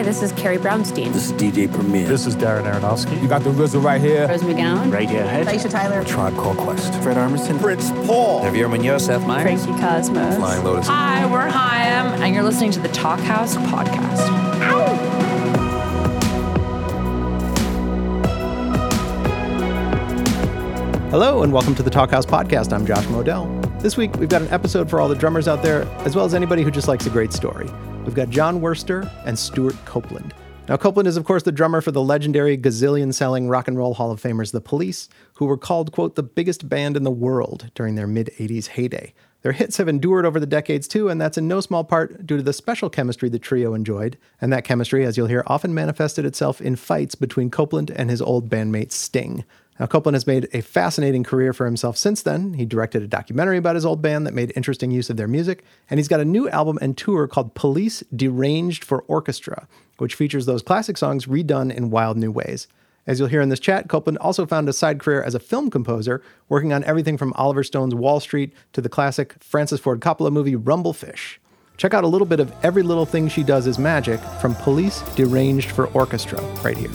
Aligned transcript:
Hi, 0.00 0.04
this 0.04 0.22
is 0.22 0.32
Carrie 0.32 0.56
Brownstein. 0.56 1.12
This 1.12 1.26
is 1.26 1.32
DJ 1.34 1.70
Premier. 1.70 2.08
This 2.08 2.24
is 2.24 2.34
Darren 2.34 2.64
Aronofsky. 2.64 3.20
You 3.20 3.28
got 3.28 3.44
the 3.44 3.50
RZA 3.50 3.84
right 3.84 4.00
here. 4.00 4.26
Rose 4.26 4.40
McGowan. 4.40 4.90
Radiohead. 4.90 5.44
Aisha 5.44 5.68
Tyler. 5.68 6.02
Tribe 6.04 6.34
Called 6.36 6.56
Quest. 6.56 6.94
Fred 7.02 7.18
Armisen. 7.18 7.60
Fritz 7.60 7.90
Paul. 8.06 8.42
Javier 8.42 8.70
Munoz. 8.70 9.04
Seth 9.04 9.26
Meyers. 9.26 9.62
Frankie 9.66 9.78
Cosmos. 9.78 10.36
Flying 10.36 10.64
Lotus. 10.64 10.86
Hi, 10.86 11.30
we're 11.30 11.46
Haim, 11.46 12.22
and 12.22 12.34
you're 12.34 12.42
listening 12.42 12.70
to 12.70 12.80
the 12.80 12.88
Talkhouse 12.88 13.58
podcast. 13.66 14.26
Hello, 21.10 21.42
and 21.42 21.52
welcome 21.52 21.74
to 21.74 21.82
the 21.82 21.90
Talkhouse 21.90 22.24
podcast. 22.24 22.72
I'm 22.72 22.86
Josh 22.86 23.04
Modell. 23.04 23.82
This 23.82 23.98
week, 23.98 24.16
we've 24.16 24.30
got 24.30 24.40
an 24.40 24.48
episode 24.48 24.88
for 24.88 24.98
all 24.98 25.08
the 25.10 25.14
drummers 25.14 25.46
out 25.46 25.62
there, 25.62 25.82
as 26.06 26.16
well 26.16 26.24
as 26.24 26.32
anybody 26.32 26.62
who 26.62 26.70
just 26.70 26.88
likes 26.88 27.04
a 27.04 27.10
great 27.10 27.34
story. 27.34 27.68
We've 28.04 28.14
got 28.14 28.30
Jon 28.30 28.60
Wurster 28.60 29.10
and 29.26 29.38
Stewart 29.38 29.76
Copeland. 29.84 30.34
Now, 30.68 30.76
Copeland 30.76 31.08
is, 31.08 31.16
of 31.16 31.24
course, 31.24 31.42
the 31.42 31.52
drummer 31.52 31.80
for 31.80 31.90
the 31.90 32.02
legendary 32.02 32.56
gazillion 32.56 33.12
selling 33.12 33.48
rock 33.48 33.68
and 33.68 33.76
roll 33.76 33.94
Hall 33.94 34.10
of 34.10 34.22
Famers, 34.22 34.52
The 34.52 34.60
Police, 34.60 35.08
who 35.34 35.46
were 35.46 35.56
called, 35.56 35.92
quote, 35.92 36.14
the 36.14 36.22
biggest 36.22 36.68
band 36.68 36.96
in 36.96 37.02
the 37.02 37.10
world 37.10 37.70
during 37.74 37.96
their 37.96 38.06
mid 38.06 38.30
80s 38.38 38.68
heyday. 38.68 39.12
Their 39.42 39.52
hits 39.52 39.78
have 39.78 39.88
endured 39.88 40.26
over 40.26 40.38
the 40.38 40.46
decades 40.46 40.86
too, 40.86 41.08
and 41.08 41.20
that's 41.20 41.38
in 41.38 41.48
no 41.48 41.60
small 41.60 41.82
part 41.82 42.26
due 42.26 42.36
to 42.36 42.42
the 42.42 42.52
special 42.52 42.90
chemistry 42.90 43.28
the 43.28 43.38
trio 43.38 43.74
enjoyed. 43.74 44.16
And 44.40 44.52
that 44.52 44.64
chemistry, 44.64 45.04
as 45.04 45.16
you'll 45.16 45.26
hear, 45.26 45.42
often 45.46 45.74
manifested 45.74 46.24
itself 46.24 46.60
in 46.60 46.76
fights 46.76 47.14
between 47.14 47.50
Copeland 47.50 47.90
and 47.90 48.10
his 48.10 48.22
old 48.22 48.48
bandmate 48.48 48.92
Sting. 48.92 49.44
Now, 49.80 49.86
Copeland 49.86 50.14
has 50.14 50.26
made 50.26 50.46
a 50.52 50.60
fascinating 50.60 51.24
career 51.24 51.54
for 51.54 51.64
himself 51.64 51.96
since 51.96 52.20
then. 52.20 52.52
He 52.52 52.66
directed 52.66 53.02
a 53.02 53.06
documentary 53.06 53.56
about 53.56 53.76
his 53.76 53.86
old 53.86 54.02
band 54.02 54.26
that 54.26 54.34
made 54.34 54.52
interesting 54.54 54.90
use 54.90 55.08
of 55.08 55.16
their 55.16 55.26
music, 55.26 55.64
and 55.88 55.98
he's 55.98 56.06
got 56.06 56.20
a 56.20 56.24
new 56.26 56.50
album 56.50 56.78
and 56.82 56.98
tour 56.98 57.26
called 57.26 57.54
Police 57.54 58.04
Deranged 58.14 58.84
for 58.84 59.00
Orchestra, 59.08 59.66
which 59.96 60.14
features 60.14 60.44
those 60.44 60.60
classic 60.60 60.98
songs 60.98 61.24
redone 61.24 61.74
in 61.74 61.88
wild 61.88 62.18
new 62.18 62.30
ways. 62.30 62.68
As 63.06 63.18
you'll 63.18 63.30
hear 63.30 63.40
in 63.40 63.48
this 63.48 63.58
chat, 63.58 63.88
Copeland 63.88 64.18
also 64.18 64.44
found 64.44 64.68
a 64.68 64.74
side 64.74 65.00
career 65.00 65.22
as 65.22 65.34
a 65.34 65.40
film 65.40 65.70
composer, 65.70 66.22
working 66.50 66.74
on 66.74 66.84
everything 66.84 67.16
from 67.16 67.32
Oliver 67.32 67.64
Stone's 67.64 67.94
Wall 67.94 68.20
Street 68.20 68.52
to 68.74 68.82
the 68.82 68.90
classic 68.90 69.42
Francis 69.42 69.80
Ford 69.80 70.00
Coppola 70.00 70.30
movie 70.30 70.56
Rumble 70.56 70.92
Fish. 70.92 71.40
Check 71.78 71.94
out 71.94 72.04
a 72.04 72.08
little 72.08 72.26
bit 72.26 72.40
of 72.40 72.52
Every 72.62 72.82
Little 72.82 73.06
Thing 73.06 73.28
She 73.28 73.42
Does 73.42 73.66
Is 73.66 73.78
Magic 73.78 74.20
from 74.42 74.54
Police 74.56 75.00
Deranged 75.14 75.70
for 75.70 75.86
Orchestra 75.88 76.38
right 76.62 76.76
here. 76.76 76.90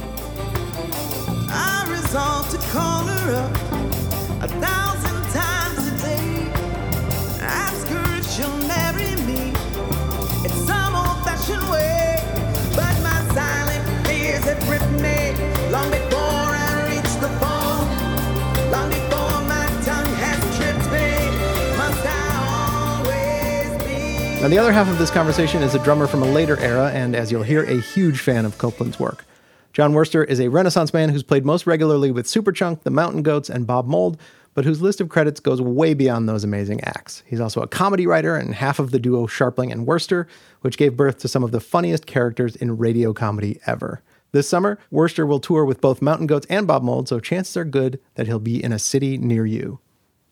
I 2.06 2.08
resolve 2.08 2.50
to 2.52 2.58
call 2.70 3.04
her 3.06 3.34
up 3.34 3.52
a 4.44 4.48
thousand 4.48 5.24
times 5.34 5.88
a 5.88 5.98
day. 6.06 6.52
Ask 7.42 7.88
her 7.88 8.20
if 8.20 8.30
she'll 8.30 8.58
marry 8.68 9.16
me 9.26 9.50
in 10.46 10.52
some 10.68 10.96
old 10.96 11.18
fashioned 11.26 11.68
way. 11.72 12.22
But 12.76 12.94
my 13.02 13.26
silent 13.34 13.84
fears 14.06 14.46
gripped 14.68 14.92
me 15.02 15.34
long 15.72 15.90
before 15.90 16.54
I 16.54 16.94
reach 16.94 17.12
the 17.20 17.30
phone. 17.42 17.90
Long 18.70 18.90
before 18.90 19.42
my 19.50 19.66
tongue 19.84 20.14
has 20.22 20.40
tripped 20.58 20.92
me. 20.92 21.16
Now, 24.42 24.50
the 24.50 24.60
other 24.60 24.72
half 24.72 24.88
of 24.88 25.00
this 25.00 25.10
conversation 25.10 25.64
is 25.64 25.74
a 25.74 25.80
drummer 25.80 26.06
from 26.06 26.22
a 26.22 26.28
later 26.28 26.60
era, 26.60 26.92
and 26.92 27.16
as 27.16 27.32
you'll 27.32 27.42
hear, 27.42 27.64
a 27.64 27.82
huge 27.82 28.20
fan 28.20 28.46
of 28.46 28.60
Copeland's 28.60 29.00
work. 29.00 29.26
Jon 29.76 29.92
Wurster 29.92 30.26
is 30.26 30.40
a 30.40 30.48
Renaissance 30.48 30.94
man 30.94 31.10
who's 31.10 31.22
played 31.22 31.46
most 31.46 31.68
regularly 31.68 32.10
with 32.10 32.28
Superchunk, 32.28 32.84
the 32.84 32.90
Mountain 32.90 33.24
Goats, 33.24 33.50
and 33.50 33.68
Bob 33.68 33.88
Mould, 33.88 34.18
but 34.54 34.64
whose 34.64 34.82
list 34.82 35.02
of 35.02 35.10
credits 35.10 35.42
goes 35.42 35.62
way 35.62 35.94
beyond 35.94 36.30
those 36.30 36.46
amazing 36.46 36.80
acts. 36.86 37.24
He's 37.26 37.42
also 37.42 37.62
a 37.62 37.68
comedy 37.68 38.08
writer 38.08 38.38
and 38.38 38.56
half 38.56 38.80
of 38.80 38.92
the 38.92 39.00
duo 39.00 39.28
Sharpling 39.28 39.74
and 39.74 39.86
Wurster, 39.86 40.28
which 40.62 40.78
gave 40.78 40.96
birth 40.96 41.18
to 41.18 41.28
some 41.28 41.44
of 41.44 41.52
the 41.52 41.60
funniest 41.60 42.06
characters 42.06 42.56
in 42.56 42.78
radio 42.78 43.12
comedy 43.12 43.60
ever. 43.66 44.02
This 44.32 44.48
summer, 44.48 44.80
Wurster 44.94 45.28
will 45.28 45.42
tour 45.42 45.66
with 45.66 45.82
both 45.82 46.02
Mountain 46.02 46.28
Goats 46.28 46.48
and 46.50 46.66
Bob 46.66 46.82
Mould, 46.82 47.10
so 47.10 47.20
chances 47.20 47.58
are 47.58 47.66
good 47.66 48.00
that 48.14 48.28
he'll 48.28 48.40
be 48.40 48.64
in 48.64 48.72
a 48.72 48.80
city 48.80 49.18
near 49.18 49.46
you. 49.46 49.80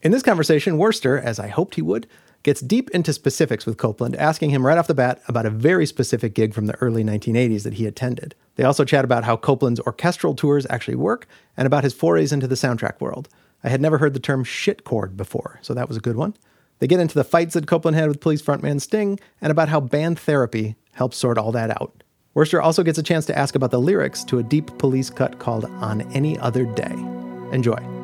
In 0.01 0.13
this 0.13 0.23
conversation, 0.23 0.77
Wurster, 0.77 1.21
as 1.21 1.37
I 1.37 1.47
hoped 1.49 1.75
he 1.75 1.81
would, 1.81 2.07
gets 2.43 2.61
deep 2.61 2.89
into 2.91 3.13
specifics 3.13 3.65
with 3.65 3.77
Copeland, 3.77 4.15
asking 4.17 4.49
him 4.49 4.65
right 4.65 4.77
off 4.77 4.87
the 4.87 4.93
bat 4.93 5.21
about 5.27 5.45
a 5.45 5.49
very 5.49 5.85
specific 5.85 6.33
gig 6.35 6.53
from 6.53 6.65
the 6.65 6.75
early 6.75 7.03
1980s 7.03 7.63
that 7.63 7.75
he 7.75 7.87
attended. 7.87 8.35
They 8.55 8.65
also 8.65 8.85
chat 8.85 9.05
about 9.05 9.23
how 9.23 9.37
Copeland's 9.37 9.79
orchestral 9.81 10.35
tours 10.35 10.67
actually 10.69 10.95
work 10.95 11.27
and 11.57 11.65
about 11.65 11.83
his 11.83 11.93
forays 11.93 12.31
into 12.33 12.47
the 12.47 12.55
soundtrack 12.55 12.99
world. 12.99 13.29
I 13.63 13.69
had 13.69 13.81
never 13.81 13.97
heard 13.97 14.13
the 14.13 14.19
term 14.19 14.43
shit 14.43 14.83
chord 14.83 15.15
before, 15.15 15.59
so 15.61 15.73
that 15.73 15.87
was 15.87 15.97
a 15.97 16.01
good 16.01 16.17
one. 16.17 16.35
They 16.79 16.87
get 16.87 16.99
into 16.99 17.15
the 17.15 17.23
fights 17.23 17.53
that 17.53 17.65
Copeland 17.65 17.95
had 17.95 18.09
with 18.09 18.19
police 18.19 18.41
frontman 18.41 18.81
Sting 18.81 19.19
and 19.39 19.51
about 19.51 19.69
how 19.69 19.79
band 19.79 20.19
therapy 20.19 20.75
helps 20.91 21.17
sort 21.17 21.37
all 21.37 21.53
that 21.53 21.69
out. 21.69 22.03
Wurster 22.35 22.61
also 22.61 22.83
gets 22.83 22.97
a 22.97 23.03
chance 23.03 23.25
to 23.27 23.37
ask 23.37 23.55
about 23.55 23.71
the 23.71 23.79
lyrics 23.79 24.23
to 24.25 24.39
a 24.39 24.43
deep 24.43 24.77
police 24.79 25.09
cut 25.09 25.39
called 25.39 25.65
On 25.65 26.01
Any 26.13 26.37
Other 26.39 26.65
Day. 26.65 26.93
Enjoy. 27.51 28.02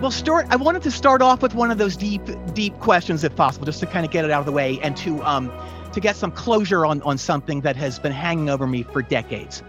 Well, 0.00 0.12
Stewart, 0.12 0.46
I 0.48 0.54
wanted 0.54 0.82
to 0.82 0.92
start 0.92 1.22
off 1.22 1.42
with 1.42 1.54
one 1.56 1.72
of 1.72 1.78
those 1.78 1.96
deep, 1.96 2.22
deep 2.54 2.78
questions, 2.78 3.24
if 3.24 3.34
possible, 3.34 3.66
just 3.66 3.80
to 3.80 3.86
kind 3.86 4.06
of 4.06 4.12
get 4.12 4.24
it 4.24 4.30
out 4.30 4.38
of 4.38 4.46
the 4.46 4.52
way 4.52 4.78
and 4.80 4.96
to 4.98 5.20
um, 5.24 5.50
to 5.92 5.98
get 5.98 6.14
some 6.14 6.30
closure 6.30 6.86
on 6.86 7.02
on 7.02 7.18
something 7.18 7.62
that 7.62 7.74
has 7.74 7.98
been 7.98 8.12
hanging 8.12 8.48
over 8.48 8.68
me 8.68 8.84
for 8.84 9.02
decades. 9.02 9.60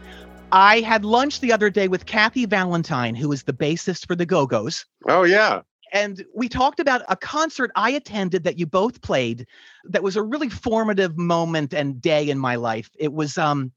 I 0.51 0.81
had 0.81 1.03
lunch 1.03 1.40
the 1.40 1.51
other 1.51 1.72
day 1.72 1.88
with 1.88 2.06
Kathy 2.06 2.45
Valentine, 2.45 3.16
who 3.16 3.31
is 3.31 3.41
the 3.44 3.53
bassist 3.53 4.06
for 4.06 4.16
the 4.16 4.25
Go 4.25 4.45
Go's, 4.45 4.85
Oh 5.07 5.23
yeah. 5.23 5.62
and 5.94 6.23
we 6.35 6.47
talked 6.47 6.79
about 6.79 7.01
a 7.09 7.16
concert 7.16 7.72
I 7.75 7.90
attended 7.91 8.44
that 8.44 8.59
you 8.59 8.67
both 8.67 9.01
played. 9.01 9.47
That 9.85 10.03
was 10.03 10.16
a 10.16 10.22
really 10.22 10.50
formative 10.50 11.17
moment 11.17 11.73
and 11.73 12.00
day 12.00 12.29
in 12.29 12.38
my 12.38 12.56
life. 12.56 12.91
It 13.00 13.13
was 13.13 13.40
um, 13.40 13.72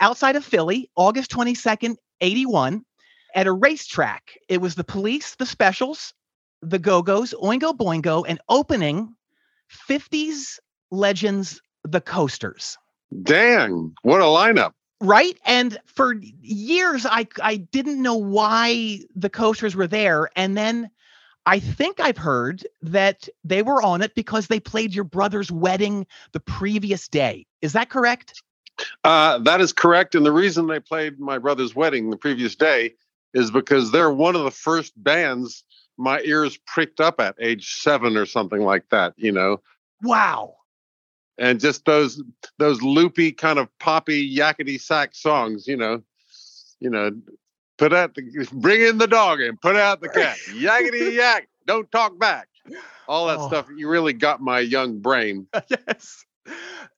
outside 0.00 0.36
of 0.36 0.44
Philly, 0.44 0.90
August 0.96 1.30
twenty 1.30 1.54
second, 1.54 1.96
eighty 2.20 2.44
one 2.44 2.84
at 3.34 3.46
a 3.46 3.52
racetrack. 3.52 4.38
It 4.48 4.60
was 4.60 4.74
the 4.74 4.84
police, 4.84 5.34
the 5.34 5.46
specials, 5.46 6.14
the 6.62 6.78
Go 6.78 7.02
Go's, 7.02 7.34
Oingo 7.42 7.76
Boingo, 7.76 8.24
and 8.26 8.40
opening 8.48 9.14
50s 9.88 10.58
legends, 10.90 11.60
the 11.82 12.00
coasters. 12.00 12.78
Dang, 13.22 13.94
what 14.02 14.20
a 14.20 14.24
lineup. 14.24 14.72
Right. 15.00 15.38
And 15.44 15.78
for 15.86 16.14
years, 16.40 17.04
I, 17.04 17.26
I 17.42 17.56
didn't 17.56 18.00
know 18.00 18.16
why 18.16 19.00
the 19.14 19.28
coasters 19.28 19.76
were 19.76 19.86
there. 19.86 20.30
And 20.36 20.56
then 20.56 20.90
I 21.44 21.58
think 21.58 22.00
I've 22.00 22.16
heard 22.16 22.66
that 22.82 23.28
they 23.42 23.62
were 23.62 23.82
on 23.82 24.00
it 24.00 24.14
because 24.14 24.46
they 24.46 24.60
played 24.60 24.94
your 24.94 25.04
brother's 25.04 25.52
wedding 25.52 26.06
the 26.32 26.40
previous 26.40 27.08
day. 27.08 27.46
Is 27.60 27.74
that 27.74 27.90
correct? 27.90 28.42
Uh, 29.02 29.38
that 29.38 29.60
is 29.60 29.72
correct. 29.72 30.14
And 30.14 30.24
the 30.24 30.32
reason 30.32 30.66
they 30.66 30.80
played 30.80 31.20
my 31.20 31.38
brother's 31.38 31.74
wedding 31.74 32.10
the 32.10 32.16
previous 32.16 32.54
day 32.54 32.94
is 33.34 33.50
because 33.50 33.90
they're 33.92 34.12
one 34.12 34.36
of 34.36 34.44
the 34.44 34.50
first 34.50 34.92
bands 35.02 35.64
my 35.96 36.20
ears 36.22 36.56
pricked 36.66 37.00
up 37.00 37.20
at 37.20 37.36
age 37.40 37.74
seven 37.74 38.16
or 38.16 38.26
something 38.26 38.62
like 38.62 38.88
that, 38.90 39.12
you 39.16 39.30
know. 39.30 39.60
Wow. 40.02 40.56
And 41.38 41.60
just 41.60 41.84
those 41.84 42.22
those 42.58 42.80
loopy 42.82 43.32
kind 43.32 43.58
of 43.58 43.68
poppy 43.78 44.34
yakety 44.36 44.78
yak 44.90 45.14
songs, 45.14 45.66
you 45.66 45.76
know, 45.76 46.02
you 46.80 46.90
know, 46.90 47.10
put 47.78 47.92
out 47.92 48.14
the 48.14 48.48
bring 48.52 48.80
in 48.82 48.98
the 48.98 49.06
dog 49.06 49.40
and 49.40 49.60
put 49.60 49.76
out 49.76 50.00
the 50.00 50.08
cat. 50.08 50.36
Yakety 50.50 51.14
yak, 51.16 51.48
don't 51.66 51.90
talk 51.92 52.18
back. 52.18 52.48
All 53.08 53.26
that 53.26 53.38
Oh. 53.38 53.48
stuff 53.48 53.66
you 53.76 53.88
really 53.88 54.12
got 54.12 54.40
my 54.40 54.60
young 54.60 54.98
brain. 54.98 55.46
yes. 55.68 56.24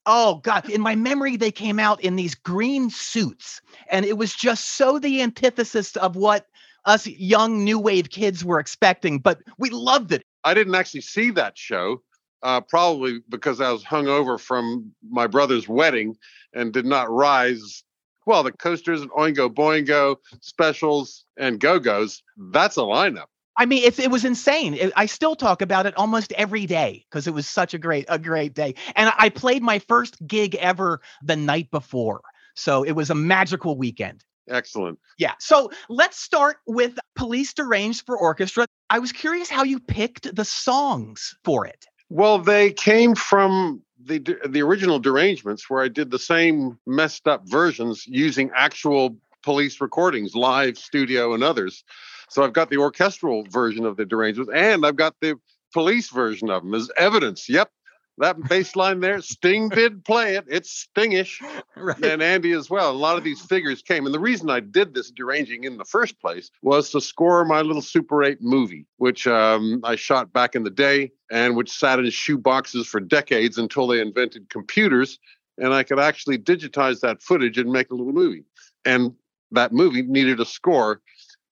Oh 0.07 0.37
God! 0.43 0.69
In 0.71 0.81
my 0.81 0.95
memory, 0.95 1.37
they 1.37 1.51
came 1.51 1.79
out 1.79 2.01
in 2.01 2.17
these 2.17 2.35
green 2.35 2.91
suits, 2.91 3.61
and 3.91 4.05
it 4.05 4.17
was 4.17 4.35
just 4.35 4.77
so 4.77 4.99
the 4.99 5.21
antithesis 5.21 5.97
of 5.97 6.17
what 6.17 6.47
us 6.85 7.07
young 7.07 7.65
new 7.65 7.79
wave 7.79 8.11
kids 8.11 8.45
were 8.45 8.61
expecting. 8.61 9.19
But 9.19 9.41
we 9.59 9.71
loved 9.71 10.13
it. 10.13 10.23
I 10.45 10.55
didn't 10.55 10.77
actually 10.77 11.01
see 11.01 11.31
that 11.33 11.59
show, 11.59 12.03
uh, 12.43 12.61
probably 12.61 13.21
because 13.29 13.61
I 13.61 13.73
was 13.73 13.85
hungover 13.85 14.41
from 14.41 14.93
my 15.11 15.27
brother's 15.27 15.69
wedding 15.69 16.17
and 16.55 16.73
did 16.73 16.87
not 16.87 17.11
rise. 17.11 17.83
Well, 18.27 18.43
the 18.43 18.53
coasters 18.53 19.03
and 19.03 19.11
Oingo 19.11 19.53
Boingo 19.53 20.17
specials 20.41 21.25
and 21.37 21.61
Go 21.61 21.79
Go's, 21.79 22.23
that's 22.53 22.77
a 22.77 22.81
lineup. 22.81 23.27
I 23.57 23.67
mean, 23.67 23.83
it's, 23.85 23.99
it 23.99 24.11
was 24.11 24.25
insane. 24.25 24.75
It- 24.75 24.93
I 24.97 25.07
still 25.07 25.35
talk 25.37 25.63
about 25.63 25.87
it 25.87 25.97
almost 25.97 26.33
every 26.33 26.67
day 26.67 27.05
because 27.11 27.27
it 27.27 27.35
was 27.35 27.49
such 27.49 27.75
a 27.75 27.79
great 27.79 28.07
a 28.09 28.19
great 28.19 28.55
day. 28.55 28.75
And 28.95 29.13
I 29.19 29.29
played 29.29 29.63
my 29.63 29.79
first 29.81 30.25
gig 30.27 30.55
ever 30.57 31.01
the 31.23 31.37
night 31.37 31.71
before, 31.71 32.21
so 32.55 32.83
it 32.83 32.93
was 32.93 33.11
a 33.11 33.15
magical 33.15 33.77
weekend. 33.77 34.25
Excellent. 34.49 34.99
Yeah. 35.19 35.33
So 35.41 35.71
let's 35.89 36.21
start 36.21 36.59
with 36.67 36.99
Police 37.17 37.53
Deranged 37.53 38.07
for 38.07 38.17
Orchestra. 38.17 38.67
I 38.91 39.01
was 39.01 39.11
curious 39.11 39.51
how 39.51 39.65
you 39.65 39.81
picked 39.81 40.35
the 40.37 40.45
songs 40.45 41.35
for 41.45 41.67
it. 41.67 41.85
Well, 42.09 42.39
they 42.39 42.73
came 42.73 43.17
from 43.17 43.83
the 44.05 44.19
the 44.47 44.63
original 44.63 45.01
derangements 45.01 45.69
where 45.69 45.83
I 45.83 45.89
did 45.89 46.11
the 46.11 46.19
same 46.19 46.79
messed 46.87 47.27
up 47.27 47.49
versions 47.49 48.07
using 48.07 48.51
actual 48.55 49.17
police 49.43 49.81
recordings, 49.81 50.35
live 50.35 50.79
studio 50.79 51.35
and 51.35 51.43
others. 51.43 51.83
So 52.29 52.43
I've 52.43 52.53
got 52.53 52.71
the 52.71 52.79
orchestral 52.79 53.45
version 53.45 53.85
of 53.85 53.97
the 53.97 54.05
derangements 54.05 54.53
and 54.55 54.85
I've 54.85 54.97
got 54.97 55.15
the 55.21 55.39
police 55.73 56.11
version 56.11 56.51
of 56.51 56.63
them 56.63 56.75
as 56.75 56.91
evidence. 56.97 57.49
Yep, 57.49 57.71
that 58.19 58.43
bass 58.49 58.77
line 58.77 59.01
there, 59.01 59.21
Sting 59.21 59.69
did 59.69 60.05
play 60.05 60.37
it. 60.37 60.47
It's 60.49 60.71
Stingish. 60.71 61.43
Right. 61.79 62.03
and 62.07 62.23
Andy 62.23 62.53
as 62.53 62.71
well. 62.71 62.91
A 62.91 62.97
lot 62.97 63.19
of 63.19 63.23
these 63.25 63.43
figures 63.43 63.83
came. 63.83 64.07
And 64.07 64.15
the 64.15 64.19
reason 64.19 64.49
I 64.49 64.61
did 64.61 64.95
this 64.95 65.11
deranging 65.11 65.65
in 65.65 65.77
the 65.77 65.85
first 65.85 66.19
place 66.19 66.51
was 66.63 66.89
to 66.93 67.03
score 67.03 67.45
my 67.45 67.61
little 67.61 67.83
Super 67.83 68.25
8 68.25 68.39
movie, 68.41 68.87
which 68.97 69.27
um, 69.27 69.83
I 69.85 69.95
shot 69.95 70.33
back 70.33 70.55
in 70.55 70.65
the 70.65 70.71
day 70.71 71.13
and 71.31 71.55
which 71.55 71.71
sat 71.71 71.99
in 71.99 72.09
shoe 72.09 72.39
boxes 72.39 72.87
for 72.87 72.99
decades 72.99 73.59
until 73.59 73.87
they 73.87 74.01
invented 74.01 74.49
computers. 74.49 75.19
And 75.59 75.75
I 75.75 75.83
could 75.83 75.99
actually 75.99 76.39
digitize 76.39 77.01
that 77.01 77.23
footage 77.23 77.59
and 77.59 77.71
make 77.71 77.91
a 77.91 77.95
little 77.95 78.15
movie. 78.15 78.45
And 78.87 79.15
that 79.53 79.73
movie 79.73 80.03
needed 80.03 80.41
a 80.41 80.47
score. 80.47 81.03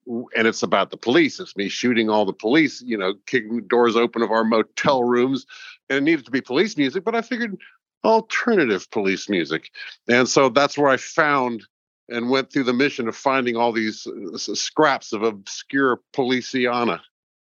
And 0.07 0.47
it's 0.47 0.63
about 0.63 0.91
the 0.91 0.97
police. 0.97 1.41
It's 1.41 1.57
me 1.57 1.69
shooting 1.69 2.11
all 2.11 2.25
the 2.25 2.33
police, 2.33 2.83
you 2.83 2.97
know, 2.97 3.15
kicking 3.27 3.67
doors 3.67 3.97
open 3.97 4.23
of 4.23 4.31
our 4.31 4.45
motel 4.45 5.05
rooms. 5.05 5.47
And 5.89 5.99
it 5.99 6.03
needed 6.03 6.25
to 6.27 6.31
be 6.31 6.41
police 6.41 6.77
music. 6.77 7.05
But 7.05 7.15
I 7.15 7.23
figured 7.23 7.57
alternative 8.05 8.91
police 8.91 9.29
music. 9.29 9.71
And 10.09 10.29
so 10.29 10.49
that's 10.49 10.77
where 10.77 10.91
I 10.91 10.99
found 10.99 11.65
and 12.09 12.29
went 12.29 12.53
through 12.53 12.65
the 12.65 12.73
mission 12.73 13.09
of 13.09 13.17
finding 13.17 13.57
all 13.57 13.73
these 13.73 14.07
uh, 14.07 14.37
scraps 14.37 15.13
of 15.13 15.23
obscure 15.23 16.01
policiana. 16.15 17.01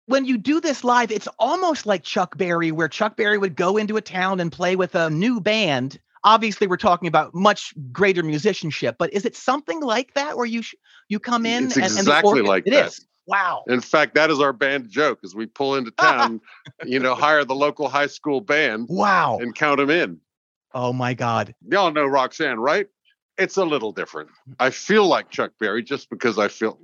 when 0.08 0.26
you 0.26 0.38
do 0.38 0.60
this 0.60 0.84
live, 0.84 1.12
it's 1.12 1.28
almost 1.38 1.86
like 1.86 2.04
Chuck 2.04 2.38
Berry, 2.38 2.72
where 2.72 2.88
Chuck 2.88 3.18
Berry 3.18 3.38
would 3.38 3.56
go 3.56 3.78
into 3.78 3.98
a 3.98 4.02
town 4.02 4.40
and 4.40 4.52
play 4.52 4.76
with 4.76 4.96
a 4.96 5.10
new 5.10 5.40
band. 5.40 6.00
Obviously, 6.28 6.68
we're 6.68 6.76
talking 6.78 7.08
about 7.08 7.34
much 7.34 7.74
greater 7.92 8.22
musicianship, 8.24 8.98
but 9.00 9.14
is 9.14 9.24
it 9.26 9.36
something 9.36 9.80
like 9.82 10.14
that 10.16 10.36
where 10.36 10.46
you 10.46 10.62
sh- 10.62 10.76
you 11.08 11.20
come 11.20 11.46
in 11.46 11.66
It's 11.68 11.76
and, 11.78 11.86
and 11.86 11.98
exactly 12.00 12.30
organ- 12.32 12.46
like 12.46 12.68
it 12.68 12.72
that. 12.72 12.88
is? 12.88 13.06
Wow. 13.28 13.64
In 13.68 13.82
fact, 13.82 14.16
that 14.16 14.30
is 14.30 14.40
our 14.40 14.54
band 14.54 14.90
joke 14.90 15.20
as 15.24 15.36
we 15.36 15.46
pull 15.46 15.76
into 15.76 15.92
town, 15.92 16.40
you 16.86 17.00
know, 17.00 17.16
hire 17.16 17.44
the 17.46 17.56
local 17.56 17.88
high 17.90 18.08
school 18.08 18.42
band 18.42 18.88
Wow. 18.90 19.38
and 19.42 19.54
count 19.56 19.78
them 19.80 19.90
in. 19.90 20.20
Oh 20.74 20.92
my 20.94 21.14
God. 21.14 21.54
Y'all 21.70 21.92
know 21.92 22.06
Roxanne, 22.06 22.60
right? 22.60 22.88
It's 23.38 23.56
a 23.58 23.64
little 23.66 23.92
different. 23.92 24.30
Mm. 24.50 24.56
I 24.60 24.70
feel 24.70 25.06
like 25.08 25.30
Chuck 25.30 25.52
Berry 25.60 25.82
just 25.84 26.10
because 26.10 26.38
I 26.40 26.48
feel 26.50 26.80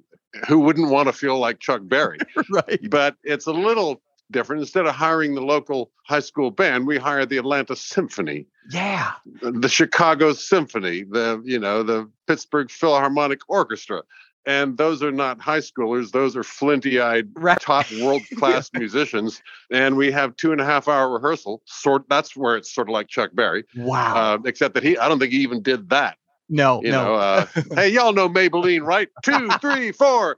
who 0.47 0.59
wouldn't 0.59 0.89
want 0.89 1.07
to 1.07 1.13
feel 1.13 1.37
like 1.37 1.59
Chuck 1.59 1.81
Berry? 1.83 2.17
right. 2.49 2.79
but 2.89 3.15
it's 3.23 3.45
a 3.45 3.51
little 3.53 4.01
different. 4.33 4.61
Instead 4.61 4.85
of 4.85 4.93
hiring 4.95 5.33
the 5.35 5.41
local 5.41 5.91
high 6.05 6.19
school 6.19 6.51
band, 6.51 6.85
we 6.85 6.97
hire 6.97 7.25
the 7.25 7.37
Atlanta 7.37 7.75
Symphony, 7.75 8.47
Yeah. 8.69 9.13
the 9.41 9.69
Chicago 9.69 10.33
Symphony, 10.33 11.03
the 11.03 11.41
you 11.45 11.57
know 11.59 11.83
the 11.83 12.09
Pittsburgh 12.27 12.69
Philharmonic 12.69 13.39
Orchestra, 13.47 14.03
and 14.45 14.77
those 14.77 15.01
are 15.01 15.11
not 15.11 15.39
high 15.39 15.59
schoolers; 15.61 16.11
those 16.11 16.35
are 16.35 16.43
flinty-eyed, 16.43 17.29
Right. 17.35 17.59
top 17.61 17.85
world-class 18.01 18.71
musicians. 18.73 19.41
And 19.71 19.95
we 19.95 20.11
have 20.11 20.35
two 20.35 20.51
and 20.51 20.59
a 20.59 20.65
half 20.65 20.89
hour 20.89 21.09
rehearsal. 21.13 21.61
Sort 21.65 22.03
that's 22.09 22.35
where 22.35 22.57
it's 22.57 22.73
sort 22.73 22.89
of 22.89 22.93
like 22.93 23.07
Chuck 23.07 23.31
Berry, 23.33 23.63
Wow. 23.77 24.15
uh, 24.15 24.37
except 24.45 24.73
that 24.73 24.83
he 24.83 24.97
I 24.97 25.07
don't 25.07 25.19
think 25.19 25.31
he 25.31 25.39
even 25.39 25.61
did 25.61 25.89
that. 25.91 26.17
no, 26.49 26.81
You 26.83 26.91
no. 26.91 27.05
know, 27.05 27.15
uh, 27.15 27.45
hey, 27.75 27.89
y'all 27.89 28.11
know 28.13 28.27
Maybelline, 28.27 28.85
right? 28.85 29.07
Two, 29.23 29.49
three, 29.61 29.91
four. 29.93 30.37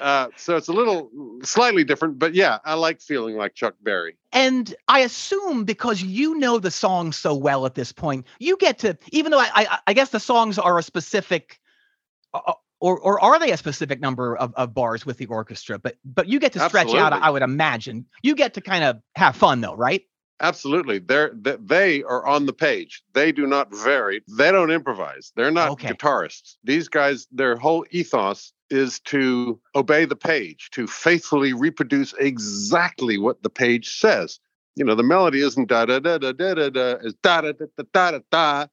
Uh, 0.00 0.28
so 0.36 0.56
it's 0.56 0.68
a 0.68 0.72
little 0.72 1.10
slightly 1.42 1.84
different, 1.84 2.18
but 2.18 2.34
yeah, 2.34 2.58
I 2.64 2.74
like 2.74 3.00
feeling 3.00 3.36
like 3.36 3.54
Chuck 3.54 3.74
Berry. 3.82 4.16
And 4.32 4.74
I 4.88 5.00
assume 5.00 5.64
because 5.64 6.02
you 6.02 6.38
know 6.38 6.58
the 6.58 6.70
song 6.70 7.12
so 7.12 7.34
well 7.34 7.66
at 7.66 7.74
this 7.74 7.92
point, 7.92 8.26
you 8.38 8.56
get 8.56 8.78
to, 8.80 8.96
even 9.10 9.30
though 9.30 9.38
I, 9.40 9.50
I, 9.54 9.78
I 9.88 9.92
guess 9.92 10.10
the 10.10 10.20
songs 10.20 10.58
are 10.58 10.78
a 10.78 10.82
specific, 10.82 11.60
uh, 12.34 12.54
or 12.80 12.98
or 12.98 13.22
are 13.22 13.38
they 13.38 13.52
a 13.52 13.56
specific 13.56 14.00
number 14.00 14.36
of, 14.36 14.52
of 14.54 14.74
bars 14.74 15.06
with 15.06 15.18
the 15.18 15.26
orchestra? 15.26 15.78
But 15.78 15.98
but 16.04 16.28
you 16.28 16.40
get 16.40 16.52
to 16.54 16.60
stretch 16.68 16.94
out. 16.94 17.12
I 17.12 17.30
would 17.30 17.42
imagine 17.42 18.06
you 18.22 18.34
get 18.34 18.54
to 18.54 18.60
kind 18.60 18.82
of 18.84 19.00
have 19.14 19.36
fun 19.36 19.60
though, 19.60 19.76
right? 19.76 20.02
Absolutely, 20.40 20.98
they're 20.98 21.34
th- 21.34 21.60
they 21.62 22.02
are 22.02 22.26
on 22.26 22.46
the 22.46 22.52
page. 22.52 23.04
They 23.12 23.30
do 23.30 23.46
not 23.46 23.72
vary. 23.72 24.22
They 24.36 24.50
don't 24.50 24.72
improvise. 24.72 25.32
They're 25.36 25.52
not 25.52 25.70
Okay. 25.72 25.90
guitarists. 25.90 26.56
These 26.64 26.88
guys, 26.88 27.28
their 27.30 27.54
whole 27.54 27.86
ethos 27.92 28.52
is 28.72 28.98
to 29.00 29.60
obey 29.74 30.04
the 30.04 30.16
page, 30.16 30.70
to 30.72 30.86
faithfully 30.86 31.52
reproduce 31.52 32.14
exactly 32.14 33.18
what 33.18 33.42
the 33.42 33.50
page 33.50 33.96
says. 33.98 34.40
You 34.74 34.84
know, 34.84 34.94
the 34.94 35.02
melody 35.02 35.40
isn't 35.42 35.68
da 35.68 35.84
da 35.84 35.98
da 35.98 36.18
da 36.18 36.32
da 36.32 36.54
da 36.54 36.70
da, 36.70 36.94
is 37.02 37.14
da 37.22 37.42
da 37.42 37.52
da 37.52 37.66
da 37.76 37.84
da 37.92 38.10
da 38.10 38.18
da, 38.30 38.66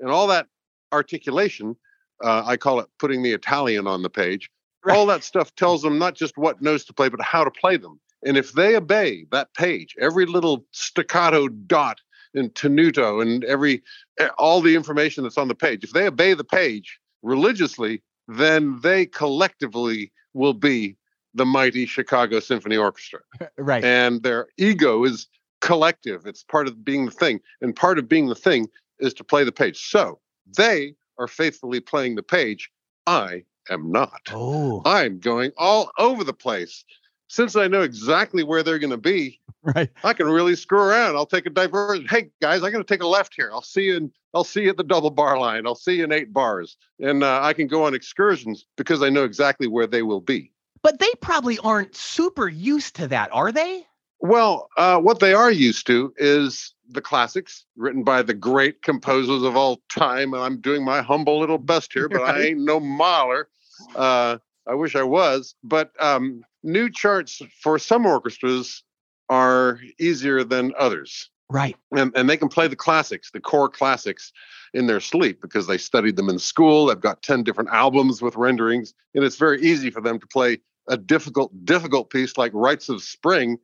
and 0.00 0.10
all 0.10 0.26
that 0.28 0.46
articulation. 0.92 1.76
Uh, 2.24 2.42
I 2.46 2.56
call 2.56 2.80
it 2.80 2.88
putting 2.98 3.22
the 3.22 3.32
Italian 3.32 3.86
on 3.86 4.02
the 4.02 4.10
page. 4.10 4.50
Right. 4.84 4.96
All 4.96 5.06
that 5.06 5.24
stuff 5.24 5.54
tells 5.54 5.82
them 5.82 5.98
not 5.98 6.14
just 6.14 6.36
what 6.36 6.62
notes 6.62 6.84
to 6.86 6.92
play, 6.92 7.08
but 7.08 7.20
how 7.20 7.44
to 7.44 7.50
play 7.50 7.76
them. 7.76 8.00
And 8.24 8.36
if 8.36 8.52
they 8.52 8.76
obey 8.76 9.26
that 9.32 9.52
page, 9.54 9.94
every 10.00 10.26
little 10.26 10.64
staccato 10.70 11.48
dot 11.48 12.00
and 12.34 12.54
tenuto 12.54 13.20
and 13.20 13.44
every 13.44 13.82
eh, 14.18 14.28
all 14.38 14.60
the 14.60 14.74
information 14.74 15.24
that's 15.24 15.38
on 15.38 15.48
the 15.48 15.54
page, 15.54 15.84
if 15.84 15.92
they 15.92 16.06
obey 16.06 16.34
the 16.34 16.44
page 16.44 16.98
religiously, 17.22 18.02
then 18.28 18.80
they 18.82 19.06
collectively 19.06 20.12
will 20.34 20.54
be 20.54 20.96
the 21.34 21.46
mighty 21.46 21.86
Chicago 21.86 22.40
Symphony 22.40 22.76
Orchestra. 22.76 23.20
Right. 23.58 23.84
And 23.84 24.22
their 24.22 24.48
ego 24.58 25.04
is 25.04 25.28
collective. 25.60 26.26
It's 26.26 26.42
part 26.44 26.66
of 26.66 26.84
being 26.84 27.06
the 27.06 27.10
thing. 27.10 27.40
And 27.60 27.74
part 27.74 27.98
of 27.98 28.08
being 28.08 28.28
the 28.28 28.34
thing 28.34 28.68
is 28.98 29.14
to 29.14 29.24
play 29.24 29.44
the 29.44 29.52
page. 29.52 29.78
So 29.80 30.20
they 30.56 30.94
are 31.18 31.28
faithfully 31.28 31.80
playing 31.80 32.16
the 32.16 32.22
page. 32.22 32.70
I 33.06 33.44
am 33.70 33.90
not. 33.90 34.20
oh, 34.30 34.82
I'm 34.84 35.18
going 35.18 35.52
all 35.56 35.90
over 35.98 36.24
the 36.24 36.32
place. 36.32 36.84
Since 37.28 37.56
I 37.56 37.66
know 37.66 37.82
exactly 37.82 38.42
where 38.42 38.62
they're 38.62 38.78
going 38.78 38.90
to 38.90 38.96
be, 38.96 39.40
right. 39.76 39.90
I 40.02 40.12
can 40.12 40.26
really 40.26 40.56
screw 40.56 40.80
around. 40.80 41.16
I'll 41.16 41.26
take 41.26 41.46
a 41.46 41.50
diversion. 41.50 42.06
Hey 42.08 42.30
guys, 42.40 42.62
I'm 42.62 42.72
going 42.72 42.84
to 42.84 42.94
take 42.94 43.02
a 43.02 43.06
left 43.06 43.34
here. 43.34 43.50
I'll 43.52 43.62
see 43.62 43.82
you 43.82 43.96
in. 43.96 44.12
I'll 44.34 44.44
see 44.44 44.62
you 44.62 44.70
at 44.70 44.76
the 44.76 44.84
double 44.84 45.10
bar 45.10 45.38
line. 45.38 45.66
I'll 45.66 45.74
see 45.74 45.96
you 45.96 46.04
in 46.04 46.12
eight 46.12 46.32
bars, 46.32 46.76
and 47.00 47.22
uh, 47.22 47.40
I 47.42 47.52
can 47.52 47.68
go 47.68 47.84
on 47.84 47.94
excursions 47.94 48.66
because 48.76 49.02
I 49.02 49.08
know 49.08 49.24
exactly 49.24 49.68
where 49.68 49.86
they 49.86 50.02
will 50.02 50.20
be. 50.20 50.52
But 50.82 50.98
they 50.98 51.12
probably 51.20 51.58
aren't 51.58 51.94
super 51.94 52.48
used 52.48 52.96
to 52.96 53.06
that, 53.08 53.30
are 53.32 53.52
they? 53.52 53.86
Well, 54.18 54.68
uh, 54.76 54.98
what 54.98 55.20
they 55.20 55.34
are 55.34 55.50
used 55.50 55.86
to 55.88 56.12
is 56.16 56.74
the 56.88 57.00
classics 57.00 57.64
written 57.76 58.04
by 58.04 58.22
the 58.22 58.34
great 58.34 58.82
composers 58.82 59.42
of 59.42 59.56
all 59.56 59.80
time. 59.90 60.32
And 60.34 60.42
I'm 60.42 60.60
doing 60.60 60.84
my 60.84 61.02
humble 61.02 61.40
little 61.40 61.58
best 61.58 61.92
here, 61.92 62.08
but 62.08 62.22
I 62.22 62.42
ain't 62.42 62.60
no 62.60 62.78
Mahler. 62.78 63.48
Uh, 63.96 64.38
I 64.66 64.74
wish 64.74 64.94
I 64.94 65.02
was. 65.02 65.54
But 65.64 65.92
um, 66.00 66.44
new 66.62 66.90
charts 66.90 67.42
for 67.62 67.78
some 67.78 68.06
orchestras 68.06 68.84
are 69.28 69.80
easier 69.98 70.44
than 70.44 70.72
others. 70.78 71.30
Right. 71.50 71.76
And, 71.96 72.12
and 72.16 72.30
they 72.30 72.36
can 72.36 72.48
play 72.48 72.66
the 72.68 72.76
classics, 72.76 73.30
the 73.30 73.40
core 73.40 73.68
classics, 73.68 74.32
in 74.74 74.86
their 74.86 75.00
sleep 75.00 75.40
because 75.40 75.66
they 75.66 75.78
studied 75.78 76.16
them 76.16 76.28
in 76.28 76.38
school. 76.38 76.86
They've 76.86 77.00
got 77.00 77.22
10 77.22 77.44
different 77.44 77.70
albums 77.70 78.22
with 78.22 78.36
renderings. 78.36 78.94
And 79.14 79.24
it's 79.24 79.36
very 79.36 79.60
easy 79.60 79.90
for 79.90 80.00
them 80.00 80.18
to 80.18 80.26
play 80.26 80.58
a 80.88 80.96
difficult, 80.96 81.52
difficult 81.64 82.10
piece 82.10 82.36
like 82.36 82.52
Rites 82.54 82.88
of 82.88 83.02
Spring 83.02 83.58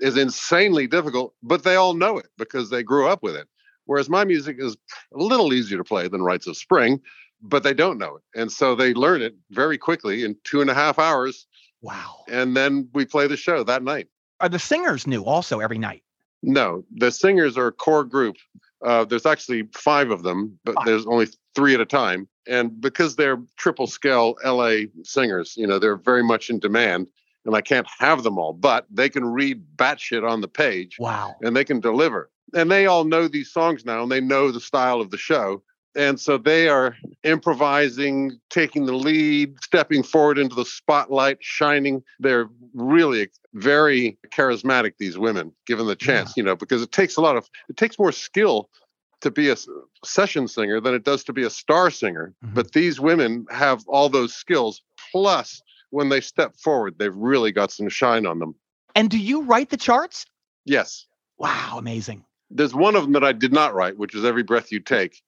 is 0.00 0.16
insanely 0.16 0.86
difficult, 0.86 1.34
but 1.42 1.62
they 1.62 1.76
all 1.76 1.94
know 1.94 2.18
it 2.18 2.26
because 2.38 2.70
they 2.70 2.82
grew 2.82 3.08
up 3.08 3.22
with 3.22 3.36
it. 3.36 3.46
Whereas 3.84 4.08
my 4.08 4.24
music 4.24 4.56
is 4.58 4.76
a 5.14 5.18
little 5.18 5.52
easier 5.52 5.78
to 5.78 5.84
play 5.84 6.08
than 6.08 6.22
Rites 6.22 6.46
of 6.46 6.56
Spring, 6.56 7.00
but 7.42 7.62
they 7.62 7.74
don't 7.74 7.98
know 7.98 8.16
it. 8.16 8.40
And 8.40 8.50
so 8.50 8.74
they 8.74 8.94
learn 8.94 9.22
it 9.22 9.34
very 9.50 9.76
quickly 9.76 10.24
in 10.24 10.36
two 10.44 10.60
and 10.60 10.70
a 10.70 10.74
half 10.74 10.98
hours. 10.98 11.46
Wow. 11.82 12.24
And 12.28 12.56
then 12.56 12.88
we 12.94 13.04
play 13.04 13.26
the 13.26 13.36
show 13.36 13.64
that 13.64 13.82
night. 13.82 14.06
Are 14.42 14.48
the 14.48 14.58
singers 14.58 15.06
new 15.06 15.24
also 15.24 15.60
every 15.60 15.78
night? 15.78 16.02
No, 16.42 16.84
the 16.96 17.12
singers 17.12 17.56
are 17.56 17.68
a 17.68 17.72
core 17.72 18.04
group. 18.04 18.36
Uh, 18.84 19.04
there's 19.04 19.24
actually 19.24 19.68
five 19.72 20.10
of 20.10 20.24
them, 20.24 20.58
but 20.64 20.74
there's 20.84 21.06
only 21.06 21.28
three 21.54 21.72
at 21.74 21.80
a 21.80 21.86
time. 21.86 22.28
And 22.48 22.80
because 22.80 23.14
they're 23.14 23.40
triple 23.56 23.86
scale 23.86 24.34
LA 24.44 24.86
singers, 25.04 25.54
you 25.56 25.68
know, 25.68 25.78
they're 25.78 25.96
very 25.96 26.24
much 26.24 26.50
in 26.50 26.58
demand. 26.58 27.06
And 27.44 27.54
I 27.54 27.60
can't 27.60 27.86
have 27.98 28.24
them 28.24 28.38
all, 28.38 28.52
but 28.52 28.86
they 28.90 29.08
can 29.08 29.24
read 29.24 29.62
batshit 29.76 30.28
on 30.28 30.40
the 30.40 30.48
page 30.48 30.96
Wow. 30.98 31.34
and 31.42 31.56
they 31.56 31.64
can 31.64 31.78
deliver. 31.80 32.30
And 32.54 32.70
they 32.70 32.86
all 32.86 33.04
know 33.04 33.28
these 33.28 33.52
songs 33.52 33.84
now 33.84 34.02
and 34.02 34.10
they 34.10 34.20
know 34.20 34.50
the 34.50 34.60
style 34.60 35.00
of 35.00 35.10
the 35.10 35.18
show. 35.18 35.62
And 35.94 36.18
so 36.18 36.38
they 36.38 36.68
are 36.68 36.96
improvising, 37.22 38.38
taking 38.50 38.86
the 38.86 38.94
lead, 38.94 39.54
stepping 39.62 40.02
forward 40.02 40.38
into 40.38 40.54
the 40.56 40.64
spotlight, 40.64 41.38
shining. 41.40 42.02
They're 42.18 42.48
really 42.72 43.28
very 43.54 44.16
charismatic, 44.30 44.94
these 44.98 45.18
women, 45.18 45.52
given 45.66 45.86
the 45.86 45.96
chance, 45.96 46.34
you 46.36 46.42
know, 46.42 46.56
because 46.56 46.80
it 46.82 46.92
takes 46.92 47.16
a 47.16 47.20
lot 47.20 47.36
of, 47.36 47.48
it 47.68 47.76
takes 47.76 47.98
more 47.98 48.12
skill 48.12 48.70
to 49.20 49.30
be 49.30 49.50
a 49.50 49.56
session 50.04 50.48
singer 50.48 50.80
than 50.80 50.94
it 50.94 51.04
does 51.04 51.22
to 51.24 51.32
be 51.32 51.44
a 51.44 51.50
star 51.50 51.90
singer. 51.90 52.34
Mhm. 52.44 52.54
But 52.54 52.72
these 52.72 52.98
women 52.98 53.46
have 53.50 53.84
all 53.86 54.08
those 54.08 54.34
skills. 54.34 54.82
Plus, 55.12 55.60
when 55.90 56.08
they 56.08 56.20
step 56.22 56.56
forward, 56.56 56.94
they've 56.98 57.14
really 57.14 57.52
got 57.52 57.70
some 57.70 57.88
shine 57.90 58.26
on 58.26 58.38
them. 58.38 58.54
And 58.94 59.10
do 59.10 59.18
you 59.18 59.42
write 59.42 59.68
the 59.70 59.76
charts? 59.76 60.24
Yes. 60.64 61.06
Wow, 61.38 61.76
amazing. 61.78 62.24
there's 62.54 62.74
one 62.74 62.94
of 62.96 63.02
them 63.02 63.12
that 63.12 63.24
I 63.24 63.32
did 63.32 63.50
not 63.50 63.74
write, 63.74 63.96
which 63.96 64.14
is 64.14 64.26
Every 64.26 64.42
Breath 64.42 64.70
You 64.70 64.78
Take. 64.78 65.22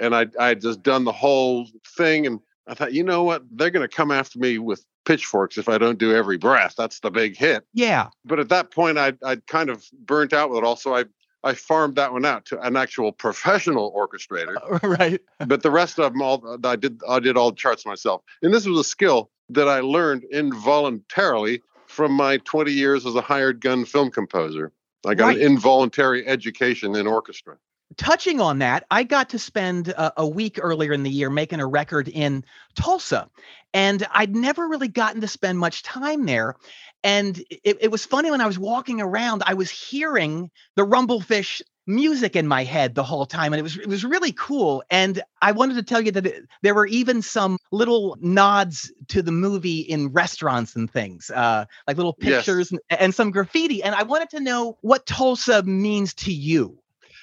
And 0.00 0.14
I 0.14 0.26
I 0.38 0.48
had 0.48 0.60
just 0.60 0.82
done 0.82 1.04
the 1.04 1.12
whole 1.12 1.66
thing 1.96 2.26
and 2.26 2.40
I 2.66 2.74
thought, 2.74 2.92
you 2.92 3.02
know 3.04 3.22
what? 3.22 3.42
They're 3.50 3.70
gonna 3.70 3.88
come 3.88 4.10
after 4.10 4.38
me 4.38 4.58
with 4.58 4.84
pitchforks 5.04 5.58
if 5.58 5.68
I 5.68 5.78
don't 5.78 5.98
do 5.98 6.14
every 6.14 6.36
breath. 6.38 6.74
That's 6.76 7.00
the 7.00 7.10
big 7.10 7.36
hit. 7.36 7.64
Yeah. 7.74 8.08
But 8.24 8.38
at 8.38 8.48
that 8.50 8.70
point, 8.70 8.98
I'd, 8.98 9.18
I'd 9.24 9.46
kind 9.46 9.70
of 9.70 9.84
burnt 10.04 10.32
out 10.32 10.50
with 10.50 10.58
it. 10.58 10.64
Also, 10.64 10.94
I 10.94 11.04
I 11.42 11.54
farmed 11.54 11.96
that 11.96 12.12
one 12.12 12.24
out 12.26 12.44
to 12.46 12.60
an 12.60 12.76
actual 12.76 13.12
professional 13.12 13.92
orchestrator. 13.92 14.56
right. 15.00 15.20
but 15.46 15.62
the 15.62 15.70
rest 15.70 15.98
of 15.98 16.12
them 16.12 16.22
all 16.22 16.58
I 16.64 16.76
did 16.76 17.00
I 17.08 17.18
did 17.18 17.36
all 17.36 17.50
the 17.50 17.56
charts 17.56 17.86
myself. 17.86 18.22
And 18.42 18.52
this 18.54 18.66
was 18.66 18.78
a 18.78 18.84
skill 18.84 19.30
that 19.48 19.66
I 19.68 19.80
learned 19.80 20.24
involuntarily 20.30 21.62
from 21.86 22.12
my 22.12 22.36
20 22.38 22.70
years 22.70 23.04
as 23.06 23.14
a 23.16 23.20
hired 23.20 23.60
gun 23.60 23.84
film 23.84 24.10
composer. 24.10 24.72
I 25.06 25.14
got 25.14 25.26
Right. 25.28 25.38
an 25.38 25.42
involuntary 25.42 26.26
education 26.26 26.94
in 26.94 27.06
orchestra. 27.06 27.56
Touching 27.96 28.40
on 28.40 28.60
that, 28.60 28.86
I 28.90 29.02
got 29.02 29.30
to 29.30 29.38
spend 29.38 29.88
a, 29.88 30.20
a 30.20 30.26
week 30.26 30.58
earlier 30.62 30.92
in 30.92 31.02
the 31.02 31.10
year 31.10 31.28
making 31.28 31.60
a 31.60 31.66
record 31.66 32.08
in 32.08 32.44
Tulsa, 32.76 33.28
and 33.74 34.06
I'd 34.12 34.34
never 34.34 34.68
really 34.68 34.88
gotten 34.88 35.20
to 35.22 35.28
spend 35.28 35.58
much 35.58 35.82
time 35.82 36.24
there. 36.24 36.54
And 37.02 37.38
it, 37.50 37.78
it 37.80 37.90
was 37.90 38.04
funny 38.04 38.30
when 38.30 38.40
I 38.40 38.46
was 38.46 38.58
walking 38.58 39.00
around, 39.00 39.42
I 39.46 39.54
was 39.54 39.70
hearing 39.70 40.50
the 40.76 40.84
Rumble 40.84 41.20
Fish 41.20 41.62
music 41.86 42.36
in 42.36 42.46
my 42.46 42.62
head 42.62 42.94
the 42.94 43.02
whole 43.02 43.26
time, 43.26 43.52
and 43.52 43.58
it 43.58 43.62
was 43.62 43.76
it 43.76 43.88
was 43.88 44.04
really 44.04 44.32
cool. 44.32 44.84
And 44.90 45.20
I 45.42 45.52
wanted 45.52 45.74
to 45.74 45.82
tell 45.82 46.00
you 46.00 46.12
that 46.12 46.26
it, 46.26 46.44
there 46.62 46.74
were 46.74 46.86
even 46.86 47.22
some 47.22 47.58
little 47.72 48.16
nods 48.20 48.92
to 49.08 49.22
the 49.22 49.32
movie 49.32 49.80
in 49.80 50.12
restaurants 50.12 50.76
and 50.76 50.90
things, 50.90 51.30
uh, 51.30 51.64
like 51.88 51.96
little 51.96 52.14
Yes. 52.18 52.44
pictures 52.46 52.70
and, 52.70 52.80
and 52.90 53.14
some 53.14 53.32
graffiti. 53.32 53.82
And 53.82 53.94
I 53.94 54.04
wanted 54.04 54.30
to 54.30 54.40
know 54.40 54.78
what 54.82 55.06
Tulsa 55.06 55.62
means 55.64 56.14
to 56.14 56.32
you. 56.32 56.79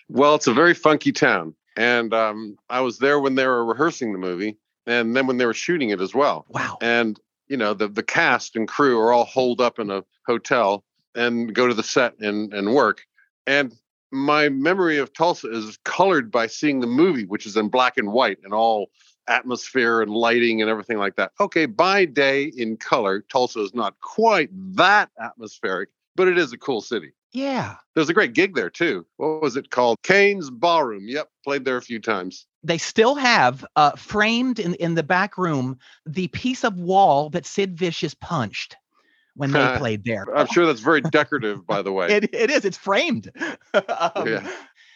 Well, 0.10 0.36
it's 0.36 0.48
a 0.48 0.54
very 0.54 0.74
funky 0.74 1.12
town. 1.12 1.54
And 1.76 2.14
um, 2.14 2.58
I 2.70 2.82
was 2.82 2.98
there 2.98 3.20
when 3.20 3.36
they 3.36 3.46
were 3.46 3.66
rehearsing 3.66 4.14
the 4.14 4.20
movie 4.20 4.58
and 4.86 5.16
then 5.16 5.28
when 5.28 5.38
they 5.38 5.46
were 5.46 5.54
shooting 5.54 5.90
it 5.90 6.02
as 6.02 6.14
well. 6.14 6.46
Wow. 6.50 6.78
and 6.82 7.20
you 7.48 7.58
know 7.58 7.74
the 7.74 7.88
the 7.88 8.04
cast 8.04 8.56
and 8.56 8.68
crew 8.68 9.00
are 9.00 9.12
all 9.12 9.26
holed 9.26 9.62
up 9.62 9.80
in 9.80 9.90
a 9.90 10.04
hotel 10.26 10.84
and 11.16 11.54
go 11.54 11.68
to 11.68 11.74
the 11.74 11.84
set 11.84 12.18
and 12.20 12.54
and 12.54 12.74
work 12.74 13.06
and 13.46 13.74
my 14.12 14.50
memory 14.50 14.98
of 14.98 15.14
tulsa 15.14 15.50
is 15.52 15.78
colored 15.84 16.32
by 16.32 16.48
seeing 16.48 16.80
the 16.80 16.88
movie 16.88 17.26
which 17.26 17.46
is 17.46 17.58
in 17.58 17.70
black 17.70 17.98
and 17.98 18.12
white 18.12 18.38
and 18.44 18.54
all 18.54 18.88
atmosphere 19.28 20.02
and 20.02 20.12
lighting 20.12 20.62
and 20.62 20.70
everything 20.70 20.98
like 20.98 21.16
that 21.16 21.32
okay 21.40 21.66
by 21.66 22.06
day 22.06 22.52
in 22.58 22.78
color 22.78 23.22
tulsa 23.30 23.62
is 23.62 23.74
not 23.74 24.00
quite 24.00 24.50
that 24.54 25.10
atmospheric 25.22 25.90
but 26.16 26.28
it 26.28 26.38
is 26.38 26.54
a 26.54 26.58
cool 26.58 26.82
city 26.82 27.12
Yeah. 27.34 27.76
there's 27.96 28.10
a 28.10 28.14
great 28.14 28.34
gig 28.34 28.56
there 28.56 28.70
too 28.70 29.06
what 29.18 29.42
was 29.42 29.58
it 29.58 29.70
called 29.70 29.98
Cain's 30.04 30.50
Ballroom 30.50 31.08
yep 31.08 31.30
played 31.44 31.66
there 31.66 31.78
a 31.78 31.82
few 31.82 32.00
times 32.00 32.46
they 32.64 32.78
still 32.78 33.16
have 33.16 33.66
uh, 33.76 33.92
framed 33.92 34.60
in, 34.60 34.74
in 34.76 34.96
the 34.96 35.04
back 35.04 35.38
room 35.38 35.78
the 36.06 36.28
piece 36.30 36.64
of 36.64 36.80
wall 36.80 37.30
that 37.32 37.46
Sid 37.46 37.78
Vicious 37.78 38.14
punched 38.14 38.76
when 39.36 39.52
they 39.52 39.74
played 39.78 40.04
there. 40.04 40.26
i'm 40.36 40.48
sure 40.48 40.66
that's 40.66 40.80
very 40.80 41.02
decorative 41.02 41.66
by 41.68 41.82
the 41.82 41.92
way 41.92 42.08
It, 42.16 42.34
it 42.34 42.50
is. 42.50 42.66
It's 42.66 42.78
framed. 42.78 43.32
Um, 43.74 44.28
Yeah. 44.28 44.50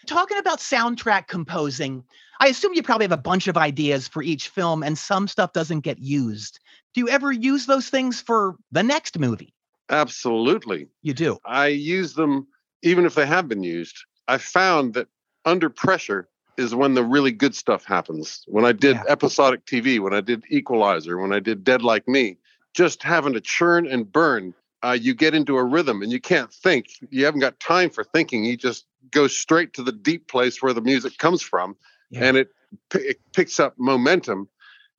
Talking 0.07 0.39
about 0.39 0.57
soundtrack 0.57 1.27
composing, 1.27 2.03
I 2.39 2.47
assume 2.47 2.73
you 2.73 2.81
probably 2.81 3.03
have 3.03 3.11
a 3.11 3.17
bunch 3.17 3.47
of 3.47 3.55
ideas 3.55 4.07
for 4.07 4.23
each 4.23 4.49
film, 4.49 4.81
and 4.81 4.97
some 4.97 5.27
stuff 5.27 5.53
doesn't 5.53 5.81
get 5.81 5.99
used. 5.99 6.59
Do 6.95 7.01
you 7.01 7.09
ever 7.09 7.31
use 7.31 7.67
those 7.67 7.87
things 7.89 8.19
for 8.19 8.55
the 8.71 8.81
next 8.81 9.19
movie? 9.19 9.53
Absolutely 9.91 10.87
You 11.01 11.13
do. 11.13 11.37
I 11.45 11.67
use 11.67 12.13
them 12.15 12.47
even 12.81 13.05
if 13.05 13.13
they 13.15 13.25
have 13.27 13.47
been 13.47 13.63
used. 13.63 13.95
I 14.27 14.37
found 14.39 14.95
that 14.95 15.07
under 15.45 15.69
pressure 15.69 16.27
is 16.57 16.73
when 16.73 16.93
the 16.95 17.03
really 17.03 17.31
good 17.31 17.53
stuff 17.55 17.85
happens. 17.85 18.43
When 18.47 18.65
I 18.65 18.71
did 18.71 18.95
Yeah. 18.95 19.03
episodic 19.07 19.65
TV, 19.65 19.99
when 19.99 20.13
I 20.13 20.21
did 20.21 20.43
Equalizer, 20.49 21.17
when 21.17 21.31
I 21.33 21.39
did 21.39 21.63
Dead 21.63 21.81
Like 21.81 22.07
Me, 22.07 22.37
just 22.73 23.03
having 23.03 23.33
to 23.33 23.41
churn 23.41 23.85
and 23.87 24.11
burn, 24.11 24.53
uh, 24.83 24.97
you 24.99 25.13
get 25.13 25.35
into 25.35 25.57
a 25.57 25.63
rhythm 25.63 26.01
and 26.01 26.11
you 26.11 26.19
can't 26.19 26.51
think. 26.51 26.87
You 27.09 27.25
haven't 27.25 27.41
got 27.41 27.59
time 27.59 27.89
for 27.89 28.03
thinking. 28.03 28.43
You 28.45 28.57
just 28.57 28.85
go 29.11 29.27
straight 29.27 29.73
to 29.73 29.83
the 29.83 29.91
deep 29.91 30.27
place 30.27 30.61
where 30.61 30.73
the 30.73 30.81
music 30.81 31.17
comes 31.17 31.41
from, 31.41 31.75
Yeah. 32.09 32.25
and 32.25 32.37
it, 32.37 32.49
pi- 32.89 32.99
it 32.99 33.19
picks 33.35 33.59
up 33.59 33.75
momentum. 33.77 34.47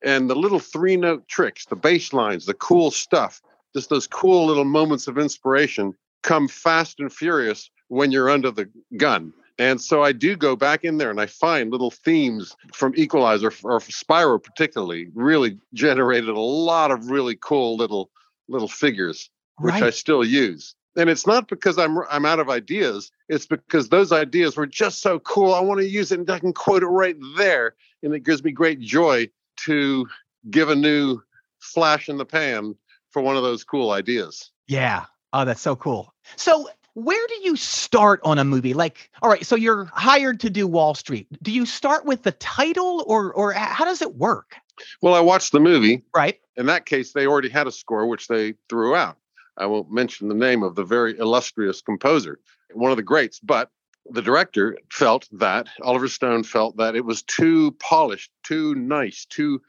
And 0.04 0.28
the 0.28 0.34
little 0.36 0.58
three 0.58 0.96
note 0.96 1.28
tricks, 1.28 1.64
the 1.66 1.76
bass 1.76 2.12
lines, 2.12 2.46
the 2.46 2.54
cool 2.54 2.90
stuff, 2.90 3.40
just 3.74 3.90
those 3.90 4.06
cool 4.06 4.46
little 4.46 4.64
moments 4.64 5.08
of 5.08 5.18
inspiration 5.18 5.94
come 6.22 6.48
fast 6.48 7.00
and 7.00 7.12
furious 7.12 7.70
when 7.88 8.12
you're 8.12 8.30
under 8.30 8.50
the 8.50 8.68
gun. 8.96 9.32
And 9.58 9.80
so 9.80 10.02
I 10.02 10.12
do 10.12 10.36
go 10.36 10.56
back 10.56 10.84
in 10.84 10.98
there 10.98 11.10
and 11.10 11.20
I 11.20 11.26
find 11.26 11.70
little 11.70 11.90
themes 11.90 12.56
from 12.72 12.94
Equalizer 12.96 13.52
or 13.64 13.80
Spyro 13.80 14.42
particularly 14.42 15.08
really 15.14 15.58
generated 15.74 16.30
a 16.30 16.40
lot 16.40 16.90
of 16.90 17.10
really 17.10 17.36
cool 17.36 17.76
little 17.76 18.10
little 18.48 18.68
figures 18.68 19.30
which 19.58 19.74
I 19.74 19.90
still 19.90 20.24
use. 20.24 20.74
And 20.96 21.08
it's 21.08 21.26
not 21.26 21.48
because 21.48 21.78
I'm 21.78 21.98
I'm 22.10 22.26
out 22.26 22.40
of 22.40 22.50
ideas. 22.50 23.10
It's 23.28 23.46
because 23.46 23.88
those 23.88 24.12
ideas 24.12 24.56
were 24.56 24.66
just 24.66 25.00
so 25.00 25.18
cool. 25.20 25.54
I 25.54 25.60
want 25.60 25.80
to 25.80 25.88
use 25.88 26.12
it 26.12 26.18
and 26.18 26.30
I 26.30 26.38
can 26.38 26.52
quote 26.52 26.82
it 26.82 26.86
right 26.86 27.16
there. 27.36 27.74
And 28.02 28.14
it 28.14 28.24
gives 28.24 28.44
me 28.44 28.52
great 28.52 28.80
joy 28.80 29.30
to 29.64 30.06
give 30.50 30.68
a 30.68 30.74
new 30.74 31.20
flash 31.60 32.08
in 32.08 32.18
the 32.18 32.26
pan 32.26 32.74
for 33.12 33.22
one 33.22 33.36
of 33.36 33.42
those 33.42 33.64
cool 33.64 33.90
ideas. 33.90 34.50
Yeah. 34.66 35.04
Oh, 35.32 35.44
that's 35.44 35.60
so 35.60 35.76
cool. 35.76 36.12
So, 36.36 36.68
where 36.94 37.26
do 37.28 37.34
you 37.42 37.56
start 37.56 38.20
on 38.22 38.38
a 38.38 38.44
movie? 38.44 38.74
Like, 38.74 39.10
all 39.22 39.30
right, 39.30 39.46
so 39.46 39.56
you're 39.56 39.86
hired 39.94 40.40
to 40.40 40.50
do 40.50 40.66
Wall 40.66 40.94
Street. 40.94 41.26
Do 41.42 41.50
you 41.50 41.64
start 41.64 42.04
with 42.04 42.22
the 42.22 42.32
title 42.32 43.02
or 43.06 43.32
or 43.32 43.52
how 43.52 43.84
does 43.84 44.02
it 44.02 44.16
work? 44.16 44.56
Well, 45.00 45.14
I 45.14 45.20
watched 45.20 45.52
the 45.52 45.60
movie. 45.60 46.04
Right? 46.14 46.38
In 46.56 46.66
that 46.66 46.84
case, 46.84 47.12
they 47.12 47.26
already 47.26 47.48
had 47.48 47.66
a 47.66 47.72
score 47.72 48.06
which 48.06 48.28
they 48.28 48.54
threw 48.68 48.94
out. 48.94 49.16
I 49.56 49.66
won't 49.66 49.90
mention 49.90 50.28
the 50.28 50.34
name 50.34 50.62
of 50.62 50.74
the 50.74 50.84
very 50.84 51.18
illustrious 51.18 51.80
composer, 51.80 52.40
one 52.72 52.90
of 52.90 52.96
the 52.96 53.02
greats, 53.02 53.38
but 53.40 53.70
the 54.10 54.22
director 54.22 54.78
felt 54.90 55.28
that 55.32 55.68
Oliver 55.82 56.08
Stone 56.08 56.44
felt 56.44 56.76
that 56.76 56.96
it 56.96 57.04
was 57.04 57.22
too 57.22 57.72
polished, 57.72 58.30
too 58.42 58.74
nice, 58.74 59.24
too 59.26 59.62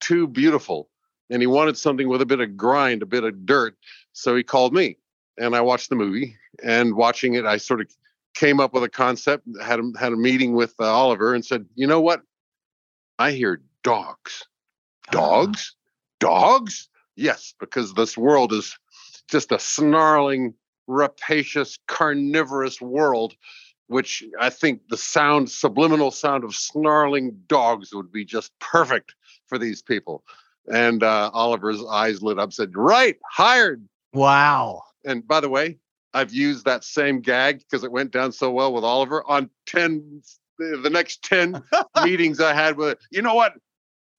too 0.00 0.26
beautiful, 0.26 0.88
and 1.30 1.42
he 1.42 1.46
wanted 1.46 1.76
something 1.76 2.08
with 2.08 2.22
a 2.22 2.26
bit 2.26 2.40
of 2.40 2.56
grind, 2.56 3.02
a 3.02 3.06
bit 3.06 3.24
of 3.24 3.46
dirt. 3.46 3.76
So 4.12 4.34
he 4.34 4.42
called 4.42 4.72
me, 4.72 4.96
and 5.38 5.54
I 5.54 5.60
watched 5.60 5.90
the 5.90 5.96
movie. 5.96 6.36
And 6.62 6.96
watching 6.96 7.34
it, 7.34 7.44
I 7.44 7.56
sort 7.56 7.80
of 7.80 7.88
came 8.34 8.60
up 8.60 8.72
with 8.72 8.82
a 8.82 8.88
concept. 8.88 9.46
had 9.62 9.80
a, 9.80 9.92
had 9.98 10.12
a 10.12 10.16
meeting 10.16 10.54
with 10.54 10.74
uh, 10.80 10.84
Oliver, 10.84 11.34
and 11.34 11.44
said, 11.44 11.66
"You 11.74 11.86
know 11.86 12.00
what? 12.00 12.22
I 13.18 13.32
hear 13.32 13.60
dogs, 13.82 14.44
dogs, 15.10 15.74
dogs. 16.20 16.88
Yes, 17.16 17.54
because 17.58 17.94
this 17.94 18.16
world 18.16 18.52
is 18.52 18.78
just 19.28 19.52
a 19.52 19.58
snarling, 19.58 20.54
rapacious, 20.86 21.78
carnivorous 21.86 22.80
world." 22.80 23.34
Which 23.86 24.22
I 24.38 24.50
think 24.50 24.82
the 24.90 24.98
sound, 24.98 25.50
subliminal 25.50 26.10
sound 26.10 26.44
of 26.44 26.54
snarling 26.54 27.40
dogs 27.46 27.94
would 27.94 28.12
be 28.12 28.22
just 28.22 28.52
perfect 28.58 29.14
for 29.46 29.56
these 29.56 29.80
people. 29.80 30.24
And 30.70 31.02
uh, 31.02 31.30
Oliver's 31.32 31.82
eyes 31.84 32.22
lit 32.22 32.38
up, 32.38 32.52
said, 32.52 32.76
Right, 32.76 33.16
hired. 33.30 33.86
Wow. 34.12 34.82
And 35.04 35.26
by 35.26 35.40
the 35.40 35.48
way, 35.48 35.78
I've 36.14 36.32
used 36.32 36.64
that 36.64 36.84
same 36.84 37.20
gag 37.20 37.58
because 37.60 37.84
it 37.84 37.92
went 37.92 38.10
down 38.10 38.32
so 38.32 38.50
well 38.50 38.72
with 38.72 38.84
Oliver 38.84 39.22
on 39.26 39.50
10, 39.66 40.22
the 40.58 40.90
next 40.90 41.22
10 41.24 41.62
meetings 42.04 42.40
I 42.40 42.52
had 42.52 42.76
with 42.76 42.90
it. 42.90 42.98
You 43.10 43.22
know 43.22 43.34
what? 43.34 43.54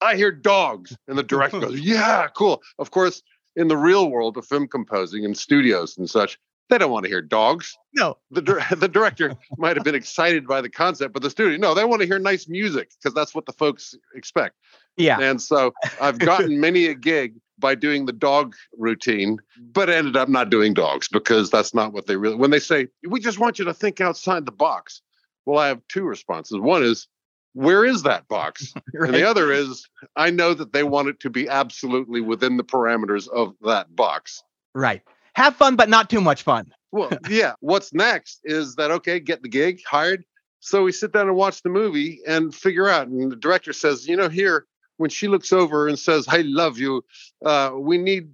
I 0.00 0.16
hear 0.16 0.32
dogs. 0.32 0.96
And 1.08 1.18
the 1.18 1.22
director 1.22 1.60
goes, 1.60 1.80
Yeah, 1.80 2.28
cool. 2.34 2.62
Of 2.78 2.90
course, 2.90 3.22
in 3.56 3.68
the 3.68 3.76
real 3.76 4.10
world 4.10 4.36
of 4.36 4.46
film 4.46 4.68
composing 4.68 5.24
and 5.24 5.36
studios 5.36 5.98
and 5.98 6.08
such, 6.08 6.38
they 6.70 6.78
don't 6.78 6.92
want 6.92 7.04
to 7.04 7.10
hear 7.10 7.20
dogs. 7.20 7.76
No. 7.94 8.16
The, 8.30 8.40
the 8.76 8.88
director 8.88 9.36
might 9.58 9.76
have 9.76 9.84
been 9.84 9.94
excited 9.94 10.46
by 10.46 10.60
the 10.60 10.70
concept, 10.70 11.12
but 11.12 11.22
the 11.22 11.30
studio, 11.30 11.58
no, 11.58 11.74
they 11.74 11.84
want 11.84 12.00
to 12.00 12.06
hear 12.06 12.18
nice 12.18 12.48
music 12.48 12.90
because 12.98 13.12
that's 13.14 13.34
what 13.34 13.44
the 13.44 13.52
folks 13.52 13.94
expect. 14.14 14.54
Yeah. 15.00 15.20
And 15.20 15.40
so 15.40 15.72
I've 16.00 16.18
gotten 16.18 16.60
many 16.66 16.86
a 16.86 16.94
gig 16.94 17.34
by 17.60 17.74
doing 17.74 18.06
the 18.06 18.12
dog 18.12 18.54
routine, 18.78 19.38
but 19.60 19.90
ended 19.90 20.16
up 20.16 20.28
not 20.28 20.50
doing 20.50 20.74
dogs 20.74 21.08
because 21.08 21.50
that's 21.50 21.74
not 21.74 21.92
what 21.92 22.06
they 22.06 22.16
really, 22.16 22.36
when 22.36 22.50
they 22.50 22.58
say, 22.58 22.88
we 23.08 23.20
just 23.20 23.38
want 23.38 23.58
you 23.58 23.64
to 23.66 23.74
think 23.74 24.00
outside 24.00 24.46
the 24.46 24.52
box. 24.52 25.02
Well, 25.46 25.58
I 25.58 25.68
have 25.68 25.80
two 25.88 26.04
responses. 26.04 26.58
One 26.58 26.82
is, 26.82 27.06
where 27.52 27.84
is 27.84 28.02
that 28.04 28.28
box? 28.28 28.72
And 28.94 29.14
the 29.14 29.28
other 29.28 29.52
is, 29.52 29.88
I 30.16 30.30
know 30.30 30.54
that 30.54 30.72
they 30.72 30.82
want 30.82 31.08
it 31.08 31.20
to 31.20 31.30
be 31.30 31.48
absolutely 31.48 32.20
within 32.20 32.56
the 32.56 32.64
parameters 32.64 33.28
of 33.28 33.54
that 33.62 33.94
box. 33.94 34.42
Right. 34.74 35.02
Have 35.34 35.56
fun, 35.56 35.76
but 35.76 35.88
not 35.88 36.10
too 36.10 36.20
much 36.20 36.42
fun. 36.42 36.72
Well, 36.92 37.12
yeah. 37.28 37.52
What's 37.60 37.94
next 37.94 38.40
is 38.42 38.74
that 38.74 38.90
okay, 38.90 39.20
get 39.20 39.44
the 39.44 39.48
gig, 39.48 39.80
hired. 39.88 40.24
So 40.58 40.82
we 40.82 40.90
sit 40.90 41.12
down 41.12 41.28
and 41.28 41.36
watch 41.36 41.62
the 41.62 41.68
movie 41.68 42.20
and 42.26 42.52
figure 42.52 42.88
out. 42.88 43.06
And 43.06 43.30
the 43.30 43.36
director 43.36 43.72
says, 43.72 44.08
you 44.08 44.16
know, 44.16 44.28
here 44.28 44.66
when 45.00 45.10
she 45.10 45.26
looks 45.28 45.52
over 45.52 45.88
and 45.88 45.98
says, 45.98 46.26
"I 46.28 46.42
love 46.42 46.78
you," 46.78 47.02
uh, 47.44 47.70
we 47.74 47.96
need 47.98 48.28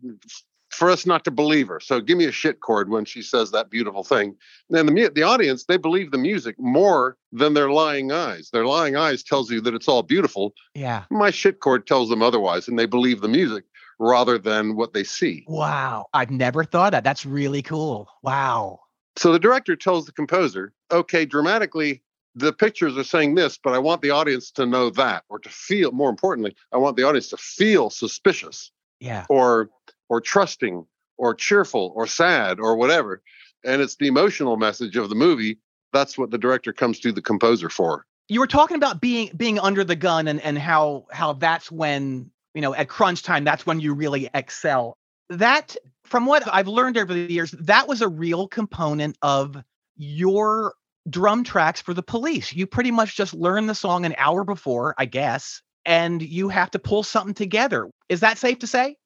for 0.70 0.90
us 0.90 1.06
not 1.06 1.24
to 1.24 1.30
believe 1.30 1.68
her. 1.68 1.80
So 1.80 2.00
give 2.00 2.18
me 2.18 2.26
a 2.26 2.32
shit 2.32 2.60
chord 2.60 2.90
when 2.90 3.04
she 3.04 3.22
says 3.22 3.50
that 3.52 3.70
beautiful 3.70 4.04
thing. 4.04 4.36
And 4.70 4.88
the 4.88 5.10
the 5.14 5.22
audience 5.22 5.64
they 5.64 5.78
believe 5.78 6.10
the 6.10 6.18
music 6.18 6.56
more 6.58 7.16
than 7.32 7.54
their 7.54 7.70
lying 7.70 8.12
eyes. 8.12 8.50
Their 8.50 8.66
lying 8.66 8.96
eyes 8.96 9.22
tells 9.22 9.50
you 9.50 9.60
that 9.62 9.74
it's 9.74 9.88
all 9.88 10.02
beautiful. 10.02 10.52
Yeah. 10.74 11.04
My 11.10 11.30
shit 11.30 11.60
chord 11.60 11.86
tells 11.86 12.08
them 12.08 12.22
otherwise, 12.22 12.68
and 12.68 12.78
they 12.78 12.86
believe 12.86 13.20
the 13.20 13.28
music. 13.28 13.64
rather 13.98 14.38
than 14.38 14.76
what 14.76 14.92
they 14.92 15.04
see. 15.04 15.44
Wow. 15.48 16.06
I've 16.12 16.30
never 16.30 16.64
thought 16.64 16.92
that. 16.92 17.04
That's 17.04 17.24
really 17.24 17.62
cool. 17.62 18.08
Wow. 18.22 18.80
So 19.16 19.32
the 19.32 19.38
director 19.38 19.76
tells 19.76 20.04
the 20.04 20.12
composer, 20.12 20.74
okay, 20.90 21.24
dramatically, 21.24 22.02
the 22.36 22.52
pictures 22.52 22.96
are 22.98 23.04
saying 23.04 23.34
this, 23.34 23.58
but 23.58 23.72
I 23.72 23.78
want 23.78 24.02
the 24.02 24.10
audience 24.10 24.50
to 24.52 24.66
know 24.66 24.90
that, 24.90 25.24
or 25.30 25.38
to 25.38 25.48
feel, 25.48 25.90
more 25.90 26.10
importantly, 26.10 26.54
I 26.70 26.76
want 26.76 26.96
the 26.96 27.02
audience 27.02 27.30
to 27.30 27.36
feel 27.38 27.90
suspicious 27.90 28.70
Yeah. 29.00 29.24
or 29.28 29.70
or 30.08 30.20
trusting 30.20 30.86
or 31.18 31.34
cheerful 31.34 31.92
or 31.96 32.06
sad 32.06 32.60
or 32.60 32.76
whatever. 32.76 33.22
And 33.64 33.82
it's 33.82 33.96
the 33.96 34.06
emotional 34.06 34.56
message 34.56 34.96
of 34.96 35.08
the 35.08 35.14
movie. 35.16 35.58
That's 35.92 36.16
what 36.18 36.30
the 36.30 36.38
director 36.38 36.72
comes 36.72 37.00
to 37.00 37.10
the 37.10 37.22
composer 37.22 37.70
for. 37.70 38.06
You 38.28 38.40
were 38.40 38.46
talking 38.46 38.76
about 38.76 39.00
being 39.00 39.30
being 39.36 39.58
under 39.58 39.82
the 39.82 39.96
gun 39.96 40.28
and 40.28 40.40
and 40.42 40.58
how 40.58 41.06
how 41.10 41.32
that's 41.32 41.72
when, 41.72 42.30
you 42.54 42.60
know, 42.60 42.74
at 42.74 42.88
crunch 42.88 43.22
time, 43.22 43.44
that's 43.44 43.64
when 43.64 43.80
you 43.80 43.94
really 43.94 44.28
excel. 44.34 44.94
That 45.30 45.74
from 46.04 46.26
what 46.26 46.42
I've 46.52 46.68
learned 46.68 46.98
over 46.98 47.12
the 47.14 47.32
years, 47.32 47.50
that 47.52 47.88
was 47.88 48.02
a 48.02 48.08
real 48.08 48.46
component 48.46 49.16
of 49.22 49.56
your 49.96 50.74
drum 51.08 51.44
tracks 51.44 51.80
for 51.80 51.94
the 51.94 52.02
police. 52.02 52.52
You 52.52 52.66
pretty 52.66 52.90
much 52.90 53.16
just 53.16 53.34
learn 53.34 53.66
the 53.66 53.74
song 53.74 54.04
an 54.04 54.14
hour 54.18 54.44
before, 54.44 54.94
I 54.98 55.04
guess, 55.06 55.62
and 55.84 56.20
you 56.22 56.48
have 56.48 56.70
to 56.72 56.78
pull 56.78 57.02
something 57.02 57.34
together. 57.34 57.88
Is 58.08 58.20
that 58.20 58.38
safe 58.38 58.58
to 58.60 58.66
say? 58.66 58.96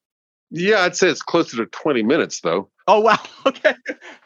Yeah, 0.51 0.81
I'd 0.81 0.97
say 0.97 1.07
it's 1.07 1.21
closer 1.21 1.57
to 1.57 1.65
20 1.65 2.03
minutes 2.03 2.41
though. 2.41 2.69
Oh 2.87 2.99
wow. 2.99 3.17
Okay. 3.43 3.73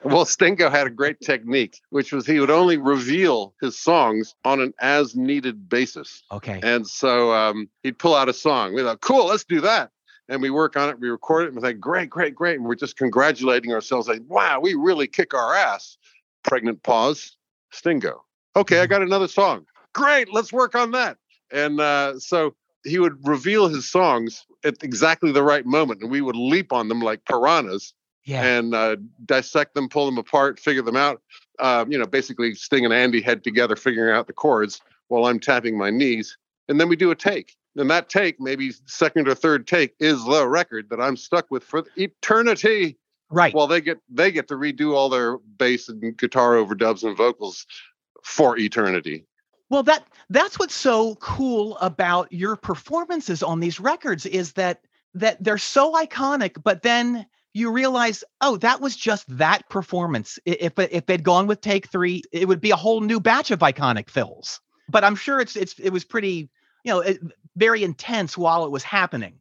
Well, 0.03 0.25
Stingo 0.25 0.69
had 0.69 0.87
a 0.87 0.89
great 0.89 1.19
technique, 1.21 1.79
which 1.89 2.11
was 2.11 2.27
he 2.27 2.39
would 2.39 2.51
only 2.51 2.77
reveal 2.77 3.53
his 3.61 3.79
songs 3.79 4.35
on 4.43 4.59
an 4.59 4.73
as 4.79 5.15
needed 5.15 5.69
basis. 5.69 6.23
Okay. 6.31 6.59
And 6.61 6.85
so 6.85 7.31
um, 7.31 7.69
he'd 7.81 7.97
pull 7.97 8.13
out 8.13 8.27
a 8.27 8.33
song. 8.33 8.73
We 8.73 8.81
thought, 8.81 9.01
cool, 9.01 9.27
let's 9.27 9.45
do 9.45 9.61
that. 9.61 9.91
And 10.27 10.41
we 10.41 10.49
work 10.49 10.75
on 10.75 10.89
it, 10.89 10.99
we 10.99 11.09
record 11.09 11.45
it, 11.45 11.47
and 11.47 11.55
we 11.55 11.61
think, 11.61 11.79
great, 11.79 12.09
great, 12.09 12.35
great. 12.35 12.57
And 12.57 12.65
we're 12.65 12.75
just 12.75 12.97
congratulating 12.97 13.71
ourselves, 13.71 14.07
like, 14.07 14.21
wow, 14.27 14.59
we 14.59 14.73
really 14.73 15.07
kick 15.07 15.33
our 15.33 15.53
ass. 15.53 15.97
Pregnant 16.43 16.83
pause, 16.83 17.37
Stingo. 17.75 18.23
Okay, 18.55 18.79
I 18.79 18.87
got 18.87 19.01
another 19.01 19.27
song. 19.27 19.65
Great, 19.93 20.33
let's 20.33 20.51
work 20.53 20.75
on 20.75 20.91
that. 20.91 21.17
And 21.51 21.79
uh, 21.79 22.19
so 22.19 22.55
he 22.83 22.99
would 22.99 23.17
reveal 23.27 23.67
his 23.67 23.89
songs 23.89 24.45
at 24.63 24.81
exactly 24.83 25.31
the 25.31 25.43
right 25.43 25.65
moment, 25.65 26.01
and 26.01 26.09
we 26.09 26.21
would 26.21 26.35
leap 26.35 26.71
on 26.73 26.87
them 26.87 27.01
like 27.01 27.23
piranhas 27.25 27.93
Yeah. 28.25 28.43
and 28.43 28.73
uh, 28.73 28.95
dissect 29.25 29.75
them, 29.75 29.89
pull 29.89 30.05
them 30.05 30.17
apart, 30.17 30.59
figure 30.59 30.81
them 30.81 30.95
out. 30.95 31.21
Um, 31.59 31.91
you 31.91 31.97
know, 31.97 32.05
basically 32.05 32.53
Sting 32.55 32.83
and 32.85 32.93
Andy 32.93 33.21
head 33.21 33.43
together, 33.43 33.75
figuring 33.75 34.15
out 34.15 34.27
the 34.27 34.33
chords 34.33 34.81
while 35.07 35.25
I'm 35.25 35.39
tapping 35.39 35.77
my 35.77 35.89
knees, 35.89 36.37
and 36.67 36.79
then 36.79 36.89
we 36.89 36.95
do 36.95 37.11
a 37.11 37.15
take. 37.15 37.55
And 37.77 37.89
that 37.89 38.07
take, 38.09 38.39
maybe 38.39 38.71
second 38.85 39.27
or 39.27 39.35
third 39.35 39.67
take, 39.67 39.95
is 39.99 40.23
the 40.23 40.47
record 40.47 40.89
that 40.89 41.01
I'm 41.01 41.17
stuck 41.17 41.51
with 41.51 41.63
for 41.63 41.83
eternity. 41.97 42.97
Right. 43.29 43.53
Well, 43.53 43.67
they 43.67 43.81
get 43.81 43.99
they 44.09 44.31
get 44.31 44.47
to 44.49 44.55
redo 44.55 44.93
all 44.93 45.09
their 45.09 45.37
bass 45.37 45.89
and 45.89 46.17
guitar 46.17 46.53
overdubs 46.53 47.03
and 47.03 47.15
vocals 47.15 47.65
for 48.23 48.57
eternity. 48.57 49.25
Well, 49.69 49.83
that 49.83 50.05
that's 50.29 50.59
what's 50.59 50.75
so 50.75 51.15
cool 51.15 51.77
about 51.77 52.31
your 52.31 52.55
performances 52.55 53.41
on 53.41 53.59
these 53.59 53.79
records 53.79 54.25
is 54.25 54.53
that 54.53 54.81
that 55.15 55.43
they're 55.43 55.57
so 55.57 55.93
iconic, 55.93 56.61
but 56.63 56.83
then 56.83 57.25
you 57.53 57.71
realize, 57.71 58.23
oh, 58.41 58.57
that 58.57 58.81
was 58.81 58.97
just 58.97 59.25
that 59.37 59.67
performance. 59.69 60.37
If 60.45 60.77
if 60.77 61.05
they'd 61.05 61.23
gone 61.23 61.47
with 61.47 61.61
take 61.61 61.89
three, 61.89 62.21
it 62.31 62.47
would 62.47 62.61
be 62.61 62.71
a 62.71 62.75
whole 62.75 63.01
new 63.01 63.19
batch 63.19 63.49
of 63.49 63.59
iconic 63.59 64.09
fills. 64.09 64.59
But 64.89 65.03
I'm 65.03 65.15
sure 65.15 65.39
it's 65.39 65.55
it's 65.55 65.79
it 65.79 65.91
was 65.91 66.03
pretty, 66.03 66.49
you 66.83 66.91
know, 66.91 66.99
it, 66.99 67.19
very 67.55 67.83
intense 67.83 68.37
while 68.37 68.65
it 68.65 68.71
was 68.71 68.83
happening. 68.83 69.39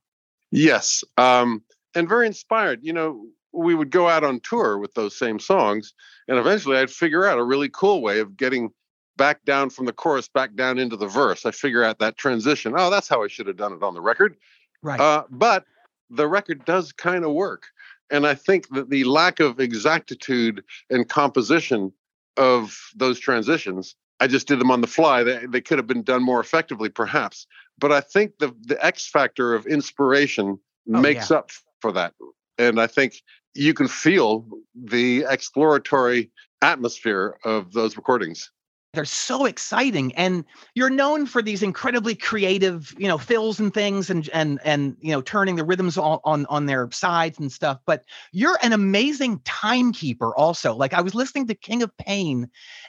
Yes, 0.52 1.02
um, 1.18 1.64
and 1.94 2.08
very 2.08 2.26
inspired. 2.26 2.80
You 2.82 2.92
know, 2.92 3.26
we 3.54 3.74
would 3.74 3.90
go 3.90 4.08
out 4.08 4.24
on 4.24 4.40
tour 4.40 4.78
with 4.78 4.94
those 4.94 5.16
same 5.16 5.38
songs, 5.38 5.94
and 6.28 6.38
eventually 6.38 6.76
I'd 6.76 6.90
figure 6.90 7.26
out 7.26 7.38
a 7.38 7.44
really 7.44 7.68
cool 7.68 8.02
way 8.02 8.20
of 8.20 8.36
getting 8.36 8.70
back 9.16 9.44
down 9.44 9.70
from 9.70 9.86
the 9.86 9.92
chorus 9.92 10.28
back 10.28 10.54
down 10.54 10.78
into 10.78 10.96
the 10.96 11.06
verse. 11.06 11.46
I 11.46 11.52
figure 11.52 11.84
out 11.84 11.98
that 12.00 12.16
transition. 12.16 12.74
Oh, 12.76 12.90
that's 12.90 13.08
how 13.08 13.22
I 13.22 13.28
should 13.28 13.46
have 13.46 13.56
done 13.56 13.72
it 13.72 13.82
on 13.82 13.94
the 13.94 14.00
record. 14.00 14.36
Right. 14.82 15.00
Uh, 15.00 15.24
but 15.30 15.64
the 16.10 16.26
record 16.26 16.64
does 16.64 16.92
kind 16.92 17.24
of 17.24 17.32
work. 17.32 17.66
And 18.10 18.26
I 18.26 18.34
think 18.34 18.68
that 18.70 18.90
the 18.90 19.04
lack 19.04 19.40
of 19.40 19.60
exactitude 19.60 20.62
and 20.90 21.08
composition 21.08 21.92
of 22.36 22.76
those 22.94 23.18
transitions, 23.20 23.94
I 24.20 24.26
just 24.26 24.48
did 24.48 24.58
them 24.58 24.70
on 24.70 24.80
the 24.80 24.86
fly. 24.86 25.22
They, 25.22 25.46
they 25.46 25.60
could 25.60 25.78
have 25.78 25.86
been 25.86 26.02
done 26.02 26.22
more 26.22 26.40
effectively, 26.40 26.88
perhaps. 26.88 27.46
But 27.78 27.92
I 27.92 28.00
think 28.00 28.38
the, 28.38 28.54
the 28.62 28.84
X 28.84 29.08
factor 29.08 29.54
of 29.54 29.66
inspiration 29.66 30.58
Oh, 30.92 31.00
makes 31.00 31.30
up 31.30 31.50
for 31.80 31.92
that. 31.92 32.14
And 32.58 32.80
I 32.80 32.86
think 32.86 33.22
you 33.54 33.74
can 33.74 33.88
feel 33.88 34.46
the 34.74 35.24
exploratory 35.28 36.30
atmosphere 36.62 37.36
of 37.44 37.72
those 37.72 37.96
recordings. 37.96 38.50
they're 38.94 39.04
so 39.04 39.44
exciting 39.44 40.14
and 40.14 40.44
you're 40.74 40.88
known 40.88 41.26
for 41.26 41.42
these 41.42 41.62
incredibly 41.62 42.14
creative 42.14 42.94
you 42.96 43.08
know 43.08 43.18
fills 43.18 43.60
and 43.60 43.74
things 43.74 44.08
and 44.08 44.28
and 44.32 44.60
and 44.64 44.96
you 45.00 45.12
know 45.12 45.20
turning 45.20 45.56
the 45.56 45.64
rhythms 45.64 45.98
on 45.98 46.20
on, 46.24 46.46
on 46.46 46.66
their 46.66 46.88
sides 46.92 47.38
and 47.38 47.52
stuff 47.52 47.80
but 47.86 48.04
you're 48.32 48.58
an 48.62 48.72
amazing 48.72 49.40
timekeeper 49.44 50.34
also. 50.36 50.74
Like 50.74 50.94
i 50.94 51.00
was 51.00 51.14
listening 51.14 51.46
to 51.48 51.54
king 51.54 51.82
of 51.82 51.94
pain 51.98 52.48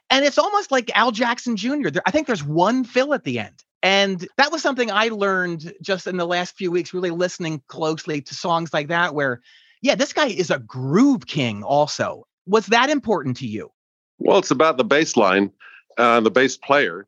and 0.09 0.23
it's 0.23 0.37
almost 0.37 0.71
like 0.71 0.95
al 0.95 1.11
jackson 1.11 1.57
jr 1.57 1.89
there, 1.89 2.03
i 2.05 2.11
think 2.11 2.27
there's 2.27 2.43
one 2.43 2.83
fill 2.83 3.13
at 3.13 3.23
the 3.23 3.39
end 3.39 3.63
and 3.83 4.27
that 4.37 4.51
was 4.51 4.61
something 4.61 4.91
i 4.91 5.07
learned 5.09 5.73
just 5.81 6.07
in 6.07 6.17
the 6.17 6.25
last 6.27 6.55
few 6.55 6.71
weeks 6.71 6.93
really 6.93 7.11
listening 7.11 7.61
closely 7.67 8.21
to 8.21 8.33
songs 8.33 8.73
like 8.73 8.87
that 8.87 9.13
where 9.13 9.41
yeah 9.81 9.95
this 9.95 10.13
guy 10.13 10.27
is 10.27 10.49
a 10.49 10.59
groove 10.59 11.27
king 11.27 11.63
also 11.63 12.25
was 12.47 12.67
that 12.67 12.89
important 12.89 13.37
to 13.37 13.47
you 13.47 13.71
Well, 14.17 14.37
it's 14.37 14.51
about 14.51 14.77
the 14.77 14.83
bass 14.83 15.17
line, 15.17 15.51
uh, 15.97 16.21
the 16.21 16.31
bass 16.31 16.57
player 16.57 17.07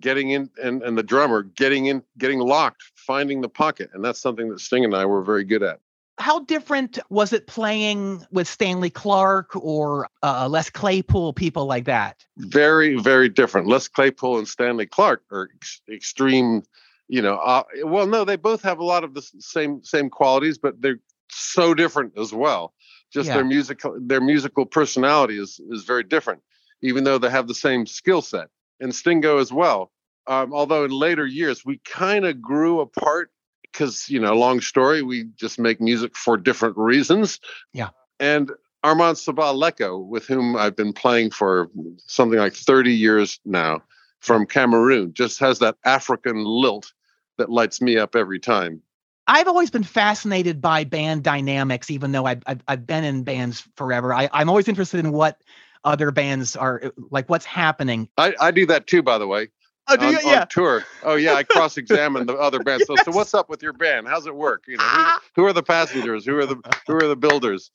getting 0.00 0.30
in 0.30 0.50
and, 0.62 0.82
and 0.82 0.98
the 0.98 1.02
drummer 1.02 1.42
getting 1.42 1.86
in, 1.86 2.02
getting 2.18 2.40
locked, 2.40 2.82
finding 2.94 3.40
the 3.40 3.48
pocket. 3.48 3.90
And 3.92 4.04
that's 4.04 4.20
something 4.20 4.48
that 4.48 4.60
Sting 4.60 4.84
and 4.84 4.94
I 4.94 5.04
were 5.06 5.22
very 5.22 5.44
good 5.44 5.62
at. 5.62 5.80
How 6.18 6.40
different 6.40 6.98
was 7.10 7.32
it 7.32 7.46
playing 7.46 8.24
with 8.30 8.46
Stanley 8.46 8.90
Clarke 8.90 9.56
or 9.56 10.08
uh, 10.22 10.48
Les 10.48 10.70
Claypool, 10.70 11.32
people 11.32 11.66
like 11.66 11.86
that? 11.86 12.24
Very, 12.38 12.96
very 12.96 13.28
different. 13.28 13.66
Les 13.66 13.88
Claypool 13.88 14.38
and 14.38 14.46
Stanley 14.46 14.86
Clarke 14.86 15.24
are 15.32 15.48
ex- 15.56 15.82
extreme, 15.90 16.62
you 17.08 17.20
know. 17.20 17.36
Uh, 17.36 17.64
well, 17.82 18.06
no, 18.06 18.24
they 18.24 18.36
both 18.36 18.62
have 18.62 18.78
a 18.78 18.84
lot 18.84 19.02
of 19.02 19.14
the 19.14 19.22
same 19.38 19.82
same 19.82 20.08
qualities, 20.08 20.56
but 20.56 20.80
they're 20.80 21.00
so 21.30 21.74
different 21.74 22.16
as 22.16 22.32
well. 22.32 22.74
Just 23.12 23.28
Yeah. 23.28 23.34
their 23.36 23.44
musical 23.44 23.96
their 24.00 24.20
musical 24.20 24.66
personality 24.66 25.38
is 25.38 25.60
is 25.70 25.82
very 25.84 26.04
different, 26.04 26.42
even 26.80 27.02
though 27.04 27.18
they 27.18 27.30
have 27.30 27.48
the 27.48 27.54
same 27.54 27.86
skill 27.86 28.22
set. 28.22 28.48
And 28.80 28.94
Stingo 28.94 29.38
as 29.38 29.52
well. 29.52 29.90
Um, 30.26 30.52
although 30.54 30.84
in 30.84 30.90
later 30.90 31.26
years 31.26 31.64
we 31.64 31.78
kind 31.84 32.24
of 32.24 32.40
grew 32.40 32.80
apart 32.80 33.30
because 33.74 34.08
you 34.08 34.20
know, 34.20 34.34
long 34.34 34.60
story, 34.60 35.02
we 35.02 35.24
just 35.36 35.58
make 35.58 35.80
music 35.80 36.16
for 36.16 36.36
different 36.36 36.76
reasons. 36.78 37.40
Yeah. 37.72 37.90
And 38.20 38.52
Armand 38.84 39.16
Sabal-Lecco, 39.16 40.06
with 40.06 40.26
whom 40.26 40.56
I've 40.56 40.76
been 40.76 40.92
playing 40.92 41.30
for 41.30 41.70
something 42.06 42.38
like 42.38 42.54
30 42.54 42.92
years 42.92 43.40
now 43.44 43.82
from 44.20 44.46
Cameroon, 44.46 45.12
just 45.12 45.40
has 45.40 45.58
that 45.58 45.76
African 45.84 46.44
lilt 46.44 46.92
that 47.36 47.50
lights 47.50 47.80
me 47.80 47.98
up 47.98 48.14
every 48.14 48.38
time. 48.38 48.80
I've 49.26 49.48
always 49.48 49.70
been 49.70 49.84
fascinated 49.84 50.60
by 50.60 50.84
band 50.84 51.24
dynamics, 51.24 51.90
even 51.90 52.12
though 52.12 52.26
I've, 52.26 52.42
I've, 52.46 52.62
I've 52.68 52.86
been 52.86 53.04
in 53.04 53.24
bands 53.24 53.66
forever. 53.74 54.12
I, 54.12 54.28
I'm 54.32 54.50
always 54.50 54.68
interested 54.68 55.00
in 55.00 55.12
what 55.12 55.40
other 55.82 56.10
bands 56.10 56.56
are 56.56 56.92
like, 57.10 57.28
what's 57.30 57.46
happening. 57.46 58.08
I, 58.18 58.34
I 58.38 58.50
do 58.50 58.66
that 58.66 58.86
too, 58.86 59.02
by 59.02 59.18
the 59.18 59.26
way. 59.26 59.48
Oh, 59.86 59.96
on, 59.98 60.14
on 60.40 60.48
tour. 60.48 60.82
Oh 61.02 61.14
yeah, 61.16 61.34
I 61.34 61.42
cross-examine 61.42 62.26
the 62.26 62.34
other 62.34 62.58
bands. 62.60 62.86
So, 62.86 62.96
so 62.96 63.10
what's 63.12 63.34
up 63.34 63.48
with 63.50 63.62
your 63.62 63.72
band? 63.74 64.08
How's 64.08 64.26
it 64.26 64.34
work? 64.34 64.64
You 64.66 64.78
know, 64.78 64.84
Ah. 64.86 65.20
who, 65.34 65.42
who 65.42 65.48
are 65.48 65.52
the 65.52 65.62
passengers? 65.62 66.24
Who 66.24 66.38
are 66.38 66.46
the 66.46 66.56
who 66.86 66.96
are 66.96 67.06
the 67.06 67.16
builders? 67.16 67.70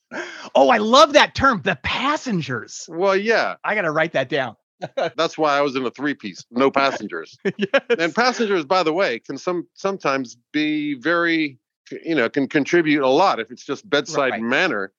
Oh, 0.55 0.69
I 0.69 0.77
love 0.77 1.13
that 1.13 1.35
term, 1.35 1.61
the 1.63 1.77
passengers. 1.83 2.85
Well, 2.89 3.15
yeah, 3.15 3.55
I 3.63 3.75
got 3.75 3.83
to 3.83 3.91
write 3.91 4.13
that 4.13 4.29
down. 4.29 4.55
that's 5.15 5.37
why 5.37 5.57
I 5.57 5.61
was 5.61 5.75
in 5.75 5.85
a 5.85 5.91
three-piece, 5.91 6.45
no 6.51 6.71
passengers. 6.71 7.37
yes. 7.57 7.69
and 7.97 8.15
passengers 8.15 8.63
by 8.65 8.81
the 8.81 8.93
way 8.93 9.19
can 9.19 9.37
some 9.37 9.67
sometimes 9.73 10.37
be 10.53 10.93
very 10.93 11.59
you 12.03 12.15
know 12.15 12.29
can 12.29 12.47
contribute 12.47 13.03
a 13.03 13.07
lot 13.09 13.39
if 13.41 13.51
it's 13.51 13.65
just 13.65 13.87
bedside 13.89 14.31
Right. 14.31 14.41
manner 14.41 14.93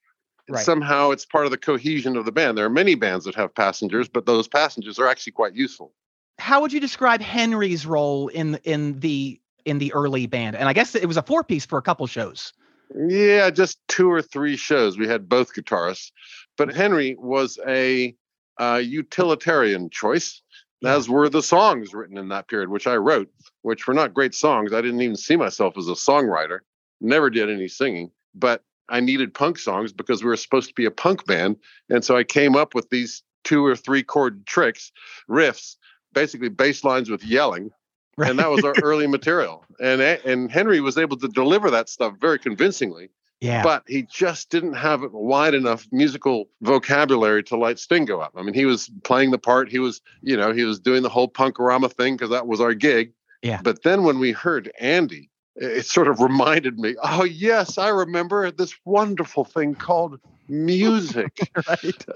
Right. 0.51 0.65
somehow 0.65 1.13
it's 1.13 1.25
part 1.25 1.45
of 1.47 1.51
the 1.53 1.57
cohesion 1.57 2.17
of 2.17 2.25
the 2.25 2.33
band 2.33 2.59
there 2.59 2.65
are 2.67 2.71
many 2.71 2.95
bands 2.97 3.25
that 3.25 3.37
have 3.37 3.55
passengers 3.55 4.09
but 4.09 4.27
those 4.27 4.49
passengers 4.49 4.99
are 4.99 5.07
actually 5.07 5.33
quite 5.33 5.55
useful 5.55 5.93
How 6.41 6.61
would 6.61 6.73
you 6.73 6.81
describe 6.81 7.21
Henry's 7.21 7.87
role 7.87 8.29
in 8.29 8.59
in 8.65 8.99
the 9.01 9.41
in 9.65 9.79
the 9.79 9.93
early 9.93 10.27
band? 10.27 10.57
And 10.57 10.69
I 10.69 10.73
guess 10.73 10.95
it 10.95 11.07
was 11.07 11.17
a 11.17 11.23
four 11.23 11.45
piece 11.45 11.67
for 11.67 11.79
a 11.79 11.83
couple 11.83 12.07
shows. 12.07 12.53
yeah 12.95 13.51
just 13.51 13.79
two 13.87 14.11
or 14.11 14.23
three 14.23 14.57
shows 14.57 14.99
we 14.99 15.07
had 15.07 15.29
both 15.29 15.55
guitarists 15.55 16.11
but 16.59 16.75
henry 16.75 17.15
was 17.21 17.57
a 17.69 18.13
uh, 18.59 18.81
utilitarian 18.83 19.89
choice 19.91 20.43
as 20.85 21.09
were 21.09 21.29
the 21.29 21.43
songs 21.43 21.95
written 21.95 22.19
in 22.19 22.31
that 22.31 22.49
period 22.49 22.69
which 22.69 22.89
i 22.89 22.97
wrote 22.97 23.31
which 23.63 23.87
were 23.87 23.95
not 23.95 24.13
great 24.13 24.35
songs 24.35 24.73
i 24.73 24.81
didn't 24.81 25.01
even 25.03 25.15
see 25.15 25.37
myself 25.37 25.79
as 25.79 25.87
a 25.87 25.93
songwriter 25.93 26.59
never 27.01 27.31
did 27.31 27.51
any 27.51 27.69
singing, 27.69 28.11
but 28.35 28.63
I 28.89 29.01
needed 29.01 29.35
punk 29.35 29.59
songs 29.59 29.93
because 29.93 30.23
we 30.23 30.29
were 30.29 30.37
supposed 30.37 30.69
to 30.69 30.75
be 30.75 30.85
a 30.85 30.91
punk 30.91 31.27
band. 31.27 31.57
And 31.89 32.05
so 32.05 32.17
I 32.17 32.25
came 32.25 32.57
up 32.57 32.75
with 32.75 32.91
these 32.91 33.23
two 33.45 33.65
or 33.65 33.77
three 33.77 34.03
chord 34.03 34.47
tricks, 34.47 34.93
riffs, 35.29 35.77
basically 36.13 36.49
bass 36.49 36.85
lines 36.85 37.11
with 37.11 37.25
yelling. 37.25 37.71
And 38.19 38.39
that 38.39 38.51
was 38.51 38.65
our 38.65 38.75
early 38.83 39.07
material. 39.07 39.65
And 39.81 40.01
and 40.01 40.51
Henry 40.51 40.81
was 40.81 40.99
able 40.99 41.17
to 41.19 41.29
deliver 41.29 41.71
that 41.71 41.89
stuff 41.89 42.15
very 42.21 42.39
convincingly. 42.39 43.11
Yeah. 43.41 43.63
But 43.63 43.85
he 43.87 44.03
just 44.03 44.51
didn't 44.51 44.75
have 44.75 45.03
a 45.03 45.09
wide 45.09 45.55
enough 45.55 45.87
musical 45.91 46.51
vocabulary 46.61 47.43
to 47.45 47.57
light 47.57 47.79
Stingo 47.79 48.21
up. 48.21 48.33
I 48.37 48.43
mean, 48.43 48.53
he 48.53 48.67
was 48.67 48.91
playing 49.03 49.31
the 49.31 49.39
part. 49.39 49.71
He 49.71 49.79
was, 49.79 50.03
you 50.21 50.37
know, 50.37 50.53
he 50.53 50.65
was 50.65 50.79
doing 50.79 51.03
the 51.03 51.09
whole 51.09 51.29
punkorama 51.29 51.91
thing 51.91 52.17
because 52.17 52.31
that 52.31 52.47
was 52.47 52.61
our 52.61 52.75
gig. 52.75 53.13
Yeah. 53.43 53.61
But 53.63 53.83
then 53.83 54.05
when 54.05 54.19
we 54.19 54.33
heard 54.33 54.71
Andy, 54.79 55.31
it 55.57 55.87
sort 55.87 56.09
of 56.09 56.21
reminded 56.21 56.79
me, 56.79 56.97
oh 57.03 57.25
yes, 57.25 57.79
I 57.79 57.89
remember 57.89 58.51
this 58.51 58.75
wonderful 58.85 59.47
thing 59.47 59.75
called 59.75 60.21
music. 60.49 61.39
right. 61.69 62.07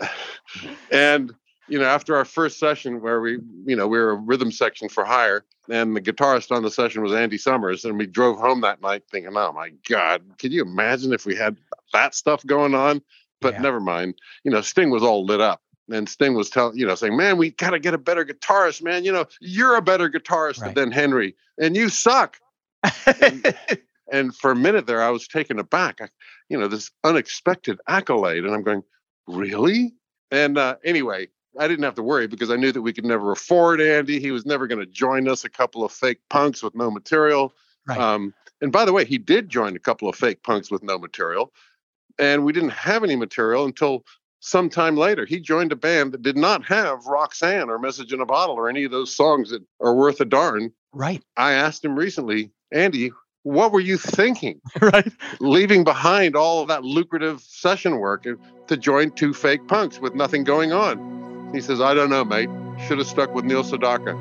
and 0.90 1.35
you 1.68 1.79
know, 1.79 1.87
after 1.87 2.16
our 2.16 2.24
first 2.24 2.59
session 2.59 3.00
where 3.00 3.20
we, 3.20 3.38
you 3.64 3.77
know, 3.77 3.87
we 3.87 3.98
were 3.98 4.11
a 4.11 4.14
rhythm 4.16 4.53
section 4.53 4.88
for 4.88 5.05
hire, 5.05 5.44
and 5.70 5.96
the 5.96 6.00
guitarist 6.00 6.55
on 6.55 6.62
the 6.62 6.70
session 6.70 7.03
was 7.03 7.12
Andy 7.12 7.38
Summers, 7.38 7.85
and 7.85 7.98
we 7.98 8.07
drove 8.07 8.38
home 8.38 8.61
that 8.62 8.83
night 8.83 9.05
thinking, 9.11 9.35
oh 9.37 9.53
my 9.53 9.70
God, 9.88 10.22
can 10.38 10.53
you 10.53 10.62
imagine 10.62 11.12
if 11.12 11.24
we 11.24 11.35
had 11.35 11.57
that 11.92 12.14
stuff 12.14 12.44
going 12.46 12.74
on? 12.74 13.00
But 13.40 13.55
Yeah. 13.55 13.61
never 13.61 13.81
mind. 13.81 14.14
You 14.44 14.50
know, 14.50 14.61
Sting 14.61 14.90
was 14.90 15.03
all 15.03 15.24
lit 15.24 15.40
up. 15.40 15.61
And 15.90 16.09
Sting 16.09 16.35
was 16.35 16.48
telling, 16.48 16.79
you 16.79 16.87
know, 16.87 16.94
saying, 16.94 17.14
man, 17.16 17.37
we 17.37 17.50
got 17.50 17.70
to 17.70 17.79
get 17.79 17.92
a 17.92 17.98
better 17.98 18.24
guitarist, 18.24 18.83
man. 18.83 19.05
You 19.05 19.12
know, 19.12 19.27
you're 19.40 19.77
a 19.77 19.83
better 19.83 20.09
guitarist 20.09 20.62
Right. 20.62 20.74
than 20.74 20.90
Henry, 20.92 21.35
and 21.59 21.77
you 21.77 21.88
suck. 21.88 22.38
And 24.12 24.35
for 24.37 24.50
a 24.50 24.57
minute 24.57 24.87
there, 24.87 25.03
I 25.03 25.09
was 25.11 25.27
taken 25.27 25.59
aback. 25.59 26.00
I, 26.00 26.09
you 26.48 26.59
know, 26.59 26.68
this 26.68 26.90
unexpected 27.05 27.81
accolade. 27.88 28.44
And 28.44 28.55
I'm 28.55 28.62
going, 28.62 28.83
really? 29.27 29.94
And 30.31 30.59
uh, 30.59 30.77
anyway, 30.85 31.29
I 31.58 31.68
didn't 31.68 31.84
have 31.84 31.94
to 31.94 32.02
worry 32.02 32.26
because 32.26 32.50
I 32.50 32.56
knew 32.56 32.72
that 32.72 32.82
we 32.82 32.92
could 32.92 33.04
never 33.04 33.32
afford 33.32 33.80
Andy. 33.80 34.20
He 34.20 34.30
was 34.30 34.44
never 34.46 34.66
going 34.66 34.80
to 34.80 34.86
join 34.86 35.28
us, 35.28 35.44
a 35.44 35.50
couple 35.50 35.84
of 35.84 35.92
fake 35.92 36.20
punks 36.30 36.62
with 36.62 36.74
no 36.74 36.90
material. 36.90 37.52
Right. 37.86 37.98
Um, 37.98 38.34
and 38.60 38.72
by 38.72 38.84
the 38.84 38.92
way, 38.92 39.04
he 39.04 39.18
did 39.18 39.48
join 39.48 39.76
a 39.76 39.80
couple 39.80 40.08
of 40.08 40.16
fake 40.16 40.42
punks 40.42 40.70
with 40.70 40.82
no 40.82 40.98
material. 40.98 41.52
And 42.18 42.44
we 42.44 42.52
didn't 42.52 42.70
have 42.70 43.04
any 43.04 43.16
material 43.16 43.64
until 43.64 44.04
sometime 44.40 44.96
later. 44.96 45.24
He 45.24 45.40
joined 45.40 45.72
a 45.72 45.76
band 45.76 46.12
that 46.12 46.22
did 46.22 46.36
not 46.36 46.64
have 46.66 47.06
Roxanne 47.06 47.70
or 47.70 47.78
Message 47.78 48.12
in 48.12 48.20
a 48.20 48.26
Bottle 48.26 48.54
or 48.54 48.68
any 48.68 48.84
of 48.84 48.90
those 48.90 49.14
songs 49.14 49.50
that 49.50 49.62
are 49.80 49.94
worth 49.94 50.20
a 50.20 50.24
darn. 50.24 50.72
right. 50.92 51.22
I 51.36 51.52
asked 51.52 51.84
him 51.84 51.96
recently, 51.96 52.50
Andy, 52.72 53.10
what 53.42 53.72
were 53.72 53.80
you 53.80 53.96
thinking? 53.98 54.60
Right. 54.80 55.12
Leaving 55.40 55.84
behind 55.84 56.36
all 56.36 56.60
of 56.60 56.68
that 56.68 56.84
lucrative 56.84 57.40
session 57.40 57.98
work 57.98 58.26
to 58.66 58.76
join 58.76 59.10
two 59.12 59.32
fake 59.32 59.66
punks 59.66 59.98
with 59.98 60.14
nothing 60.14 60.44
going 60.44 60.72
on. 60.72 61.33
He 61.54 61.60
says, 61.60 61.80
I 61.80 61.94
don't 61.94 62.10
know, 62.10 62.24
mate. 62.24 62.50
Should 62.88 62.98
have 62.98 63.06
stuck 63.06 63.32
with 63.32 63.44
Neil 63.44 63.62
Sedaka. 63.62 64.18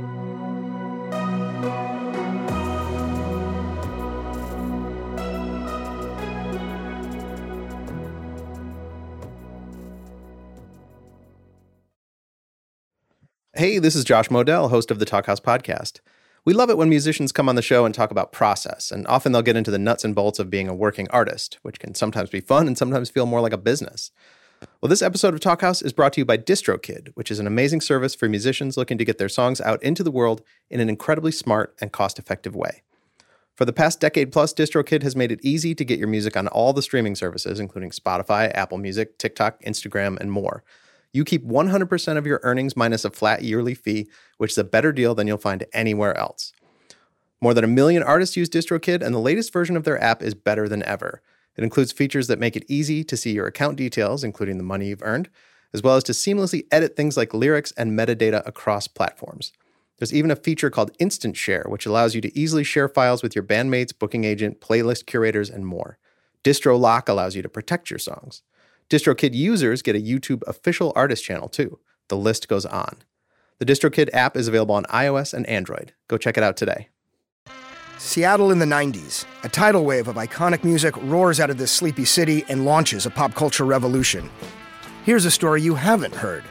Hey, 13.56 13.80
this 13.80 13.96
is 13.96 14.04
Josh 14.04 14.30
Modell, 14.30 14.70
host 14.70 14.92
of 14.92 15.00
the 15.00 15.06
Talkhouse 15.06 15.42
podcast. 15.42 16.02
We 16.46 16.54
love 16.54 16.70
it 16.70 16.78
when 16.78 16.90
musicians 16.90 17.32
come 17.32 17.50
on 17.50 17.56
the 17.56 17.62
show 17.64 17.84
and 17.86 17.96
talk 17.96 18.12
about 18.12 18.32
process, 18.32 18.92
and 18.92 19.08
often 19.08 19.32
they'll 19.32 19.42
get 19.42 19.56
into 19.56 19.72
the 19.72 19.80
nuts 19.80 20.04
and 20.04 20.14
bolts 20.14 20.38
of 20.38 20.52
being 20.52 20.68
a 20.68 20.76
working 20.76 21.08
artist, 21.10 21.58
which 21.64 21.80
can 21.80 21.96
sometimes 21.96 22.30
be 22.30 22.42
fun 22.42 22.68
and 22.68 22.78
sometimes 22.78 23.10
feel 23.10 23.26
more 23.26 23.42
like 23.42 23.54
a 23.54 23.58
business. 23.58 24.12
Well, 24.82 24.90
this 24.90 25.02
episode 25.02 25.34
of 25.34 25.40
Talkhouse 25.40 25.84
is 25.84 25.94
brought 25.94 26.14
to 26.14 26.22
you 26.22 26.26
by 26.26 26.38
DistroKid, 26.38 27.10
which 27.16 27.32
is 27.32 27.40
an 27.40 27.48
amazing 27.48 27.82
service 27.82 28.16
for 28.16 28.28
musicians 28.28 28.78
looking 28.78 28.98
to 28.98 29.06
get 29.06 29.18
their 29.18 29.30
songs 29.30 29.62
out 29.62 29.82
into 29.82 30.04
the 30.04 30.12
world 30.12 30.42
in 30.70 30.80
an 30.80 30.90
incredibly 30.90 31.32
smart 31.32 31.76
and 31.80 31.92
cost 31.92 32.20
effective 32.20 32.56
way. 32.56 32.84
For 33.56 33.66
the 33.66 33.74
past 33.74 34.00
decade 34.00 34.32
plus, 34.32 34.54
DistroKid 34.54 35.04
has 35.04 35.16
made 35.16 35.32
it 35.32 35.40
easy 35.44 35.76
to 35.76 35.86
get 35.86 36.00
your 36.00 36.08
music 36.08 36.36
on 36.36 36.48
all 36.48 36.74
the 36.74 36.82
streaming 36.82 37.16
services, 37.16 37.60
including 37.60 37.92
Spotify, 37.92 38.52
Apple 38.56 38.78
Music, 38.78 39.18
TikTok, 39.18 39.62
Instagram, 39.62 40.20
and 40.20 40.32
more. 40.32 40.64
You 41.14 41.24
keep 41.24 41.46
100% 41.46 42.18
of 42.18 42.26
your 42.26 42.40
earnings 42.44 42.76
minus 42.76 43.06
a 43.06 43.12
flat 43.12 43.44
yearly 43.44 43.76
fee, 43.76 44.10
which 44.38 44.52
is 44.52 44.58
a 44.58 44.64
better 44.64 44.92
deal 44.92 45.14
than 45.14 45.28
you'll 45.28 45.38
find 45.38 45.66
anywhere 45.72 46.18
else. 46.18 46.52
More 47.40 47.54
than 47.54 47.64
a 47.64 47.68
million 47.68 48.02
artists 48.02 48.36
use 48.36 48.50
DistroKid, 48.50 49.04
and 49.04 49.14
the 49.14 49.20
latest 49.20 49.54
version 49.54 49.78
of 49.78 49.84
their 49.84 50.02
app 50.02 50.24
is 50.24 50.34
better 50.34 50.68
than 50.68 50.82
ever. 50.84 51.22
It 51.56 51.64
includes 51.64 51.92
features 51.92 52.28
that 52.28 52.40
make 52.40 52.56
it 52.56 52.66
easy 52.68 53.04
to 53.04 53.18
see 53.18 53.32
your 53.32 53.48
account 53.48 53.78
details, 53.78 54.24
including 54.24 54.58
the 54.58 54.64
money 54.64 54.88
you've 54.88 55.04
earned, 55.04 55.30
as 55.74 55.82
well 55.82 55.96
as 55.96 56.04
to 56.06 56.12
seamlessly 56.12 56.66
edit 56.72 56.96
things 56.96 57.18
like 57.18 57.34
lyrics 57.34 57.72
and 57.74 57.98
metadata 57.98 58.46
across 58.46 58.88
platforms. 58.88 59.52
There's 59.98 60.14
even 60.14 60.32
a 60.32 60.36
feature 60.36 60.70
called 60.70 60.92
Instant 61.00 61.38
Share, 61.38 61.66
which 61.68 61.86
allows 61.86 62.16
you 62.16 62.22
to 62.22 62.38
easily 62.38 62.64
share 62.64 62.90
files 62.90 63.24
with 63.24 63.36
your 63.36 63.44
bandmates, 63.44 63.98
booking 63.98 64.24
agent, 64.24 64.60
playlist 64.60 65.06
curators, 65.06 65.50
and 65.50 65.66
more. 65.66 65.98
Distro 66.44 66.80
Lock 66.80 67.08
allows 67.08 67.36
you 67.36 67.42
to 67.42 67.50
protect 67.50 67.90
your 67.90 68.00
songs. 68.00 68.42
DistroKid 68.90 69.34
users 69.34 69.82
get 69.82 69.96
a 69.96 70.00
YouTube 70.00 70.44
official 70.48 70.92
artist 70.96 71.24
channel 71.24 71.48
too. 71.48 71.80
The 72.10 72.18
list 72.18 72.48
goes 72.48 72.66
on. 72.66 72.98
The 73.60 73.66
DistroKid 73.66 74.10
app 74.14 74.36
is 74.36 74.48
available 74.48 74.76
on 74.76 74.84
iOS 74.86 75.34
and 75.34 75.46
Android. 75.48 75.94
Go 76.08 76.18
check 76.18 76.38
it 76.38 76.44
out 76.44 76.58
today. 76.58 76.90
Seattle 78.06 78.52
in 78.52 78.60
the 78.60 78.66
90s. 78.66 79.24
A 79.46 79.50
tidal 79.50 79.86
wave 79.86 80.10
of 80.10 80.18
iconic 80.18 80.66
music 80.66 80.94
roars 81.04 81.40
out 81.40 81.50
of 81.50 81.58
this 81.58 81.72
sleepy 81.72 82.04
city 82.04 82.44
and 82.50 82.66
launches 82.66 83.06
a 83.06 83.10
pop 83.10 83.34
culture 83.34 83.64
revolution. 83.64 84.30
Here's 85.06 85.24
a 85.24 85.32
story 85.32 85.62
you 85.62 85.74
haven't 85.74 86.14
heard. 86.14 86.44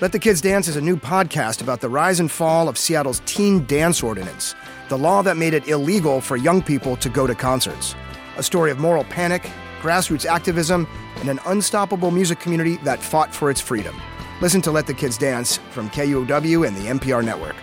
Let 0.00 0.12
the 0.12 0.18
Kids 0.18 0.40
Dance 0.40 0.66
is 0.66 0.76
a 0.76 0.80
new 0.80 0.96
podcast 0.96 1.60
about 1.60 1.82
the 1.82 1.90
rise 1.90 2.20
and 2.20 2.30
fall 2.30 2.70
of 2.70 2.78
Seattle's 2.78 3.20
teen 3.26 3.66
dance 3.66 4.02
ordinance, 4.02 4.54
the 4.88 4.96
law 4.96 5.20
that 5.22 5.36
made 5.36 5.52
it 5.52 5.68
illegal 5.68 6.22
for 6.22 6.38
young 6.38 6.62
people 6.62 6.96
to 6.96 7.10
go 7.10 7.26
to 7.26 7.34
concerts. 7.34 7.94
A 8.38 8.42
story 8.42 8.70
of 8.70 8.78
moral 8.78 9.04
panic, 9.04 9.50
grassroots 9.82 10.24
activism, 10.24 10.88
and 11.16 11.28
an 11.28 11.38
unstoppable 11.44 12.10
music 12.10 12.40
community 12.40 12.78
that 12.78 13.02
fought 13.02 13.34
for 13.34 13.50
its 13.50 13.60
freedom. 13.60 13.94
Listen 14.40 14.62
to 14.62 14.70
Let 14.70 14.86
the 14.86 14.94
Kids 14.94 15.18
Dance 15.18 15.58
from 15.70 15.90
KUOW 15.90 16.66
and 16.66 16.74
the 16.74 16.86
NPR 16.86 17.22
network. 17.22 17.56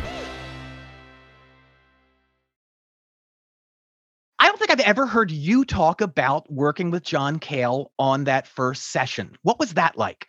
I've 4.75 4.81
ever 4.81 5.05
heard 5.05 5.31
you 5.31 5.63
talk 5.63 6.01
about 6.01 6.51
working 6.51 6.91
with 6.91 7.01
John 7.01 7.39
Cale 7.39 7.93
on 7.97 8.25
that 8.25 8.45
first 8.45 8.91
session. 8.91 9.38
What 9.43 9.57
was 9.57 9.75
that 9.75 9.97
like? 9.97 10.27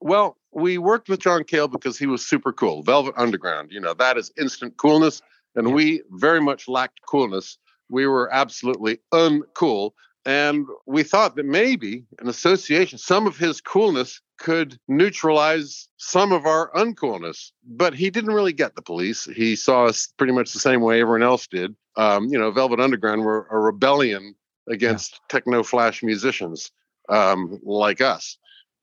Well, 0.00 0.36
we 0.52 0.78
worked 0.78 1.08
with 1.08 1.18
John 1.18 1.42
Cale 1.42 1.66
because 1.66 1.98
he 1.98 2.06
was 2.06 2.24
super 2.24 2.52
cool. 2.52 2.84
Velvet 2.84 3.14
Underground, 3.16 3.72
you 3.72 3.80
know, 3.80 3.94
that 3.94 4.16
is 4.16 4.30
instant 4.38 4.76
coolness. 4.76 5.20
And 5.56 5.70
Yeah. 5.70 5.74
we 5.74 6.02
very 6.12 6.40
much 6.40 6.68
lacked 6.68 7.00
coolness. 7.08 7.58
We 7.90 8.06
were 8.06 8.32
absolutely 8.32 9.00
uncool. 9.12 9.94
And 10.24 10.66
we 10.86 11.02
thought 11.02 11.34
that 11.34 11.46
maybe 11.46 12.04
an 12.20 12.28
association, 12.28 12.98
some 12.98 13.26
of 13.26 13.36
his 13.36 13.60
coolness 13.60 14.20
could 14.38 14.78
neutralize 14.86 15.88
some 15.96 16.30
of 16.30 16.46
our 16.46 16.70
uncoolness. 16.76 17.50
But 17.66 17.94
he 17.94 18.10
didn't 18.10 18.32
really 18.32 18.52
get 18.52 18.76
the 18.76 18.82
police. 18.82 19.24
He 19.24 19.56
saw 19.56 19.86
us 19.86 20.06
pretty 20.18 20.32
much 20.32 20.52
the 20.52 20.60
same 20.60 20.82
way 20.82 21.00
everyone 21.00 21.24
else 21.24 21.48
did. 21.48 21.74
Um, 21.98 22.28
you 22.28 22.38
know, 22.38 22.50
Velvet 22.50 22.80
Underground 22.80 23.22
were 23.22 23.46
a 23.50 23.58
rebellion 23.58 24.34
against 24.70 25.20
techno 25.28 25.62
flash 25.62 26.02
musicians 26.02 26.70
um, 27.08 27.58
like 27.64 28.00
us. 28.00 28.38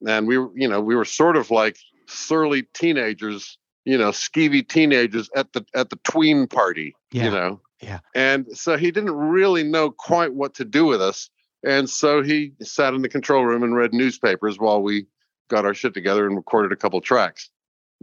And 0.05 0.27
we 0.27 0.37
were 0.37 0.51
you 0.55 0.67
know 0.67 0.81
we 0.81 0.95
were 0.95 1.05
sort 1.05 1.37
of 1.37 1.49
like 1.49 1.77
surly 2.07 2.63
teenagers 2.73 3.57
you 3.85 3.97
know 3.97 4.09
skeevy 4.09 4.67
teenagers 4.67 5.29
at 5.35 5.53
the 5.53 5.65
at 5.73 5.89
the 5.89 5.99
tween 6.03 6.47
party 6.47 6.95
Yeah, 7.11 7.23
you 7.25 7.31
know? 7.31 7.61
Yeah. 7.81 7.99
and 8.13 8.45
so 8.57 8.77
he 8.77 8.91
didn't 8.91 9.15
really 9.15 9.63
know 9.63 9.91
quite 9.91 10.33
what 10.33 10.53
to 10.55 10.65
do 10.65 10.85
with 10.85 11.01
us. 11.01 11.29
And 11.63 11.89
so 11.89 12.21
he 12.21 12.53
sat 12.61 12.93
in 12.93 13.01
the 13.01 13.09
control 13.09 13.45
room 13.45 13.63
and 13.63 13.75
read 13.75 13.93
newspapers 13.93 14.59
while 14.59 14.81
we 14.81 15.07
got 15.49 15.65
our 15.65 15.73
shit 15.73 15.93
together 15.93 16.27
and 16.27 16.35
recorded 16.35 16.71
a 16.71 16.75
couple 16.75 16.99
tracks. 17.01 17.49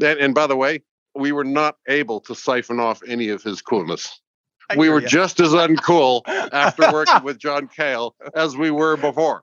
And, 0.00 0.18
and 0.18 0.34
by 0.34 0.46
the 0.46 0.56
way 0.56 0.82
we 1.14 1.32
were 1.32 1.44
not 1.44 1.76
able 1.88 2.20
to 2.20 2.34
siphon 2.34 2.80
off 2.80 3.02
any 3.06 3.28
of 3.28 3.42
his 3.42 3.60
coolness 3.60 4.21
we 4.76 4.88
were 4.88 5.00
ya. 5.02 5.08
just 5.08 5.40
as 5.40 5.50
uncool 5.50 6.22
after 6.52 6.90
working 6.92 7.22
with 7.24 7.38
john 7.38 7.68
cale 7.68 8.14
as 8.34 8.56
we 8.56 8.70
were 8.70 8.96
before 8.96 9.42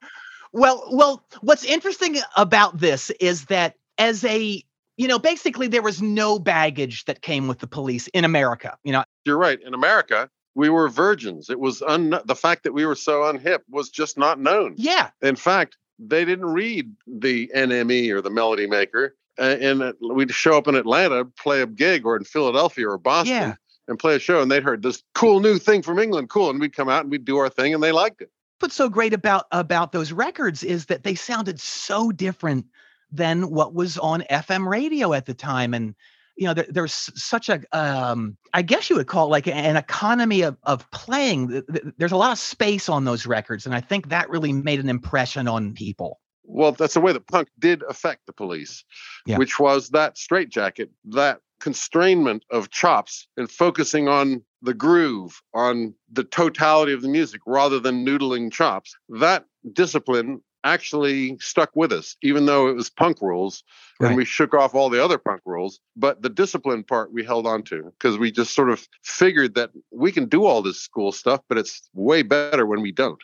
Well, 0.51 0.83
well, 0.91 1.23
what's 1.41 1.63
interesting 1.63 2.17
about 2.35 2.79
this 2.79 3.11
is 3.19 3.45
that 3.45 3.75
as 3.99 4.23
a, 4.25 4.63
you 4.97 5.07
know, 5.07 5.19
basically 5.19 5.67
there 5.67 5.83
was 5.83 6.01
no 6.01 6.39
baggage 6.39 7.05
that 7.05 7.21
came 7.21 7.47
with 7.47 7.59
the 7.59 7.67
police 7.67 8.07
in 8.07 8.25
America. 8.25 8.75
You 8.83 8.93
know, 8.93 9.03
you're 9.25 9.37
right. 9.37 9.59
In 9.61 9.75
America, 9.75 10.27
we 10.55 10.69
were 10.69 10.89
virgins. 10.89 11.51
It 11.51 11.59
was 11.59 11.83
un- 11.83 12.19
the 12.25 12.35
fact 12.35 12.63
that 12.63 12.73
we 12.73 12.85
were 12.87 12.95
so 12.95 13.21
unhip 13.31 13.59
was 13.69 13.89
just 13.89 14.17
not 14.17 14.39
known. 14.39 14.73
yeah, 14.77 15.11
In 15.21 15.35
fact, 15.35 15.77
they 15.99 16.25
didn't 16.25 16.45
read 16.47 16.91
the 17.05 17.51
NME 17.55 18.09
or 18.11 18.21
the 18.21 18.31
Melody 18.31 18.65
Maker. 18.65 19.15
Uh, 19.37 19.55
and 19.61 19.81
uh, 19.83 19.93
we'd 20.01 20.31
show 20.31 20.57
up 20.57 20.67
in 20.67 20.73
Atlanta, 20.75 21.25
play 21.25 21.61
a 21.61 21.67
gig, 21.67 22.05
or 22.07 22.17
in 22.17 22.23
Philadelphia 22.23 22.89
or 22.89 22.97
Boston, 22.97 23.35
Yeah. 23.35 23.55
And 23.89 23.99
play 23.99 24.15
a 24.15 24.19
show, 24.19 24.41
and 24.41 24.49
they'd 24.49 24.63
heard 24.63 24.81
this 24.83 25.03
cool 25.15 25.39
new 25.41 25.57
thing 25.57 25.81
from 25.81 25.99
England, 25.99 26.29
cool, 26.29 26.49
and 26.49 26.59
we'd 26.59 26.75
come 26.75 26.87
out 26.89 27.01
and 27.01 27.11
we'd 27.11 27.25
do 27.25 27.37
our 27.37 27.49
thing, 27.49 27.73
and 27.73 27.83
they 27.83 27.91
liked 27.91 28.21
it. 28.21 28.31
what's 28.59 28.75
so 28.75 28.87
great 28.89 29.13
about 29.13 29.45
about 29.51 29.91
those 29.91 30.11
records 30.11 30.63
is 30.63 30.85
that 30.85 31.03
they 31.03 31.15
sounded 31.15 31.59
so 31.59 32.11
different 32.11 32.65
than 33.11 33.49
what 33.49 33.73
was 33.73 33.97
on 33.97 34.21
FM 34.29 34.67
radio 34.67 35.13
at 35.13 35.25
the 35.25 35.33
time. 35.33 35.73
And 35.73 35.95
you 36.37 36.45
know, 36.45 36.53
there, 36.53 36.67
there's 36.69 36.93
such 37.21 37.49
a, 37.49 37.59
um, 37.73 38.37
I 38.53 38.61
guess 38.61 38.89
you 38.89 38.95
would 38.95 39.07
call 39.07 39.25
it 39.27 39.29
like 39.31 39.47
an 39.47 39.75
economy 39.75 40.41
of 40.43 40.55
of 40.63 40.89
playing. 40.91 41.63
There's 41.97 42.13
a 42.13 42.17
lot 42.17 42.31
of 42.31 42.39
space 42.39 42.87
on 42.87 43.03
those 43.05 43.25
records, 43.25 43.65
and 43.65 43.75
I 43.75 43.81
think 43.81 44.09
that 44.09 44.29
really 44.29 44.53
made 44.53 44.79
an 44.79 44.87
impression 44.89 45.47
on 45.49 45.73
people. 45.73 46.19
Well, 46.45 46.71
that's 46.71 46.93
the 46.95 47.01
way 47.01 47.11
that 47.13 47.27
punk 47.27 47.49
did 47.59 47.83
affect 47.89 48.25
the 48.25 48.33
police, 48.33 48.83
Yeah. 49.25 49.37
which 49.37 49.59
was 49.59 49.89
that 49.89 50.17
straitjacket, 50.17 50.89
that 51.09 51.41
constrainment 51.59 52.41
of 52.51 52.69
chops 52.69 53.27
and 53.37 53.49
focusing 53.49 54.07
on 54.07 54.43
the 54.61 54.73
groove, 54.73 55.41
on 55.53 55.93
the 56.11 56.23
totality 56.23 56.93
of 56.93 57.01
the 57.01 57.07
music 57.07 57.41
rather 57.45 57.79
than 57.79 58.05
noodling 58.05 58.51
chops. 58.51 58.95
That 59.09 59.45
discipline 59.73 60.41
actually 60.65 61.37
stuck 61.39 61.69
with 61.73 61.93
us, 61.93 62.17
even 62.21 62.45
though 62.45 62.67
it 62.67 62.75
was 62.75 62.89
punk 62.89 63.21
rules 63.21 63.63
Right. 64.01 64.09
and 64.09 64.17
we 64.17 64.25
shook 64.25 64.53
off 64.53 64.75
all 64.75 64.89
the 64.89 65.03
other 65.03 65.17
punk 65.17 65.41
rules. 65.45 65.79
But 65.95 66.21
the 66.21 66.29
discipline 66.29 66.83
part 66.83 67.13
we 67.13 67.23
held 67.23 67.47
on 67.47 67.63
to 67.63 67.93
because 67.97 68.17
we 68.17 68.31
just 68.31 68.53
sort 68.53 68.69
of 68.69 68.87
figured 69.03 69.55
that 69.55 69.71
we 69.91 70.11
can 70.11 70.25
do 70.25 70.45
all 70.45 70.61
this 70.61 70.79
school 70.81 71.11
stuff, 71.11 71.41
but 71.47 71.57
it's 71.57 71.89
way 71.93 72.21
better 72.21 72.65
when 72.65 72.81
we 72.81 72.91
don't. 72.91 73.19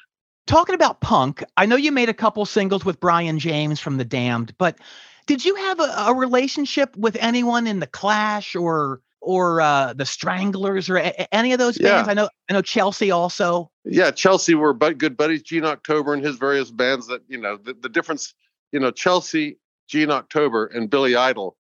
Talking 0.48 0.76
about 0.76 1.02
punk, 1.02 1.44
I 1.58 1.66
know 1.66 1.76
you 1.76 1.92
made 1.92 2.08
a 2.10 2.14
couple 2.14 2.46
singles 2.46 2.86
with 2.86 3.00
Brian 3.00 3.40
James 3.40 3.80
from 3.80 3.98
The 3.98 4.06
Damned, 4.06 4.54
but 4.58 4.78
did 5.28 5.44
you 5.46 5.56
have 5.56 5.80
a, 5.80 5.94
a 6.10 6.14
relationship 6.14 6.96
with 6.98 7.16
anyone 7.20 7.68
in 7.68 7.80
the 7.80 7.88
Clash 7.88 8.56
or 8.56 9.02
or 9.22 9.60
uh, 9.60 9.92
the 9.94 10.06
Stranglers 10.06 10.88
or 10.88 10.98
a- 10.98 11.34
any 11.34 11.52
of 11.52 11.58
those 11.60 11.80
Yeah. 11.80 11.96
bands? 12.04 12.10
I 12.10 12.14
know 12.14 12.30
I 12.50 12.54
know 12.54 12.62
Chelsea 12.62 13.12
also. 13.12 13.72
Yeah, 13.84 14.12
Chelsea 14.12 14.54
were 14.56 14.74
but 14.74 14.98
good 14.98 15.18
buddies. 15.18 15.42
Gene 15.42 15.66
October 15.66 16.14
and 16.14 16.24
his 16.24 16.38
various 16.38 16.70
bands. 16.72 17.08
That 17.08 17.22
you 17.28 17.38
know, 17.40 17.58
the, 17.58 17.74
the 17.74 17.90
difference. 17.90 18.34
You 18.72 18.80
know, 18.82 18.92
Chelsea, 18.92 19.58
Gene 19.88 20.12
October, 20.12 20.66
and 20.66 20.90
Billy 20.90 21.16
Idol 21.16 21.56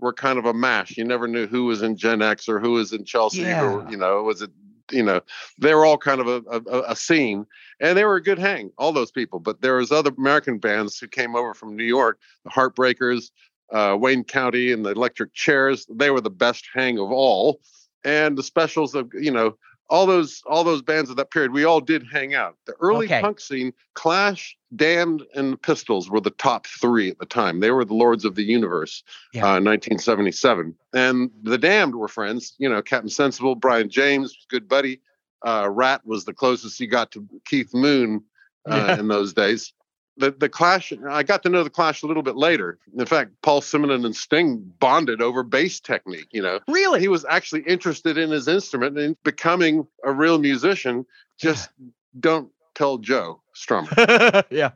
were 0.00 0.12
kind 0.12 0.38
of 0.38 0.44
a 0.44 0.52
mash. 0.52 0.96
You 0.98 1.04
never 1.04 1.26
knew 1.26 1.46
who 1.46 1.64
was 1.64 1.82
in 1.82 1.96
Gen 1.96 2.20
X 2.20 2.48
or 2.48 2.60
who 2.60 2.72
was 2.72 2.92
in 2.92 3.04
Chelsea. 3.04 3.42
Or 3.42 3.46
Yeah. 3.46 3.90
you 3.90 3.96
know, 3.96 4.22
was 4.22 4.42
it? 4.42 4.50
You 4.90 5.02
know, 5.02 5.20
they 5.58 5.74
were 5.74 5.84
all 5.84 5.98
kind 5.98 6.20
of 6.20 6.28
a, 6.28 6.42
a, 6.50 6.82
a 6.88 6.96
scene, 6.96 7.46
and 7.80 7.96
they 7.96 8.04
were 8.04 8.16
a 8.16 8.22
good 8.22 8.38
hang. 8.38 8.70
All 8.78 8.92
those 8.92 9.10
people, 9.10 9.40
but 9.40 9.60
there 9.60 9.76
was 9.76 9.92
other 9.92 10.12
American 10.16 10.58
bands 10.58 10.98
who 10.98 11.08
came 11.08 11.36
over 11.36 11.54
from 11.54 11.76
New 11.76 11.84
York, 11.84 12.18
the 12.44 12.50
Heartbreakers, 12.50 13.30
uh, 13.72 13.96
Wayne 13.98 14.24
County, 14.24 14.72
and 14.72 14.84
the 14.84 14.90
Electric 14.90 15.34
Chairs. 15.34 15.86
They 15.90 16.10
were 16.10 16.20
the 16.20 16.30
best 16.30 16.66
hang 16.72 16.98
of 16.98 17.10
all, 17.10 17.60
and 18.04 18.36
the 18.36 18.42
specials 18.42 18.94
of 18.94 19.10
you 19.14 19.30
know 19.30 19.56
all 19.90 20.06
those 20.06 20.42
all 20.46 20.64
those 20.64 20.82
bands 20.82 21.08
of 21.10 21.16
that 21.16 21.30
period, 21.30 21.52
we 21.52 21.64
all 21.64 21.80
did 21.80 22.04
hang 22.12 22.34
out. 22.34 22.56
The 22.66 22.74
early 22.80 23.06
Okay. 23.06 23.20
punk 23.20 23.40
scene, 23.40 23.72
Clash, 23.94 24.56
Damned, 24.76 25.22
and 25.34 25.60
Pistols 25.62 26.10
were 26.10 26.20
the 26.20 26.30
top 26.30 26.66
three 26.66 27.10
at 27.10 27.18
the 27.18 27.26
time. 27.26 27.60
They 27.60 27.70
were 27.70 27.84
the 27.84 27.94
lords 27.94 28.24
of 28.24 28.34
the 28.34 28.42
universe. 28.44 29.02
Yeah. 29.32 29.44
Uh, 29.44 29.60
1977, 29.60 30.74
and 30.92 31.30
the 31.42 31.58
Damned 31.58 31.94
were 31.94 32.08
friends. 32.08 32.54
You 32.58 32.68
know, 32.68 32.82
Captain 32.82 33.08
Sensible, 33.10 33.54
Brian 33.54 33.88
James, 33.88 34.36
good 34.50 34.68
buddy. 34.68 35.00
Uh, 35.46 35.68
Rat 35.70 36.02
was 36.04 36.24
the 36.24 36.34
closest 36.34 36.78
he 36.78 36.86
got 36.86 37.10
to 37.12 37.26
Keith 37.46 37.72
Moon 37.72 38.24
uh, 38.68 38.74
Yeah. 38.76 38.98
in 39.00 39.08
those 39.08 39.32
days. 39.32 39.72
The 40.18 40.32
the 40.32 40.48
Clash, 40.48 40.92
I 41.08 41.22
got 41.22 41.42
to 41.44 41.48
know 41.48 41.62
the 41.64 41.70
Clash 41.70 42.02
a 42.02 42.06
little 42.06 42.22
bit 42.22 42.36
later. 42.36 42.78
In 42.96 43.06
fact, 43.06 43.30
Paul 43.42 43.60
Simonon 43.60 44.04
and 44.04 44.14
Sting 44.16 44.72
bonded 44.80 45.22
over 45.22 45.42
bass 45.42 45.80
technique. 45.80 46.28
You 46.32 46.42
know, 46.42 46.60
Really? 46.68 47.00
he 47.00 47.08
was 47.08 47.24
actually 47.24 47.62
interested 47.62 48.18
in 48.18 48.30
his 48.30 48.48
instrument 48.48 48.98
and 48.98 49.16
becoming 49.22 49.86
a 50.04 50.12
real 50.12 50.38
musician. 50.38 51.06
Just 51.38 51.70
don't 52.18 52.50
tell 52.74 52.98
Joe 52.98 53.40
Strummer. 53.54 54.44
yeah. 54.50 54.70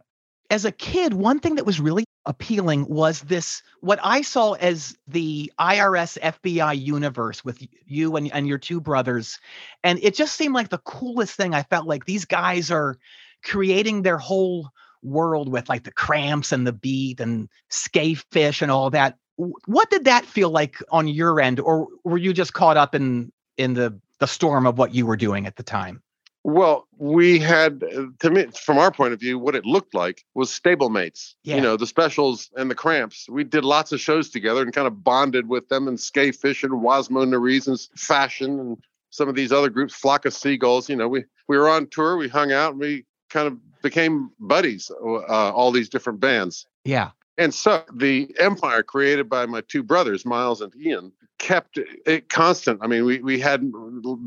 As 0.51 0.65
a 0.65 0.73
kid, 0.73 1.15
one 1.15 1.41
thing 1.41 1.55
that 1.55 1.65
was 1.65 1.81
really 1.81 2.05
appealing 2.27 2.87
was 2.87 3.23
this 3.23 3.63
what 3.81 3.99
I 4.03 4.23
saw 4.23 4.53
as 4.53 4.97
the 5.09 5.51
IRS 5.59 6.19
FBI 6.21 6.81
universe 6.81 7.45
with 7.45 7.67
you 7.87 8.15
and, 8.17 8.31
and 8.33 8.47
your 8.47 8.59
two 8.59 8.81
brothers. 8.81 9.41
And 9.83 9.99
it 10.03 10.15
just 10.15 10.37
seemed 10.37 10.55
like 10.55 10.69
the 10.69 10.79
coolest 10.79 11.35
thing. 11.35 11.55
I 11.55 11.63
felt 11.63 11.87
like 11.87 12.05
these 12.05 12.27
guys 12.27 12.71
are 12.71 12.99
creating 13.43 14.03
their 14.03 14.19
whole 14.19 14.71
world 15.03 15.49
with 15.49 15.69
like 15.69 15.85
the 15.85 15.93
cramps 15.93 16.53
and 16.53 16.67
the 16.67 16.73
beat 16.73 17.21
and 17.21 17.49
Skafish 17.71 18.63
and 18.63 18.71
all 18.71 18.91
that. 18.91 19.17
What 19.37 19.91
did 19.91 20.05
that 20.05 20.25
feel 20.25 20.51
like 20.51 20.77
on 20.91 21.09
your 21.09 21.41
end? 21.41 21.59
Or 21.61 21.89
were 22.05 22.19
you 22.19 22.33
just 22.33 22.53
caught 22.53 22.77
up 22.77 22.95
in 22.95 23.33
in 23.57 23.75
the 23.75 23.99
the 24.19 24.27
storm 24.27 24.67
of 24.67 24.79
what 24.79 24.95
you 24.95 25.07
were 25.07 25.17
doing 25.17 25.47
at 25.47 25.57
the 25.57 25.63
time? 25.63 26.03
Well, 26.45 26.89
we 26.99 27.39
had, 27.39 27.85
uh, 27.85 28.07
to 28.19 28.31
me, 28.31 28.47
from 28.47 28.77
our 28.79 28.91
point 28.91 29.13
of 29.13 29.21
view, 29.21 29.39
what 29.39 29.55
it 29.55 29.65
looked 29.65 29.95
like 29.95 30.25
was 30.35 30.51
stablemates. 30.51 31.35
Yeah. 31.45 31.57
You 31.57 31.61
know, 31.61 31.77
the 31.77 31.87
specials 31.87 32.51
and 32.57 32.69
the 32.69 32.75
cramps. 32.75 33.29
We 33.29 33.45
did 33.45 33.65
lots 33.65 33.93
of 33.93 34.01
shows 34.01 34.29
together 34.29 34.63
and 34.63 34.73
kind 34.73 34.89
of 34.89 35.05
bonded 35.05 35.49
with 35.49 35.69
them 35.69 35.87
and 35.87 35.97
Skafish 35.97 36.65
and 36.65 36.73
Wazmo 36.73 37.25
Nariz 37.27 37.69
and 37.69 37.81
Fashion 37.97 38.59
and 38.59 38.77
some 39.11 39.29
of 39.29 39.37
these 39.37 39.53
other 39.53 39.71
groups, 39.71 39.95
Flock 39.95 40.25
of 40.25 40.35
Seagulls. 40.35 40.89
You 40.89 40.97
know, 40.97 41.07
we, 41.07 41.25
we 41.47 41.57
were 41.57 41.69
on 41.69 41.87
tour, 41.89 42.17
we 42.17 42.29
hung 42.29 42.51
out, 42.51 42.73
and 42.73 42.81
we 42.81 43.05
kind 43.33 43.49
of 43.49 43.83
became 43.83 44.31
buddies, 44.39 44.91
uh, 45.03 45.53
all 45.53 45.73
these 45.73 45.89
different 45.89 46.21
bands. 46.21 46.67
Yeah. 46.85 47.11
And 47.39 47.53
so 47.55 47.83
the 47.93 48.35
empire 48.39 48.83
created 48.83 49.29
by 49.29 49.47
my 49.47 49.63
two 49.63 49.83
brothers, 49.83 50.25
Miles 50.25 50.61
and 50.61 50.73
Ian, 50.77 51.13
kept 51.39 51.79
it 52.07 52.29
constant. 52.29 52.79
I 52.83 52.87
mean, 52.87 53.05
we 53.05 53.19
we 53.21 53.41
had 53.41 53.73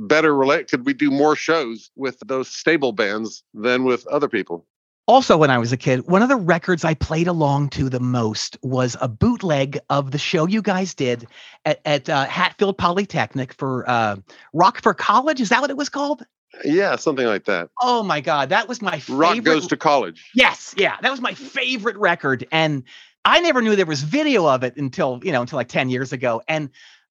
better 0.08 0.36
relate. 0.36 0.70
Could 0.70 0.86
we 0.86 0.94
do 0.94 1.12
more 1.12 1.36
shows 1.36 1.92
with 1.96 2.18
those 2.26 2.50
stable 2.50 2.92
bands 2.92 3.44
than 3.54 3.84
with 3.84 4.06
other 4.08 4.28
people? 4.28 4.66
Also, 5.08 5.38
when 5.38 5.52
I 5.52 5.60
was 5.60 5.72
a 5.72 5.78
kid, 5.78 6.08
one 6.08 6.24
of 6.24 6.30
the 6.30 6.36
records 6.36 6.84
I 6.84 6.96
played 6.96 7.28
along 7.28 7.70
to 7.70 7.90
the 7.90 8.00
most 8.00 8.58
was 8.64 8.98
a 9.00 9.08
bootleg 9.08 9.78
of 9.92 10.10
the 10.10 10.18
show 10.18 10.48
you 10.48 10.64
guys 10.64 10.96
did 10.96 11.28
at, 11.64 11.80
at 11.86 12.10
uh, 12.10 12.26
Hatfield 12.26 12.80
Polytechnic 12.80 13.54
for 13.54 13.88
uh, 13.88 14.16
Rock 14.54 14.82
for 14.82 14.96
College. 14.96 15.40
Is 15.40 15.50
that 15.50 15.62
what 15.62 15.70
it 15.70 15.78
was 15.78 15.90
called? 15.90 16.26
Yeah, 16.64 16.96
something 16.96 17.26
like 17.26 17.46
that. 17.46 17.70
Oh 17.82 18.04
my 18.04 18.22
God, 18.22 18.50
that 18.50 18.68
was 18.68 18.82
my 18.82 19.00
favorite. 19.00 19.18
Rock 19.18 19.44
goes 19.44 19.68
to 19.68 19.78
college. 19.78 20.30
Yes, 20.34 20.74
yeah, 20.78 20.98
that 21.02 21.12
was 21.12 21.22
my 21.22 21.34
favorite 21.34 21.98
record, 21.98 22.48
and 22.52 22.84
I 23.26 23.40
never 23.42 23.62
knew 23.62 23.76
there 23.76 23.86
was 23.86 24.04
video 24.04 24.48
of 24.48 24.64
it 24.64 24.78
until 24.78 25.20
you 25.24 25.32
know 25.32 25.42
until 25.42 25.58
like 25.58 25.68
ten 25.68 25.90
years 25.90 26.14
ago, 26.14 26.42
and 26.48 26.70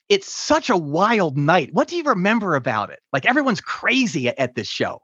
it's 0.08 0.30
such 0.30 0.70
a 0.70 0.76
wild 0.76 1.36
night. 1.36 1.70
What 1.72 1.88
do 1.88 1.96
you 1.96 2.04
remember 2.04 2.54
about 2.54 2.90
it? 2.90 3.00
Like 3.12 3.26
everyone's 3.26 3.60
crazy 3.60 4.28
at, 4.28 4.38
at 4.38 4.54
this 4.54 4.68
show. 4.68 5.02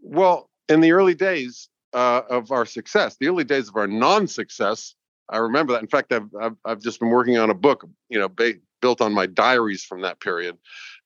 Well, 0.00 0.50
in 0.68 0.80
the 0.80 0.92
early 0.92 1.14
days 1.14 1.68
uh, 1.92 2.22
of 2.28 2.52
our 2.52 2.66
success, 2.66 3.16
the 3.18 3.28
early 3.28 3.44
days 3.44 3.68
of 3.68 3.76
our 3.76 3.86
non-success, 3.86 4.94
I 5.28 5.38
remember 5.38 5.72
that. 5.72 5.82
In 5.82 5.88
fact, 5.88 6.12
I've 6.12 6.28
I've, 6.40 6.56
I've 6.64 6.80
just 6.80 7.00
been 7.00 7.10
working 7.10 7.38
on 7.38 7.50
a 7.50 7.54
book, 7.54 7.88
you 8.08 8.18
know, 8.18 8.28
ba- 8.28 8.54
built 8.80 9.00
on 9.00 9.12
my 9.12 9.26
diaries 9.26 9.84
from 9.84 10.02
that 10.02 10.20
period. 10.20 10.56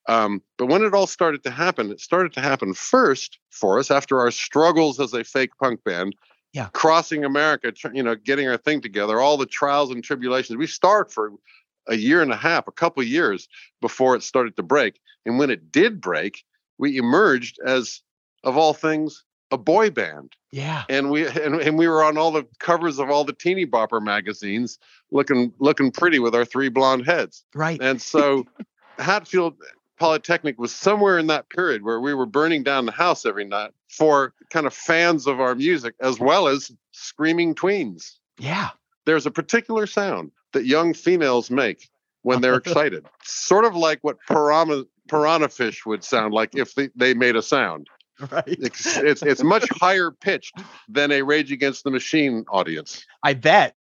Um, 0.06 0.42
but 0.58 0.66
when 0.66 0.82
it 0.82 0.94
all 0.94 1.06
started 1.06 1.42
to 1.44 1.50
happen, 1.50 1.90
it 1.90 2.00
started 2.00 2.32
to 2.34 2.40
happen 2.40 2.74
first 2.74 3.38
for 3.50 3.78
us 3.78 3.90
after 3.90 4.20
our 4.20 4.30
struggles 4.30 5.00
as 5.00 5.14
a 5.14 5.24
fake 5.24 5.50
punk 5.60 5.82
band. 5.84 6.14
Yeah. 6.52 6.68
Crossing 6.72 7.24
America, 7.24 7.72
you 7.92 8.02
know, 8.02 8.14
getting 8.14 8.48
our 8.48 8.56
thing 8.56 8.80
together, 8.80 9.18
all 9.18 9.36
the 9.36 9.46
trials 9.46 9.90
and 9.90 10.04
tribulations. 10.04 10.56
We 10.56 10.68
started 10.68 11.12
for 11.12 11.32
a 11.88 11.96
year 11.96 12.22
and 12.22 12.32
a 12.32 12.36
half, 12.36 12.68
a 12.68 12.72
couple 12.72 13.02
of 13.02 13.08
years 13.08 13.48
before 13.80 14.14
it 14.14 14.22
started 14.22 14.56
to 14.56 14.62
break. 14.62 15.00
And 15.26 15.38
when 15.38 15.50
it 15.50 15.72
did 15.72 16.00
break, 16.00 16.44
we 16.78 16.96
emerged 16.96 17.58
as, 17.64 18.02
of 18.44 18.56
all 18.56 18.72
things, 18.72 19.24
a 19.50 19.58
boy 19.58 19.90
band 19.90 20.34
Yeah, 20.50 20.82
and 20.88 21.10
we 21.10 21.26
and, 21.26 21.60
and 21.60 21.78
we 21.78 21.86
were 21.86 22.02
on 22.02 22.18
all 22.18 22.32
the 22.32 22.46
covers 22.58 22.98
of 22.98 23.10
all 23.10 23.24
the 23.24 23.32
teeny 23.32 23.66
bopper 23.66 24.02
magazines 24.02 24.78
looking 25.10 25.52
looking 25.58 25.90
pretty 25.90 26.18
with 26.18 26.34
our 26.34 26.44
three 26.44 26.68
blonde 26.68 27.06
heads 27.06 27.44
right. 27.54 27.80
and 27.80 28.02
so 28.02 28.46
hatfield 28.98 29.54
polytechnic 29.98 30.58
was 30.58 30.74
somewhere 30.74 31.18
in 31.18 31.26
that 31.28 31.48
period 31.48 31.82
where 31.82 32.00
we 32.00 32.14
were 32.14 32.26
burning 32.26 32.62
down 32.62 32.86
the 32.86 32.92
house 32.92 33.24
every 33.24 33.44
night 33.44 33.70
for 33.88 34.32
kind 34.50 34.66
of 34.66 34.74
fans 34.74 35.26
of 35.26 35.40
our 35.40 35.54
music 35.54 35.94
as 36.00 36.18
well 36.18 36.48
as 36.48 36.70
screaming 36.92 37.54
tweens 37.54 38.18
yeah, 38.38 38.70
there's 39.06 39.26
a 39.26 39.30
particular 39.30 39.86
sound 39.86 40.32
that 40.52 40.66
young 40.66 40.92
females 40.92 41.50
make 41.50 41.88
when 42.22 42.40
they're 42.40 42.54
excited 42.64 43.06
sort 43.22 43.64
of 43.64 43.76
like 43.76 44.02
what 44.02 44.16
piranha 44.28 44.84
piranha 45.08 45.48
fish 45.48 45.84
would 45.86 46.02
sound 46.02 46.34
like 46.34 46.56
if 46.56 46.74
they, 46.74 46.88
they 46.96 47.14
made 47.14 47.36
a 47.36 47.42
sound 47.42 47.88
right. 48.30 48.44
it's, 48.46 48.96
it's 48.96 49.22
it's 49.22 49.42
much 49.42 49.68
higher 49.72 50.10
pitched 50.10 50.60
than 50.88 51.12
a 51.12 51.22
Rage 51.22 51.52
Against 51.52 51.84
the 51.84 51.90
Machine 51.90 52.44
audience. 52.48 53.04
I 53.22 53.34
bet. 53.34 53.74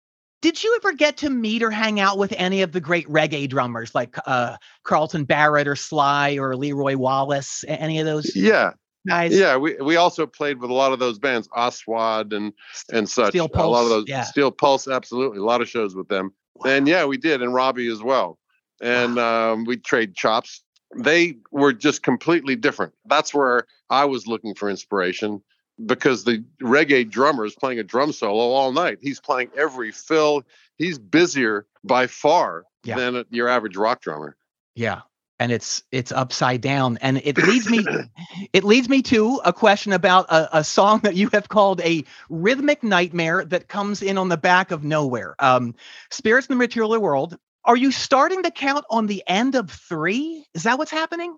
Did 0.43 0.62
you 0.62 0.75
ever 0.75 0.91
get 0.91 1.15
to 1.17 1.29
meet 1.29 1.63
or 1.63 1.71
hang 1.71 2.01
out 2.01 2.17
with 2.17 2.34
any 2.36 2.63
of 2.63 2.73
the 2.73 2.82
great 2.82 3.08
reggae 3.08 3.47
drummers 3.47 3.95
like 3.95 4.17
uh, 4.27 4.58
Carlton 4.84 5.23
Barrett 5.23 5.69
or 5.69 5.77
Sly 5.77 6.34
or 6.34 6.58
Leroy 6.58 6.97
Wallace? 6.97 7.63
Any 7.65 7.97
of 8.01 8.06
those 8.06 8.36
Yeah, 8.36 8.73
guys? 9.08 9.32
yeah. 9.34 9.56
We 9.56 9.75
we 9.75 9.95
also 9.95 10.27
played 10.27 10.60
with 10.60 10.69
a 10.69 10.73
lot 10.73 10.91
of 10.91 10.99
those 10.99 11.17
bands, 11.17 11.47
Aswad 11.56 12.34
and 12.34 12.51
and 12.91 13.08
such. 13.08 13.29
Steel 13.29 13.45
A 13.45 13.47
lot 13.47 13.53
Pulse, 13.53 13.84
of 13.84 13.89
those 13.89 14.06
yeah. 14.10 14.23
Steel 14.23 14.51
Pulse, 14.51 14.89
absolutely. 14.89 15.38
A 15.38 15.43
lot 15.45 15.62
of 15.62 15.69
shows 15.69 15.95
with 15.95 16.10
them. 16.10 16.34
And 16.65 16.89
yeah, 16.89 17.06
we 17.06 17.15
did, 17.15 17.41
and 17.41 17.53
Robbie 17.53 17.88
as 17.88 18.03
well. 18.03 18.38
And 18.82 19.17
um, 19.17 19.63
we 19.63 19.77
trade 19.77 20.13
chops. 20.13 20.62
They 20.97 21.38
were 21.51 21.71
just 21.71 22.03
completely 22.03 22.58
different. 22.58 22.91
That's 23.06 23.34
where 23.34 23.65
I 23.89 24.03
was 24.03 24.27
looking 24.27 24.56
for 24.56 24.69
inspiration. 24.69 25.41
Because 25.86 26.24
the 26.24 26.43
reggae 26.62 27.10
drummer 27.10 27.46
is 27.46 27.56
playing 27.56 27.80
a 27.80 27.84
drum 27.84 28.12
solo 28.12 28.52
all 28.52 28.72
night. 28.72 29.00
He's 29.02 29.19
playing 29.19 29.50
every 29.56 29.91
fill. 29.91 30.43
He's 30.78 30.98
busier 31.00 31.65
by 31.84 32.08
far 32.08 32.63
Yeah. 32.84 32.96
than 32.98 33.26
your 33.30 33.48
average 33.50 33.78
rock 33.78 34.02
drummer. 34.02 34.36
Yeah. 34.76 35.02
And 35.39 35.52
it's 35.52 35.84
it's 35.91 36.12
upside 36.12 36.62
down. 36.62 36.98
And 37.02 37.17
it 37.24 37.38
leads 37.38 37.69
me 37.69 37.86
it 38.54 38.63
leads 38.63 38.88
me 38.88 39.02
to 39.04 39.41
a 39.43 39.52
question 39.52 39.91
about 39.93 40.28
a, 40.30 40.60
a 40.60 40.63
song 40.63 41.00
that 41.04 41.15
you 41.15 41.30
have 41.34 41.50
called 41.50 41.82
a 41.82 42.04
rhythmic 42.30 42.84
nightmare 42.84 43.43
that 43.46 43.67
comes 43.67 44.02
in 44.02 44.17
on 44.17 44.30
the 44.30 44.38
back 44.38 44.72
of 44.72 44.84
nowhere. 44.84 45.36
Um 45.39 45.76
Spirits 46.12 46.48
in 46.48 46.56
the 46.56 46.60
Material 46.60 47.00
World. 47.00 47.38
Are 47.65 47.78
you 47.78 47.91
starting 47.91 48.43
to 48.43 48.52
count 48.52 48.86
on 48.89 49.08
the 49.08 49.24
end 49.28 49.56
of 49.56 49.69
three? 49.72 50.46
Is 50.54 50.63
that 50.63 50.78
what's 50.78 50.91
happening? 50.91 51.38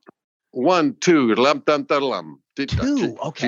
One, 0.51 0.95
two, 0.99 1.35
lum, 1.35 1.63
dum, 1.65 1.83
da, 1.83 1.97
lum. 1.97 2.41
Two, 2.55 3.17
okay. 3.27 3.47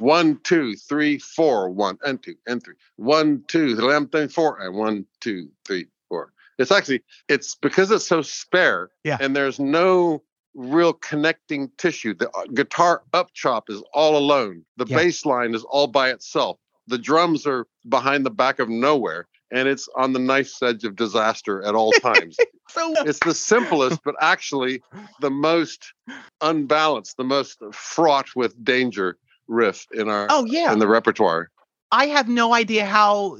One, 0.00 0.38
two, 0.44 0.74
three, 0.76 1.18
four, 1.18 1.68
one, 1.70 1.98
and 2.04 2.22
two, 2.22 2.34
and 2.46 2.62
three. 2.62 2.74
One, 2.96 3.44
two, 3.48 3.74
lum, 3.76 4.06
dum, 4.06 4.28
four, 4.28 4.58
and 4.60 4.74
one, 4.74 5.06
two, 5.20 5.50
three, 5.66 5.86
four. 6.08 6.32
It's 6.58 6.70
actually, 6.70 7.02
it's 7.28 7.54
because 7.54 7.90
it's 7.90 8.06
so 8.06 8.22
spare 8.22 8.90
Yeah. 9.04 9.18
and 9.20 9.36
there's 9.36 9.60
no 9.60 10.22
real 10.54 10.94
connecting 10.94 11.70
tissue. 11.76 12.14
The 12.14 12.30
uh, 12.30 12.44
guitar 12.54 13.02
up 13.12 13.32
chop 13.34 13.68
is 13.70 13.82
all 13.92 14.16
alone. 14.16 14.64
The 14.78 14.86
Yeah. 14.88 14.96
bass 14.96 15.24
line 15.26 15.54
is 15.54 15.64
all 15.64 15.86
by 15.86 16.10
itself. 16.10 16.58
The 16.86 16.98
drums 16.98 17.46
are 17.46 17.66
behind 17.88 18.24
the 18.26 18.30
back 18.30 18.58
of 18.58 18.68
nowhere 18.68 19.28
and 19.52 19.68
it's 19.68 19.88
on 19.96 20.12
the 20.12 20.18
knife's 20.18 20.60
edge 20.62 20.84
of 20.84 20.96
disaster 20.96 21.62
at 21.62 21.74
all 21.74 21.92
times 22.10 22.38
So 22.70 22.94
it's 23.04 23.20
the 23.20 23.34
simplest, 23.34 24.00
but 24.04 24.14
actually 24.20 24.82
the 25.20 25.30
most 25.30 25.92
unbalanced, 26.40 27.16
the 27.16 27.24
most 27.24 27.58
fraught 27.72 28.34
with 28.34 28.62
danger 28.64 29.18
riff 29.50 29.86
in 29.92 30.08
our 30.08 30.26
oh 30.30 30.46
yeah. 30.46 30.72
in 30.72 30.78
the 30.78 30.88
repertoire. 30.88 31.50
I 31.92 32.06
have 32.06 32.28
no 32.28 32.54
idea 32.54 32.86
how 32.86 33.36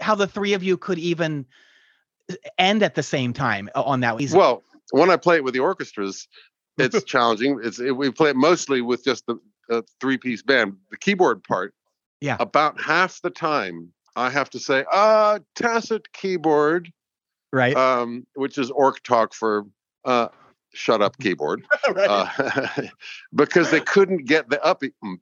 how 0.00 0.14
the 0.14 0.26
three 0.26 0.52
of 0.52 0.62
you 0.62 0.76
could 0.76 0.98
even 0.98 1.46
end 2.58 2.82
at 2.82 2.94
the 2.94 3.02
same 3.02 3.32
time 3.32 3.70
on 3.74 4.00
that. 4.00 4.20
Well, 4.32 4.62
when 4.90 5.10
I 5.10 5.16
play 5.16 5.36
it 5.36 5.44
with 5.44 5.54
the 5.54 5.60
orchestras, 5.60 6.28
it's 6.78 7.02
challenging. 7.04 7.60
It's 7.62 7.78
it, 7.80 7.92
we 7.96 8.10
play 8.10 8.30
it 8.30 8.36
mostly 8.36 8.80
with 8.82 9.04
just 9.04 9.26
the 9.26 9.36
uh, 9.70 9.82
three-piece 10.00 10.42
band. 10.42 10.76
The 10.90 10.96
keyboard 10.98 11.44
part, 11.44 11.74
Yeah. 12.20 12.36
about 12.40 12.80
half 12.80 13.20
the 13.22 13.30
time 13.30 13.92
I 14.16 14.30
have 14.30 14.50
to 14.50 14.58
say, 14.58 14.84
"Uh, 14.92 15.38
tacet 15.54 16.12
keyboard," 16.12 16.92
right. 17.52 17.76
um, 17.76 18.26
which 18.34 18.58
is 18.58 18.70
orc 18.70 19.02
talk 19.02 19.32
for 19.32 19.64
uh, 20.04 20.28
"shut 20.74 21.00
up 21.02 21.16
keyboard." 21.20 21.64
right. 21.88 22.08
uh, 22.10 22.66
because 23.34 23.70
they 23.70 23.80
couldn't 23.80 24.26
get 24.26 24.50
the 24.50 24.58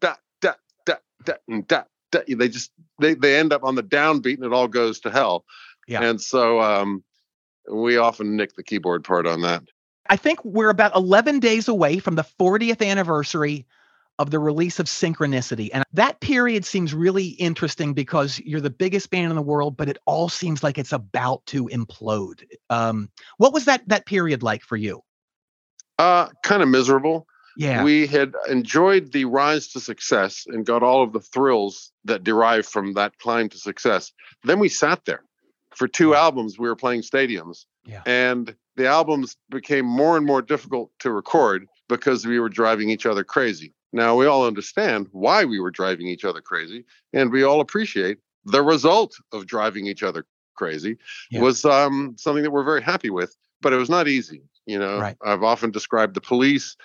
Da, 0.00 0.14
da, 1.24 1.34
da, 1.48 1.82
da. 2.10 2.20
They 2.28 2.48
just 2.48 2.70
they 2.98 3.14
they 3.14 3.38
end 3.38 3.52
up 3.52 3.64
on 3.64 3.74
the 3.74 3.82
downbeat 3.82 4.36
and 4.36 4.44
it 4.44 4.52
all 4.52 4.68
goes 4.68 5.00
to 5.00 5.10
hell. 5.10 5.44
Yeah. 5.86 6.02
And 6.02 6.20
so 6.20 6.60
um, 6.60 7.02
we 7.70 7.96
often 7.96 8.36
nick 8.36 8.54
the 8.54 8.62
keyboard 8.62 9.04
part 9.04 9.26
on 9.26 9.42
that. 9.42 9.62
I 10.08 10.16
think 10.16 10.44
we're 10.44 10.70
about 10.70 10.94
11 10.96 11.38
days 11.38 11.68
away 11.68 11.98
from 11.98 12.16
the 12.16 12.24
40th 12.38 12.84
anniversary 12.84 13.66
of 14.18 14.30
the 14.30 14.38
release 14.38 14.78
of 14.78 14.86
Synchronicity. 14.86 15.70
And 15.72 15.84
that 15.94 16.20
period 16.20 16.64
seems 16.64 16.92
really 16.92 17.28
interesting 17.28 17.94
because 17.94 18.38
you're 18.40 18.60
the 18.60 18.68
biggest 18.68 19.10
band 19.10 19.30
in 19.30 19.36
the 19.36 19.42
world, 19.42 19.76
but 19.76 19.88
it 19.88 19.98
all 20.04 20.28
seems 20.28 20.62
like 20.62 20.78
it's 20.78 20.92
about 20.92 21.46
to 21.46 21.68
implode. 21.68 22.42
Um, 22.68 23.08
what 23.38 23.54
was 23.54 23.64
that 23.64 23.88
that 23.88 24.04
period 24.04 24.42
like 24.42 24.62
for 24.62 24.76
you? 24.76 25.00
Uh, 25.98 26.28
kind 26.42 26.62
of 26.62 26.68
miserable. 26.68 27.26
Yeah. 27.60 27.84
We 27.84 28.06
had 28.06 28.32
enjoyed 28.48 29.12
the 29.12 29.26
rise 29.26 29.68
to 29.72 29.80
success 29.80 30.44
and 30.46 30.64
got 30.64 30.82
all 30.82 31.02
of 31.02 31.12
the 31.12 31.20
thrills 31.20 31.92
that 32.06 32.24
derive 32.24 32.66
from 32.66 32.94
that 32.94 33.18
climb 33.18 33.50
to 33.50 33.58
success. 33.58 34.12
Then 34.44 34.58
we 34.58 34.70
sat 34.70 35.04
there 35.04 35.22
for 35.76 35.86
two 35.86 36.14
albums. 36.14 36.58
We 36.58 36.68
were 36.68 36.76
playing 36.76 37.02
stadiums, 37.02 37.66
Yeah. 37.84 38.02
and 38.06 38.56
the 38.76 38.86
albums 38.86 39.36
became 39.50 39.84
more 39.84 40.16
and 40.16 40.24
more 40.24 40.40
difficult 40.40 40.90
to 41.00 41.12
record 41.12 41.66
because 41.86 42.24
we 42.26 42.40
were 42.40 42.48
driving 42.48 42.88
each 42.88 43.04
other 43.04 43.24
crazy. 43.24 43.74
Now 43.92 44.16
we 44.16 44.24
all 44.24 44.46
understand 44.46 45.08
why 45.12 45.44
we 45.44 45.60
were 45.60 45.70
driving 45.70 46.06
each 46.06 46.24
other 46.24 46.40
crazy, 46.40 46.86
and 47.12 47.30
we 47.30 47.42
all 47.42 47.60
appreciate 47.60 48.18
the 48.46 48.62
result 48.62 49.14
of 49.32 49.46
driving 49.46 49.86
each 49.86 50.02
other 50.02 50.24
crazy 50.56 50.96
Yeah. 51.30 51.42
was 51.42 51.66
um, 51.66 52.14
something 52.16 52.42
that 52.42 52.52
we're 52.52 52.64
very 52.64 52.82
happy 52.82 53.10
with. 53.10 53.36
But 53.60 53.74
it 53.74 53.76
was 53.76 53.90
not 53.90 54.08
easy. 54.08 54.40
You 54.64 54.78
know, 54.78 54.98
Right. 54.98 55.16
I've 55.22 55.42
often 55.42 55.70
described 55.70 56.14
the 56.14 56.20
police 56.22 56.76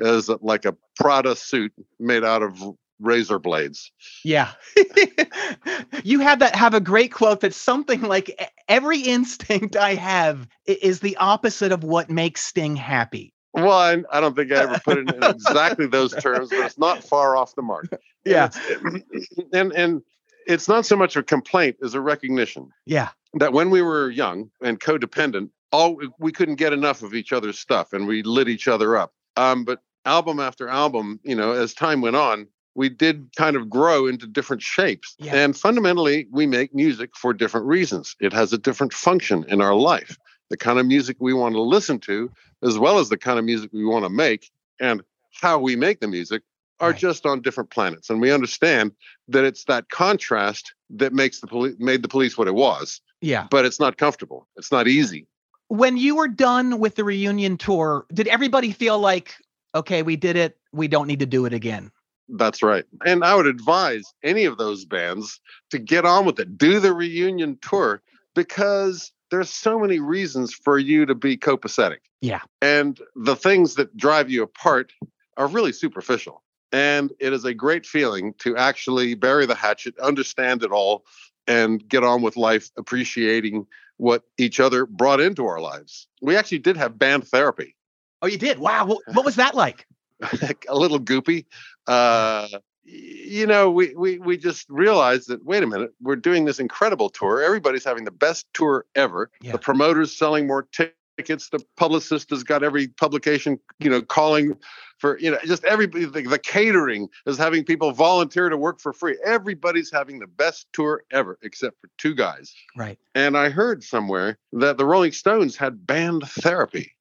as 0.00 0.28
like 0.40 0.64
a 0.64 0.76
Prada 0.96 1.36
suit 1.36 1.72
made 1.98 2.24
out 2.24 2.42
of 2.42 2.58
razor 3.00 3.38
blades. 3.38 3.90
Yeah. 4.24 4.50
you 6.04 6.20
have 6.20 6.38
that 6.38 6.54
have 6.54 6.74
a 6.74 6.80
great 6.80 7.12
quote 7.12 7.40
that's 7.40 7.56
something 7.56 8.02
like 8.02 8.28
"E- 8.30 8.34
every 8.68 9.00
instinct 9.00 9.76
I 9.76 9.94
have 9.94 10.46
is 10.66 11.00
the 11.00 11.16
opposite 11.16 11.72
of 11.72 11.82
what 11.84 12.10
makes 12.10 12.42
Sting 12.44 12.76
happy. 12.76 13.34
Well, 13.54 13.70
I, 13.72 14.02
I 14.10 14.20
don't 14.20 14.34
think 14.34 14.50
I 14.52 14.62
ever 14.62 14.80
put 14.84 14.98
it 14.98 15.12
in 15.12 15.22
exactly 15.22 15.86
those 15.86 16.12
terms, 16.14 16.48
but 16.50 16.60
it's 16.60 16.78
not 16.78 17.02
far 17.04 17.36
off 17.36 17.54
the 17.54 17.62
mark. 17.62 17.88
Yeah. 18.24 18.50
And 18.84 19.04
and 19.52 19.72
and 19.72 20.02
it's 20.46 20.68
not 20.68 20.86
so 20.86 20.96
much 20.96 21.16
a 21.16 21.22
complaint 21.22 21.76
as 21.84 21.94
a 21.94 22.00
recognition 22.00 22.70
Yeah. 22.86 23.10
that 23.34 23.52
when 23.52 23.70
we 23.70 23.82
were 23.82 24.10
young 24.10 24.50
and 24.62 24.80
codependent, 24.80 25.50
all 25.70 25.98
we 26.18 26.32
couldn't 26.32 26.56
get 26.56 26.72
enough 26.72 27.02
of 27.02 27.14
each 27.14 27.32
other's 27.32 27.58
stuff, 27.58 27.92
and 27.92 28.06
we 28.06 28.22
lit 28.22 28.48
each 28.48 28.68
other 28.68 28.96
up. 28.96 29.12
Um, 29.36 29.64
but 29.64 29.80
album 30.04 30.40
after 30.40 30.68
album, 30.68 31.20
you 31.22 31.34
know, 31.34 31.52
as 31.52 31.74
time 31.74 32.00
went 32.00 32.16
on, 32.16 32.46
we 32.74 32.88
did 32.88 33.28
kind 33.36 33.56
of 33.56 33.68
grow 33.68 34.06
into 34.06 34.26
different 34.26 34.62
shapes. 34.62 35.14
Yeah. 35.18 35.34
And 35.34 35.56
fundamentally, 35.56 36.26
we 36.30 36.46
make 36.46 36.74
music 36.74 37.10
for 37.16 37.32
different 37.34 37.66
reasons. 37.66 38.16
It 38.20 38.32
has 38.32 38.52
a 38.52 38.58
different 38.58 38.92
function 38.92 39.44
in 39.48 39.60
our 39.60 39.74
life. 39.74 40.16
The 40.50 40.56
kind 40.56 40.78
of 40.78 40.86
music 40.86 41.16
we 41.20 41.34
want 41.34 41.54
to 41.54 41.60
listen 41.62 41.98
to, 42.00 42.30
as 42.62 42.78
well 42.78 42.98
as 42.98 43.08
the 43.08 43.18
kind 43.18 43.38
of 43.38 43.44
music 43.44 43.70
we 43.72 43.84
want 43.84 44.04
to 44.04 44.10
make, 44.10 44.50
and 44.80 45.02
how 45.40 45.58
we 45.58 45.76
make 45.76 46.00
the 46.00 46.08
music 46.08 46.42
are 46.80 46.90
Right. 46.90 46.98
just 46.98 47.26
on 47.26 47.42
different 47.42 47.70
planets. 47.70 48.10
And 48.10 48.20
we 48.20 48.32
understand 48.32 48.92
that 49.28 49.44
it's 49.44 49.64
that 49.64 49.88
contrast 49.90 50.74
that 50.90 51.12
makes 51.12 51.40
the 51.40 51.46
police 51.46 51.76
made 51.78 52.02
the 52.02 52.08
police 52.08 52.36
what 52.36 52.48
it 52.48 52.54
was. 52.54 53.00
Yeah. 53.20 53.46
But 53.50 53.64
it's 53.64 53.78
not 53.78 53.98
comfortable. 53.98 54.48
It's 54.56 54.72
not 54.72 54.88
easy. 54.88 55.26
When 55.72 55.96
you 55.96 56.16
were 56.16 56.28
done 56.28 56.80
with 56.80 56.96
the 56.96 57.04
reunion 57.04 57.56
tour, 57.56 58.04
did 58.12 58.28
everybody 58.28 58.72
feel 58.72 58.98
like, 58.98 59.36
okay, 59.74 60.02
we 60.02 60.16
did 60.16 60.36
it, 60.36 60.58
we 60.70 60.86
don't 60.86 61.06
need 61.06 61.20
to 61.20 61.26
do 61.26 61.46
it 61.46 61.54
again? 61.54 61.90
That's 62.28 62.62
right. 62.62 62.84
And 63.06 63.24
I 63.24 63.34
would 63.34 63.46
advise 63.46 64.04
any 64.22 64.44
of 64.44 64.58
those 64.58 64.84
bands 64.84 65.40
to 65.70 65.78
get 65.78 66.04
on 66.04 66.26
with 66.26 66.38
it. 66.38 66.58
Do 66.58 66.78
the 66.78 66.92
reunion 66.92 67.58
tour 67.62 68.02
because 68.34 69.12
there's 69.30 69.48
so 69.48 69.78
many 69.78 69.98
reasons 69.98 70.52
for 70.52 70.78
you 70.78 71.06
to 71.06 71.14
be 71.14 71.38
copacetic. 71.38 72.00
Yeah. 72.20 72.42
And 72.60 73.00
the 73.16 73.34
things 73.34 73.76
that 73.76 73.96
drive 73.96 74.28
you 74.30 74.42
apart 74.42 74.92
are 75.38 75.46
really 75.46 75.72
superficial. 75.72 76.42
And 76.70 77.14
it 77.18 77.32
is 77.32 77.46
a 77.46 77.54
great 77.54 77.86
feeling 77.86 78.34
to 78.40 78.58
actually 78.58 79.14
bury 79.14 79.46
the 79.46 79.54
hatchet, 79.54 79.98
understand 80.00 80.64
it 80.64 80.70
all, 80.70 81.06
and 81.46 81.88
get 81.88 82.04
on 82.04 82.20
with 82.20 82.36
life 82.36 82.68
appreciating 82.76 83.66
what 84.02 84.24
each 84.36 84.58
other 84.58 84.84
brought 84.84 85.20
into 85.20 85.46
our 85.46 85.60
lives. 85.60 86.08
We 86.20 86.36
actually 86.36 86.58
did 86.58 86.76
have 86.76 86.98
band 86.98 87.28
therapy. 87.28 87.76
Oh, 88.20 88.26
you 88.26 88.36
did? 88.36 88.58
Wow. 88.58 88.84
What, 88.86 88.98
what 89.14 89.24
was 89.24 89.36
that 89.36 89.54
like? 89.54 89.86
a 90.68 90.76
little 90.76 90.98
goopy. 90.98 91.46
Uh, 91.86 92.48
you 92.84 93.46
know, 93.46 93.70
we, 93.70 93.94
we 93.94 94.18
we 94.18 94.36
just 94.36 94.68
realized 94.68 95.28
that 95.28 95.44
wait 95.44 95.62
a 95.62 95.68
minute, 95.68 95.92
we're 96.00 96.16
doing 96.16 96.44
this 96.44 96.58
incredible 96.58 97.10
tour. 97.10 97.42
Everybody's 97.42 97.84
having 97.84 98.04
the 98.04 98.10
best 98.10 98.46
tour 98.54 98.86
ever. 98.96 99.30
Yeah. 99.40 99.52
The 99.52 99.58
promoters 99.58 100.16
selling 100.16 100.48
more 100.48 100.62
tickets. 100.72 100.96
It's 101.18 101.50
the 101.50 101.60
publicist 101.76 102.30
has 102.30 102.42
got 102.42 102.62
every 102.62 102.88
publication, 102.88 103.58
you 103.78 103.90
know, 103.90 104.02
calling 104.02 104.56
for 104.98 105.18
you 105.18 105.30
know 105.30 105.38
just 105.44 105.64
everybody. 105.64 106.04
The, 106.06 106.22
the 106.22 106.38
catering 106.38 107.08
is 107.26 107.36
having 107.36 107.64
people 107.64 107.92
volunteer 107.92 108.48
to 108.48 108.56
work 108.56 108.80
for 108.80 108.92
free. 108.92 109.18
Everybody's 109.24 109.90
having 109.90 110.20
the 110.20 110.26
best 110.26 110.66
tour 110.72 111.04
ever, 111.10 111.38
except 111.42 111.80
for 111.80 111.90
two 111.98 112.14
guys. 112.14 112.54
Right. 112.76 112.98
And 113.14 113.36
I 113.36 113.50
heard 113.50 113.84
somewhere 113.84 114.38
that 114.52 114.78
the 114.78 114.86
Rolling 114.86 115.12
Stones 115.12 115.56
had 115.56 115.86
band 115.86 116.22
therapy. 116.26 116.92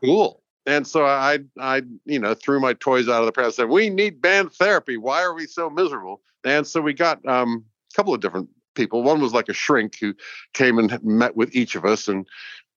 Cool. 0.00 0.42
And 0.66 0.86
so 0.86 1.04
I, 1.04 1.38
I, 1.60 1.82
you 2.04 2.18
know, 2.18 2.34
threw 2.34 2.58
my 2.58 2.72
toys 2.74 3.08
out 3.08 3.20
of 3.20 3.26
the 3.26 3.32
pram. 3.32 3.46
and 3.46 3.54
Said, 3.54 3.68
"We 3.68 3.88
need 3.88 4.20
band 4.20 4.52
therapy. 4.52 4.96
Why 4.96 5.22
are 5.22 5.34
we 5.34 5.46
so 5.46 5.70
miserable?" 5.70 6.22
And 6.44 6.66
so 6.66 6.80
we 6.80 6.92
got 6.92 7.26
um, 7.26 7.64
a 7.92 7.96
couple 7.96 8.12
of 8.12 8.20
different 8.20 8.48
people. 8.74 9.02
One 9.02 9.20
was 9.20 9.32
like 9.32 9.48
a 9.48 9.54
shrink 9.54 9.98
who 10.00 10.14
came 10.54 10.78
and 10.78 11.02
met 11.04 11.36
with 11.36 11.54
each 11.54 11.74
of 11.76 11.84
us, 11.84 12.08
and 12.08 12.26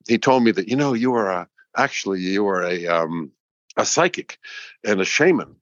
he 0.08 0.18
told 0.18 0.43
me 0.43 0.52
that, 0.52 0.68
you 0.68 0.76
know, 0.76 0.93
you 0.93 1.14
are 1.14 1.30
a 1.30 1.47
actually 1.78 2.20
you 2.22 2.47
are 2.47 2.64
a 2.64 2.88
um, 2.88 3.32
a 3.78 3.86
psychic 3.86 4.38
and 4.84 5.02
a 5.02 5.06
shaman. 5.06 5.56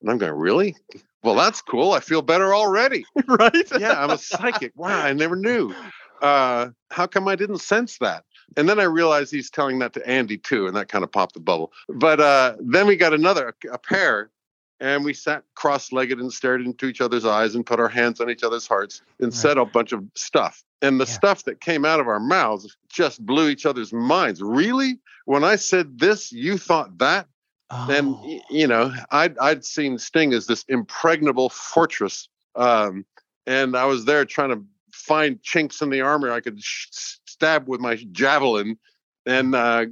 And 0.00 0.10
I'm 0.10 0.18
going, 0.18 0.34
really? 0.34 0.76
Well, 1.22 1.34
that's 1.34 1.60
cool. 1.60 1.92
I 1.92 2.00
feel 2.00 2.22
better 2.22 2.54
already 2.54 3.04
right. 3.26 3.70
yeah, 3.78 4.02
I'm 4.02 4.10
a 4.10 4.18
psychic. 4.18 4.72
Wow, 4.76 5.00
I 5.00 5.12
never 5.12 5.36
knew. 5.36 5.74
Uh, 6.22 6.68
how 6.90 7.06
come 7.06 7.28
I 7.28 7.36
didn't 7.36 7.58
sense 7.58 7.98
that? 7.98 8.24
And 8.56 8.68
then 8.68 8.78
I 8.78 8.84
realized 8.84 9.32
he's 9.32 9.50
telling 9.50 9.80
that 9.80 9.92
to 9.94 10.08
Andy 10.08 10.38
too, 10.38 10.66
and 10.66 10.76
that 10.76 10.88
kind 10.88 11.02
of 11.02 11.10
popped 11.10 11.34
the 11.34 11.40
bubble. 11.40 11.72
But 11.88 12.20
uh, 12.20 12.54
then 12.60 12.86
we 12.86 12.96
got 12.96 13.12
another 13.12 13.54
a 13.70 13.78
pair 13.78 14.30
and 14.78 15.04
we 15.04 15.14
sat 15.14 15.42
cross-legged 15.54 16.18
and 16.18 16.32
stared 16.32 16.60
into 16.60 16.86
each 16.86 17.00
other's 17.00 17.24
eyes 17.24 17.54
and 17.54 17.64
put 17.64 17.80
our 17.80 17.88
hands 17.88 18.20
on 18.20 18.30
each 18.30 18.42
other's 18.42 18.66
hearts 18.66 19.02
and 19.20 19.32
said 19.32 19.58
a 19.58 19.64
bunch 19.64 19.92
of 19.92 20.04
stuff. 20.14 20.62
And 20.82 21.00
the 21.00 21.06
Yeah. 21.06 21.12
stuff 21.12 21.44
that 21.44 21.60
came 21.60 21.84
out 21.84 22.00
of 22.00 22.08
our 22.08 22.20
mouths 22.20 22.76
just 22.88 23.24
blew 23.24 23.48
each 23.48 23.64
other's 23.66 23.92
minds. 23.92 24.42
Really? 24.42 24.98
When 25.24 25.42
I 25.44 25.56
said 25.56 25.98
this, 25.98 26.30
you 26.32 26.58
thought 26.58 26.98
that? 26.98 27.28
and 27.70 28.14
Oh. 28.14 28.22
y- 28.24 28.40
you 28.48 28.64
know 28.68 28.92
i'd 29.10 29.36
i'd 29.38 29.64
seen 29.64 29.98
sting 29.98 30.32
as 30.32 30.46
this 30.46 30.64
impregnable 30.68 31.48
fortress 31.48 32.28
um 32.54 33.04
and 33.44 33.76
i 33.76 33.84
was 33.84 34.04
there 34.04 34.24
trying 34.24 34.50
to 34.50 34.62
find 34.92 35.42
chinks 35.42 35.82
in 35.82 35.90
the 35.90 36.00
armor 36.00 36.30
i 36.30 36.38
could 36.40 36.62
sh- 36.62 36.86
stab 37.26 37.66
with 37.66 37.80
my 37.80 37.96
javelin 38.12 38.78
and 39.26 39.56
uh 39.56 39.84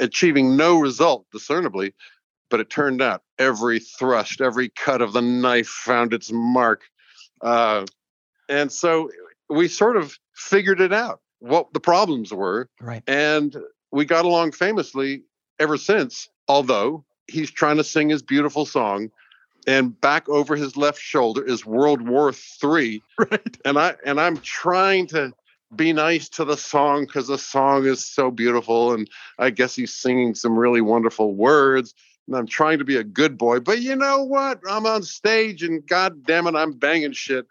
achieving 0.00 0.56
no 0.56 0.80
result 0.80 1.24
discernibly 1.30 1.94
but 2.50 2.58
it 2.58 2.68
turned 2.68 3.00
out 3.00 3.22
every 3.38 3.78
thrust 3.78 4.40
every 4.40 4.68
cut 4.70 5.00
of 5.00 5.12
the 5.12 5.22
knife 5.22 5.68
found 5.68 6.12
its 6.12 6.32
mark 6.32 6.82
uh 7.42 7.86
and 8.48 8.72
so 8.72 9.08
we 9.48 9.68
sort 9.68 9.96
of 9.96 10.18
figured 10.34 10.80
it 10.80 10.92
out 10.92 11.20
what 11.40 11.72
the 11.72 11.80
problems 11.80 12.32
were 12.32 12.68
right. 12.80 13.02
and 13.06 13.56
we 13.92 14.04
got 14.04 14.24
along 14.24 14.52
famously 14.52 15.22
ever 15.58 15.76
since 15.76 16.28
although 16.48 17.04
he's 17.26 17.50
trying 17.50 17.76
to 17.76 17.84
sing 17.84 18.08
his 18.08 18.22
beautiful 18.22 18.64
song 18.66 19.10
and 19.66 19.98
back 20.00 20.28
over 20.28 20.56
his 20.56 20.76
left 20.76 21.00
shoulder 21.00 21.44
is 21.44 21.64
world 21.66 22.06
war 22.06 22.32
three 22.32 23.02
Right. 23.18 23.56
and 23.64 23.78
i 23.78 23.94
and 24.04 24.20
i'm 24.20 24.38
trying 24.38 25.06
to 25.08 25.32
be 25.74 25.92
nice 25.92 26.28
to 26.30 26.44
the 26.44 26.56
song 26.56 27.04
because 27.04 27.26
the 27.26 27.38
song 27.38 27.84
is 27.84 28.06
so 28.06 28.30
beautiful 28.30 28.92
and 28.94 29.08
i 29.38 29.50
guess 29.50 29.74
he's 29.74 29.92
singing 29.92 30.34
some 30.34 30.56
really 30.58 30.80
wonderful 30.80 31.34
words 31.34 31.94
and 32.26 32.36
i'm 32.36 32.46
trying 32.46 32.78
to 32.78 32.84
be 32.84 32.96
a 32.96 33.04
good 33.04 33.36
boy 33.36 33.60
but 33.60 33.80
you 33.80 33.96
know 33.96 34.22
what 34.22 34.60
i'm 34.68 34.86
on 34.86 35.02
stage 35.02 35.62
and 35.62 35.86
god 35.86 36.24
damn 36.24 36.46
it 36.46 36.54
i'm 36.54 36.72
banging 36.72 37.12
shit 37.12 37.46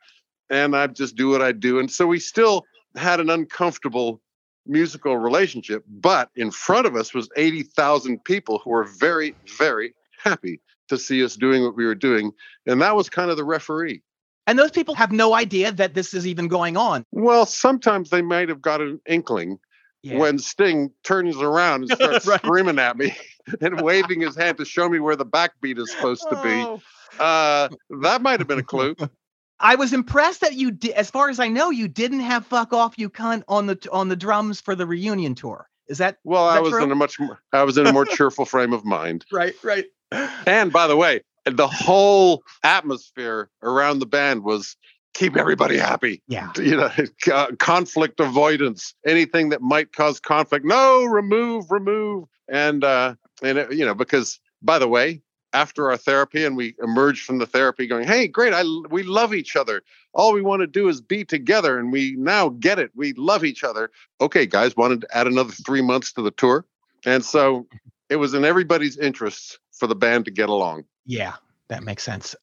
and 0.49 0.75
i 0.75 0.87
just 0.87 1.15
do 1.15 1.29
what 1.29 1.41
i 1.41 1.51
do 1.51 1.79
and 1.79 1.89
so 1.91 2.05
we 2.07 2.19
still 2.19 2.65
had 2.95 3.19
an 3.19 3.29
uncomfortable 3.29 4.21
musical 4.65 5.17
relationship, 5.17 5.83
but 5.89 6.29
in 6.35 6.49
front 6.51 6.87
of 6.87 6.95
us 6.95 7.13
was 7.13 7.27
80,000 7.35 8.23
people 8.23 8.59
who 8.59 8.69
were 8.69 8.85
very, 8.85 9.35
very 9.57 9.93
happy 10.23 10.61
to 10.87 10.97
see 10.97 11.21
us 11.25 11.35
doing 11.35 11.63
what 11.63 11.75
we 11.75 11.85
were 11.85 11.95
doing. 11.95 12.31
And 12.65 12.81
that 12.81 12.95
was 12.95 13.09
kind 13.09 13.29
of 13.29 13.35
the 13.35 13.43
referee. 13.43 14.03
And 14.47 14.57
those 14.57 14.71
people 14.71 14.95
have 14.95 15.11
no 15.11 15.33
idea 15.33 15.71
that 15.73 15.95
this 15.95 16.13
is 16.13 16.25
even 16.25 16.47
going 16.47 16.77
on. 16.77 17.03
Well, 17.11 17.45
sometimes 17.45 18.09
they 18.09 18.21
might 18.21 18.47
have 18.47 18.61
got 18.61 18.79
an 18.79 19.01
inkling 19.05 19.59
Yeah. 20.01 20.19
when 20.19 20.37
Sting 20.39 20.91
turns 21.03 21.35
around 21.37 21.81
and 21.83 21.91
starts 21.99 22.25
Right. 22.25 22.39
screaming 22.39 22.79
at 22.79 22.95
me 22.95 23.13
and 23.59 23.81
waving 23.81 24.21
his 24.21 24.37
hand 24.37 24.57
to 24.59 24.65
show 24.65 24.87
me 24.87 24.99
where 24.99 25.17
the 25.17 25.25
backbeat 25.25 25.77
is 25.77 25.91
supposed 25.91 26.25
to 26.29 26.35
be. 26.41 26.63
Oh. 26.63 26.81
Uh, 27.19 27.69
that 28.01 28.21
might 28.21 28.39
have 28.39 28.47
been 28.47 28.59
a 28.59 28.63
clue. 28.63 28.95
I 29.63 29.75
was 29.75 29.93
impressed 29.93 30.41
that 30.41 30.53
you 30.53 30.71
did. 30.71 30.91
As 30.91 31.09
far 31.09 31.29
as 31.29 31.39
I 31.39 31.47
know, 31.47 31.69
you 31.71 31.87
didn't 31.87 32.19
have 32.19 32.45
"fuck 32.45 32.73
off, 32.73 32.93
you 32.97 33.09
cunt" 33.09 33.43
on 33.47 33.65
the 33.65 33.79
on 33.91 34.09
the 34.09 34.15
drums 34.15 34.61
for 34.61 34.75
the 34.75 34.85
reunion 34.85 35.33
tour. 35.35 35.67
Is 35.87 35.97
that 35.97 36.17
Well, 36.23 36.49
Is 36.49 36.57
I 36.57 36.59
was 36.59 36.71
true? 36.73 36.83
in 36.83 36.91
a 36.91 36.95
much 36.95 37.19
more, 37.19 37.39
I 37.51 37.63
was 37.63 37.77
in 37.77 37.87
a 37.87 37.93
more 37.93 38.05
cheerful 38.05 38.45
frame 38.45 38.73
of 38.73 38.85
mind. 38.85 39.25
right? 39.31 39.55
Right. 39.63 39.85
And 40.45 40.71
by 40.71 40.85
the 40.87 40.95
way, 40.95 41.21
the 41.45 41.67
whole 41.67 42.43
atmosphere 42.63 43.49
around 43.63 43.97
the 43.99 44.05
band 44.05 44.43
was 44.43 44.77
keep 45.15 45.35
everybody 45.35 45.77
happy. 45.77 46.21
Yeah. 46.27 46.51
You 46.57 46.77
know, 46.77 46.91
co- 47.25 47.55
conflict 47.57 48.19
avoidance, 48.19 48.93
anything 49.07 49.49
that 49.49 49.61
might 49.61 49.91
cause 49.91 50.19
conflict. 50.19 50.65
No, 50.65 51.05
remove, 51.05 51.71
remove. 51.71 52.25
And 52.47 52.83
uh 52.83 53.15
and 53.41 53.57
it, 53.57 53.73
you 53.73 53.85
know, 53.85 53.95
because 53.95 54.39
by 54.61 54.77
the 54.77 54.87
way, 54.87 55.22
after 55.53 55.89
our 55.89 55.97
therapy 55.97 56.43
and 56.45 56.57
we 56.57 56.75
emerged 56.81 57.25
from 57.25 57.37
the 57.37 57.45
therapy 57.45 57.87
going, 57.87 58.07
"Hey, 58.07 58.27
great. 58.27 58.53
i 58.53 58.63
we 58.89 59.03
love 59.03 59.33
each 59.33 59.55
other. 59.55 59.83
All 60.13 60.33
we 60.33 60.41
want 60.41 60.61
to 60.61 60.67
do 60.67 60.87
is 60.89 61.01
be 61.01 61.23
together 61.23 61.79
and 61.79 61.91
we 61.91 62.15
now 62.17 62.49
get 62.49 62.79
it. 62.79 62.91
We 62.95 63.13
love 63.13 63.43
each 63.43 63.63
other." 63.63 63.91
Okay, 64.19 64.45
guys, 64.45 64.75
wanted 64.75 65.01
to 65.01 65.17
add 65.17 65.27
another 65.27 65.51
3 65.51 65.81
months 65.81 66.11
to 66.13 66.21
the 66.21 66.31
tour. 66.31 66.65
And 67.05 67.23
so 67.23 67.67
it 68.09 68.17
was 68.17 68.33
in 68.33 68.45
everybody's 68.45 68.97
interests 68.97 69.57
for 69.71 69.87
the 69.87 69.95
band 69.95 70.25
to 70.25 70.31
get 70.31 70.49
along. 70.49 70.85
Yeah, 71.05 71.33
that 71.67 71.83
makes 71.83 72.03
sense. 72.03 72.35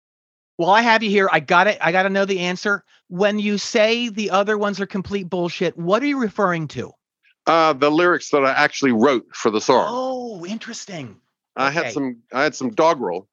Well, 0.59 0.71
I 0.71 0.83
have 0.83 1.03
you 1.03 1.09
here. 1.09 1.29
I 1.33 1.41
got 1.41 1.69
it. 1.69 1.79
I 1.81 1.91
got 1.91 2.03
to 2.03 2.11
know 2.11 2.27
the 2.27 2.41
answer. 2.41 2.85
When 3.09 3.39
you 3.39 3.57
say 3.57 4.11
the 4.11 4.31
other 4.31 4.59
ones 4.59 4.79
are 4.79 4.87
complete 4.87 5.31
bullshit, 5.31 5.77
what 5.79 6.03
are 6.03 6.07
you 6.07 6.21
referring 6.21 6.69
to? 6.69 6.93
Uh, 7.47 7.73
the 7.73 7.91
lyrics 7.91 8.29
that 8.31 8.45
I 8.45 8.53
actually 8.53 8.93
wrote 8.93 9.27
for 9.33 9.51
the 9.51 9.61
song. 9.61 9.87
Oh, 9.89 10.45
interesting. 10.45 11.17
I 11.61 11.71
had 11.71 11.93
some 11.93 12.23
I 12.33 12.43
had 12.43 12.55
some 12.55 12.71
doggerel, 12.71 13.29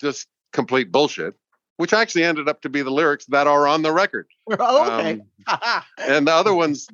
just 0.00 0.26
complete 0.52 0.92
bullshit, 0.92 1.34
which 1.76 1.92
actually 1.92 2.24
ended 2.24 2.48
up 2.48 2.62
to 2.62 2.68
be 2.68 2.82
the 2.82 2.90
lyrics 2.90 3.26
that 3.26 3.46
are 3.46 3.66
on 3.66 3.82
the 3.82 3.92
record. 3.92 4.26
Oh, 4.58 4.98
okay. 4.98 5.20
Um, 5.46 5.82
and 5.98 6.26
the 6.26 6.32
other 6.32 6.54
ones, 6.54 6.88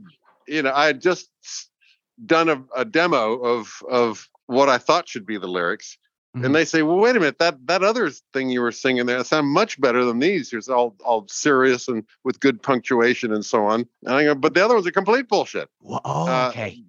you 0.47 0.63
know, 0.63 0.73
I 0.75 0.87
had 0.87 1.01
just 1.01 1.31
done 2.25 2.49
a, 2.49 2.65
a 2.77 2.85
demo 2.85 3.35
of 3.35 3.83
of 3.89 4.29
what 4.47 4.69
I 4.69 4.79
thought 4.79 5.09
should 5.09 5.27
be 5.27 5.39
the 5.39 5.47
lyrics. 5.47 5.99
Mhm. 6.37 6.45
And 6.45 6.55
they 6.55 6.65
say, 6.67 6.83
well, 6.83 6.99
wait 6.99 7.17
a 7.17 7.21
minute, 7.21 7.39
that 7.39 7.67
that 7.67 7.83
other 7.83 8.11
thing 8.33 8.51
you 8.51 8.61
were 8.61 8.71
singing 8.73 9.07
there 9.07 9.25
sound 9.25 9.49
much 9.49 9.81
better 9.81 10.05
than 10.05 10.19
these. 10.19 10.53
It's 10.53 10.69
all 10.69 10.95
all 11.05 11.27
serious 11.29 11.89
and 11.89 12.05
with 12.25 12.39
good 12.41 12.63
punctuation 12.63 13.33
and 13.33 13.45
so 13.45 13.65
on. 13.65 13.87
And 14.05 14.15
I 14.15 14.25
go, 14.25 14.35
but 14.35 14.53
the 14.55 14.65
other 14.65 14.75
ones 14.75 14.87
are 14.87 14.91
complete 14.93 15.27
bullshit. 15.29 15.69
Well, 15.81 16.01
oh, 16.05 16.29
Uh, 16.29 16.49
okay. 16.51 16.83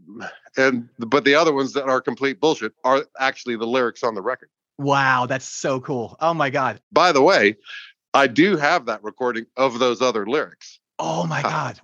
And 0.57 0.89
but 0.99 1.23
the 1.23 1.35
other 1.35 1.53
ones 1.53 1.73
that 1.73 1.85
are 1.85 2.01
complete 2.01 2.39
bullshit 2.41 2.73
are 2.83 3.05
actually 3.19 3.55
the 3.55 3.67
lyrics 3.67 4.03
on 4.03 4.13
the 4.13 4.21
record. 4.21 4.49
Wow, 4.77 5.25
that's 5.25 5.45
so 5.45 5.79
cool. 5.79 6.17
Oh 6.19 6.33
my 6.33 6.49
god. 6.49 6.81
By 6.91 7.11
the 7.13 7.21
way, 7.21 7.55
I 8.13 8.27
do 8.27 8.57
have 8.57 8.85
that 8.87 9.03
recording 9.03 9.45
of 9.55 9.79
those 9.79 10.01
other 10.01 10.25
lyrics 10.25 10.79
Oh 10.99 11.25
my 11.25 11.39
Uh, 11.39 11.49
god. 11.49 11.79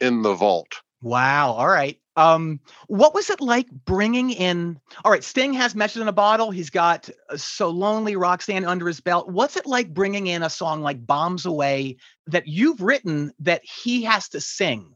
in 0.00 0.22
the 0.22 0.34
vault. 0.34 0.82
Wow. 1.00 1.52
All 1.52 1.66
right. 1.68 1.98
Um, 2.16 2.60
what 2.88 3.14
was 3.14 3.30
it 3.30 3.40
like 3.40 3.70
bringing 3.70 4.30
in? 4.30 4.78
All 5.04 5.10
right, 5.10 5.24
Sting 5.24 5.52
has 5.54 5.74
Message 5.74 6.02
in 6.02 6.08
a 6.08 6.12
Bottle. 6.12 6.50
He's 6.50 6.70
got 6.70 7.08
uh, 7.30 7.36
So 7.36 7.70
Lonely, 7.70 8.16
Roxanne 8.16 8.64
under 8.64 8.86
his 8.86 9.00
belt. 9.00 9.28
What's 9.30 9.56
it 9.56 9.66
like 9.66 9.94
bringing 9.94 10.26
in 10.26 10.42
a 10.42 10.50
song 10.50 10.82
like 10.82 11.06
Bombs 11.06 11.46
Away 11.46 11.96
that 12.26 12.46
you've 12.46 12.82
written 12.82 13.32
that 13.40 13.62
he 13.64 14.02
has 14.02 14.28
to 14.30 14.40
sing? 14.40 14.94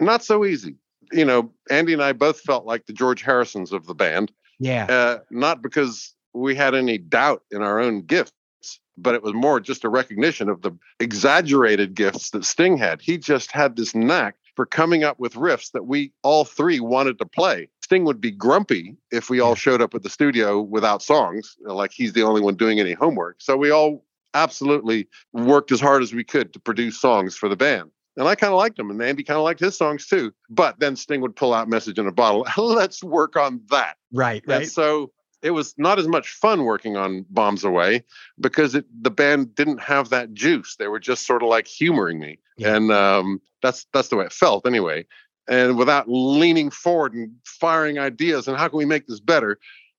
Not 0.00 0.24
so 0.24 0.44
easy. 0.44 0.76
You 1.12 1.24
know, 1.26 1.52
Andy 1.70 1.92
and 1.92 2.02
I 2.02 2.12
both 2.12 2.40
felt 2.40 2.64
like 2.64 2.86
the 2.86 2.92
George 2.94 3.22
Harrisons 3.22 3.72
of 3.72 3.86
the 3.86 3.94
band, 3.94 4.32
Yeah. 4.58 4.86
uh, 4.86 5.18
not 5.30 5.60
because 5.60 6.14
we 6.32 6.54
had 6.54 6.74
any 6.74 6.96
doubt 6.98 7.42
in 7.50 7.60
our 7.62 7.78
own 7.78 8.00
gifts, 8.02 8.32
but 8.96 9.14
it 9.14 9.22
was 9.22 9.34
more 9.34 9.60
just 9.60 9.84
a 9.84 9.88
recognition 9.90 10.48
of 10.48 10.62
the 10.62 10.72
exaggerated 10.98 11.94
gifts 11.94 12.30
that 12.30 12.44
Sting 12.44 12.76
had. 12.78 13.02
He 13.02 13.18
just 13.18 13.52
had 13.52 13.76
this 13.76 13.94
knack 13.94 14.36
for 14.56 14.66
coming 14.66 15.04
up 15.04 15.18
with 15.18 15.34
riffs 15.34 15.72
that 15.72 15.86
we 15.86 16.12
all 16.22 16.44
three 16.44 16.80
wanted 16.80 17.18
to 17.18 17.26
play. 17.26 17.68
Sting 17.82 18.04
would 18.04 18.20
be 18.20 18.30
grumpy 18.30 18.96
if 19.10 19.28
we 19.28 19.40
all 19.40 19.54
showed 19.54 19.82
up 19.82 19.94
at 19.94 20.02
the 20.02 20.10
studio 20.10 20.60
without 20.60 21.02
songs, 21.02 21.56
uh, 21.68 21.74
like 21.74 21.92
he's 21.92 22.12
the 22.12 22.22
only 22.22 22.40
one 22.40 22.54
doing 22.54 22.80
any 22.80 22.92
homework. 22.92 23.36
So 23.40 23.56
we 23.56 23.70
all 23.70 24.04
absolutely 24.32 25.08
worked 25.32 25.70
as 25.72 25.80
hard 25.80 26.02
as 26.02 26.12
we 26.12 26.24
could 26.24 26.52
to 26.52 26.60
produce 26.60 27.00
songs 27.00 27.36
for 27.36 27.48
the 27.48 27.56
band. 27.56 27.90
And 28.16 28.28
I 28.28 28.36
kind 28.36 28.52
of 28.52 28.58
liked 28.58 28.76
them, 28.76 28.90
and 28.90 29.02
Andy 29.02 29.24
kind 29.24 29.38
of 29.38 29.42
liked 29.42 29.58
his 29.58 29.76
songs 29.76 30.06
too. 30.06 30.32
But 30.48 30.78
then 30.78 30.94
Sting 30.94 31.20
would 31.20 31.34
pull 31.34 31.52
out 31.52 31.68
"Message 31.68 31.98
in 31.98 32.06
a 32.06 32.12
Bottle." 32.12 32.46
Let's 32.56 33.02
work 33.02 33.34
on 33.36 33.60
that. 33.70 33.96
Right. 34.12 34.40
And 34.44 34.50
Right. 34.50 34.68
so 34.68 35.10
it 35.44 35.50
was 35.50 35.74
not 35.76 35.98
as 35.98 36.08
much 36.08 36.30
fun 36.30 36.64
working 36.64 36.96
on 36.96 37.24
Bombs 37.30 37.62
Away 37.64 38.02
because 38.40 38.74
it, 38.74 38.86
the 39.02 39.10
band 39.10 39.54
didn't 39.54 39.78
have 39.80 40.08
that 40.08 40.32
juice. 40.32 40.76
They 40.76 40.88
were 40.88 40.98
just 40.98 41.26
sort 41.26 41.42
of 41.42 41.48
like 41.50 41.66
humoring 41.68 42.18
me, 42.18 42.38
Yeah. 42.56 42.74
and 42.74 42.90
um, 42.90 43.40
that's 43.62 43.86
that's 43.92 44.08
the 44.08 44.16
way 44.16 44.24
it 44.24 44.32
felt 44.32 44.66
anyway. 44.66 45.06
And 45.46 45.76
without 45.76 46.06
leaning 46.08 46.70
forward 46.70 47.12
and 47.12 47.30
firing 47.44 47.98
ideas 47.98 48.48
and 48.48 48.56
how 48.56 48.68
can 48.68 48.78
we 48.78 48.86
make 48.86 49.06
this 49.06 49.20
better, 49.20 49.58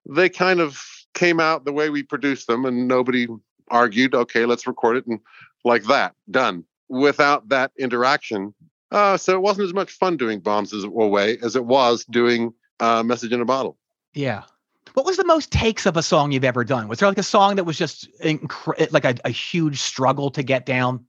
they 0.10 0.28
kind 0.28 0.60
of 0.60 0.82
came 1.14 1.39
out 1.39 1.64
the 1.66 1.72
way 1.74 1.89
we 1.91 2.02
produced 2.04 2.48
them, 2.48 2.66
and 2.66 2.88
nobody 2.88 3.28
argued. 3.70 4.16
Okay, 4.16 4.46
let's 4.46 4.66
record 4.68 4.98
it 4.98 5.06
and 5.08 5.20
like 5.64 5.84
that, 5.86 6.14
done. 6.30 6.64
Without 6.89 7.50
that 7.50 7.72
interaction, 7.78 8.54
uh, 8.91 9.18
so 9.18 9.34
it 9.36 9.41
wasn't 9.41 9.66
as 9.68 9.74
much 9.74 9.91
fun 9.91 10.18
doing 10.18 10.39
Bombs 10.39 10.74
as 10.74 10.84
Away 10.84 11.38
as 11.43 11.56
it 11.56 11.66
was 11.66 12.04
doing 12.06 12.54
uh, 12.80 13.04
Message 13.04 13.32
in 13.32 13.41
a 13.41 13.46
Bottle. 13.46 13.78
Yeah. 14.14 14.43
What 14.96 15.06
was 15.06 15.18
the 15.18 15.26
most 15.26 15.52
takes 15.52 15.86
of 15.86 15.96
a 15.96 16.04
song 16.04 16.32
you've 16.32 16.43
ever 16.43 16.64
done? 16.64 16.88
Was 16.88 17.00
there 17.00 17.10
like 17.10 17.18
a 17.18 17.24
song 17.24 17.56
that 17.58 17.66
was 17.66 17.78
just 17.78 18.10
like 18.91 19.06
a, 19.06 19.16
a 19.24 19.30
huge 19.30 19.80
struggle 19.80 20.32
to 20.32 20.41
get 20.41 20.66
down? 20.66 21.06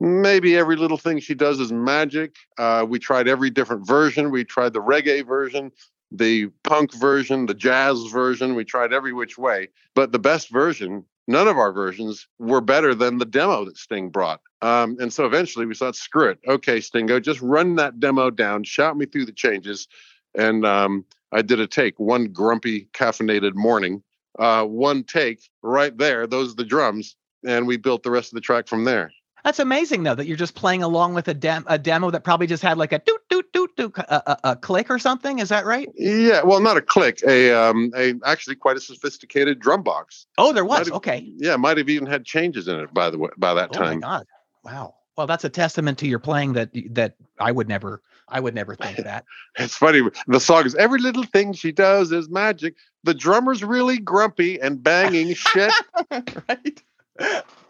maybe 0.00 0.56
every 0.56 0.76
little 0.76 0.96
thing 0.96 1.20
she 1.20 1.34
does 1.34 1.60
is 1.60 1.70
magic. 1.70 2.36
Uh, 2.58 2.84
we 2.88 2.98
tried 2.98 3.28
every 3.28 3.50
different 3.50 3.86
version. 3.86 4.30
We 4.30 4.44
tried 4.44 4.72
the 4.72 4.80
reggae 4.80 5.26
version, 5.26 5.70
the 6.10 6.46
punk 6.64 6.94
version, 6.94 7.46
the 7.46 7.54
jazz 7.54 8.06
version. 8.06 8.54
We 8.54 8.64
tried 8.64 8.92
every 8.92 9.12
which 9.12 9.36
way. 9.36 9.68
But 9.94 10.12
the 10.12 10.18
best 10.18 10.48
version, 10.48 11.04
none 11.28 11.46
of 11.46 11.58
our 11.58 11.72
versions 11.72 12.26
were 12.38 12.62
better 12.62 12.94
than 12.94 13.18
the 13.18 13.26
demo 13.26 13.66
that 13.66 13.76
Sting 13.76 14.08
brought. 14.08 14.40
Um, 14.62 14.96
and 15.00 15.12
so 15.12 15.26
eventually 15.26 15.66
we 15.66 15.74
thought, 15.74 15.96
screw 15.96 16.30
it. 16.30 16.38
Okay, 16.48 16.80
Stingo, 16.80 17.20
just 17.20 17.40
run 17.42 17.76
that 17.76 18.00
demo 18.00 18.30
down, 18.30 18.64
shout 18.64 18.96
me 18.96 19.06
through 19.06 19.26
the 19.26 19.32
changes. 19.32 19.86
And 20.34 20.64
um, 20.64 21.04
I 21.32 21.42
did 21.42 21.60
a 21.60 21.66
take 21.66 21.98
one 21.98 22.26
grumpy, 22.26 22.88
caffeinated 22.92 23.54
morning 23.54 24.02
uh, 24.38 24.64
one 24.64 25.04
take 25.04 25.50
right 25.62 25.96
there. 25.96 26.26
Those 26.26 26.52
are 26.52 26.56
the 26.56 26.64
drums, 26.64 27.16
and 27.46 27.66
we 27.66 27.76
built 27.76 28.02
the 28.02 28.10
rest 28.10 28.32
of 28.32 28.34
the 28.34 28.40
track 28.40 28.68
from 28.68 28.84
there. 28.84 29.12
That's 29.44 29.58
amazing, 29.58 30.02
though, 30.02 30.14
that 30.14 30.26
you're 30.26 30.36
just 30.36 30.54
playing 30.54 30.82
along 30.82 31.14
with 31.14 31.26
a, 31.28 31.34
dem- 31.34 31.64
a 31.66 31.78
demo 31.78 32.10
that 32.10 32.24
probably 32.24 32.46
just 32.46 32.62
had 32.62 32.76
like 32.76 32.92
a 32.92 32.98
doot 32.98 33.20
doot 33.30 33.50
doot 33.54 33.70
doot 33.76 33.96
a, 33.98 34.30
a, 34.30 34.38
a 34.50 34.56
click 34.56 34.90
or 34.90 34.98
something. 34.98 35.38
Is 35.38 35.48
that 35.48 35.64
right? 35.64 35.88
Yeah, 35.94 36.42
well, 36.42 36.60
not 36.60 36.76
a 36.76 36.82
click, 36.82 37.22
a 37.26 37.50
um, 37.52 37.90
a 37.96 38.14
actually 38.26 38.56
quite 38.56 38.76
a 38.76 38.80
sophisticated 38.80 39.58
drum 39.58 39.82
box. 39.82 40.26
Oh, 40.36 40.52
there 40.52 40.64
Might 40.64 40.80
was. 40.80 40.88
have- 40.88 40.96
Okay. 40.96 41.32
Yeah, 41.38 41.56
might 41.56 41.78
have 41.78 41.88
even 41.88 42.06
had 42.06 42.24
changes 42.26 42.68
in 42.68 42.78
it 42.78 42.92
by 42.92 43.08
the 43.08 43.18
way 43.18 43.30
by 43.38 43.54
that 43.54 43.72
time. 43.72 43.98
Oh 44.04 44.08
my. 44.08 44.18
God. 44.18 44.26
Wow. 44.62 44.94
Well, 45.16 45.26
that's 45.26 45.44
a 45.44 45.50
testament 45.50 45.98
to 45.98 46.06
your 46.06 46.18
playing 46.18 46.52
that 46.54 46.70
that 46.90 47.16
I 47.38 47.50
would 47.50 47.68
never 47.68 48.02
I 48.30 48.40
would 48.40 48.54
never 48.54 48.74
think 48.74 48.96
that. 49.04 49.24
It's 49.58 49.74
funny. 49.74 50.02
The 50.26 50.40
song 50.40 50.66
is 50.66 50.74
every 50.76 51.00
little 51.00 51.24
thing 51.24 51.52
she 51.52 51.72
does 51.72 52.12
is 52.12 52.28
magic. 52.28 52.74
The 53.04 53.14
drummer's 53.14 53.64
really 53.64 53.98
grumpy 53.98 54.60
and 54.60 54.82
banging 54.82 55.34
shit. 55.34 55.72
right. 56.48 56.82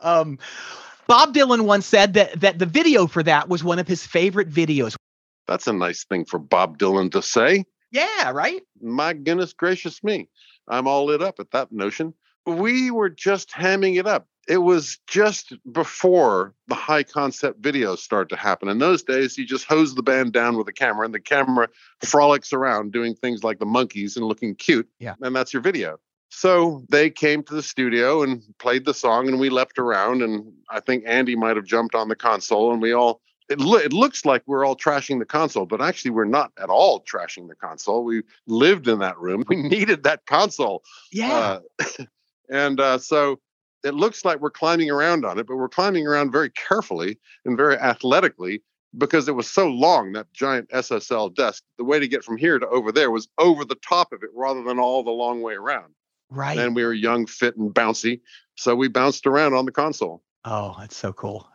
Um, 0.02 0.38
Bob 1.06 1.34
Dylan 1.34 1.62
once 1.62 1.86
said 1.86 2.14
that 2.14 2.40
that 2.40 2.58
the 2.58 2.66
video 2.66 3.06
for 3.06 3.22
that 3.22 3.48
was 3.48 3.64
one 3.64 3.78
of 3.78 3.88
his 3.88 4.06
favorite 4.06 4.48
videos. 4.48 4.94
That's 5.48 5.66
a 5.66 5.72
nice 5.72 6.04
thing 6.04 6.24
for 6.24 6.38
Bob 6.38 6.78
Dylan 6.78 7.10
to 7.12 7.22
say. 7.22 7.64
Yeah, 7.90 8.30
right. 8.30 8.62
My 8.80 9.12
goodness 9.12 9.52
gracious 9.52 10.04
me. 10.04 10.28
I'm 10.68 10.86
all 10.86 11.06
lit 11.06 11.22
up 11.22 11.40
at 11.40 11.50
that 11.50 11.72
notion. 11.72 12.14
We 12.46 12.90
were 12.92 13.10
just 13.10 13.50
hamming 13.50 13.98
it 13.98 14.06
up. 14.06 14.28
It 14.48 14.58
was 14.58 14.98
just 15.06 15.52
before 15.70 16.54
the 16.66 16.74
high 16.74 17.02
concept 17.02 17.62
videos 17.62 17.98
start 17.98 18.28
to 18.30 18.36
happen. 18.36 18.68
In 18.68 18.78
those 18.78 19.02
days, 19.02 19.38
you 19.38 19.44
just 19.44 19.64
hose 19.64 19.94
the 19.94 20.02
band 20.02 20.32
down 20.32 20.56
with 20.56 20.66
a 20.68 20.72
camera, 20.72 21.04
and 21.04 21.14
the 21.14 21.20
camera 21.20 21.68
frolics 22.02 22.52
around 22.52 22.92
doing 22.92 23.14
things 23.14 23.44
like 23.44 23.58
the 23.58 23.66
Monkees 23.66 24.16
and 24.16 24.24
looking 24.24 24.54
cute. 24.54 24.88
Yeah. 24.98 25.14
And 25.20 25.36
that's 25.36 25.52
your 25.52 25.62
video. 25.62 25.98
So 26.30 26.84
they 26.88 27.10
came 27.10 27.42
to 27.44 27.54
the 27.54 27.62
studio 27.62 28.22
and 28.22 28.42
played 28.58 28.84
the 28.84 28.94
song, 28.94 29.28
and 29.28 29.38
we 29.38 29.50
left 29.50 29.78
around. 29.78 30.22
And 30.22 30.52
I 30.70 30.80
think 30.80 31.04
Andy 31.06 31.36
might 31.36 31.56
have 31.56 31.66
jumped 31.66 31.94
on 31.94 32.08
the 32.08 32.16
console, 32.16 32.72
and 32.72 32.80
we 32.80 32.92
all. 32.92 33.20
It, 33.48 33.58
loo- 33.58 33.78
it 33.78 33.92
looks 33.92 34.24
like 34.24 34.44
we're 34.46 34.64
all 34.64 34.76
trashing 34.76 35.18
the 35.18 35.24
console, 35.24 35.66
but 35.66 35.82
actually, 35.82 36.12
we're 36.12 36.24
not 36.24 36.52
at 36.56 36.70
all 36.70 37.02
trashing 37.02 37.48
the 37.48 37.56
console. 37.56 38.04
We 38.04 38.22
lived 38.46 38.86
in 38.86 39.00
that 39.00 39.18
room. 39.18 39.44
We 39.48 39.56
needed 39.56 40.04
that 40.04 40.24
console. 40.26 40.84
Yeah. 41.10 41.58
Uh, 41.80 42.04
and 42.48 42.78
uh, 42.78 42.98
so 42.98 43.40
it 43.84 43.94
looks 43.94 44.24
like 44.24 44.40
we're 44.40 44.50
climbing 44.50 44.90
around 44.90 45.24
on 45.24 45.38
it, 45.38 45.46
but 45.46 45.56
we're 45.56 45.68
climbing 45.68 46.06
around 46.06 46.32
very 46.32 46.50
carefully 46.50 47.18
and 47.44 47.56
very 47.56 47.76
athletically 47.76 48.62
because 48.98 49.28
it 49.28 49.32
was 49.36 49.48
so 49.48 49.68
long, 49.68 50.12
that 50.12 50.32
giant 50.32 50.68
SSL 50.70 51.34
desk. 51.34 51.62
The 51.78 51.84
way 51.84 51.98
to 52.00 52.08
get 52.08 52.24
from 52.24 52.36
here 52.36 52.58
to 52.58 52.66
over 52.68 52.90
there 52.92 53.10
was 53.10 53.28
over 53.38 53.64
the 53.64 53.76
top 53.76 54.12
of 54.12 54.22
it 54.22 54.30
rather 54.34 54.62
than 54.62 54.78
all 54.78 55.02
the 55.02 55.10
long 55.10 55.42
way 55.42 55.54
around. 55.54 55.94
right. 56.28 56.58
And 56.58 56.74
we 56.74 56.84
were 56.84 56.92
young, 56.92 57.26
fit, 57.26 57.56
and 57.56 57.72
bouncy. 57.72 58.20
So 58.56 58.74
we 58.74 58.88
bounced 58.88 59.26
around 59.26 59.54
on 59.54 59.64
the 59.64 59.72
console. 59.72 60.22
oh, 60.44 60.76
that's 60.78 60.96
so 60.96 61.12
cool. 61.12 61.48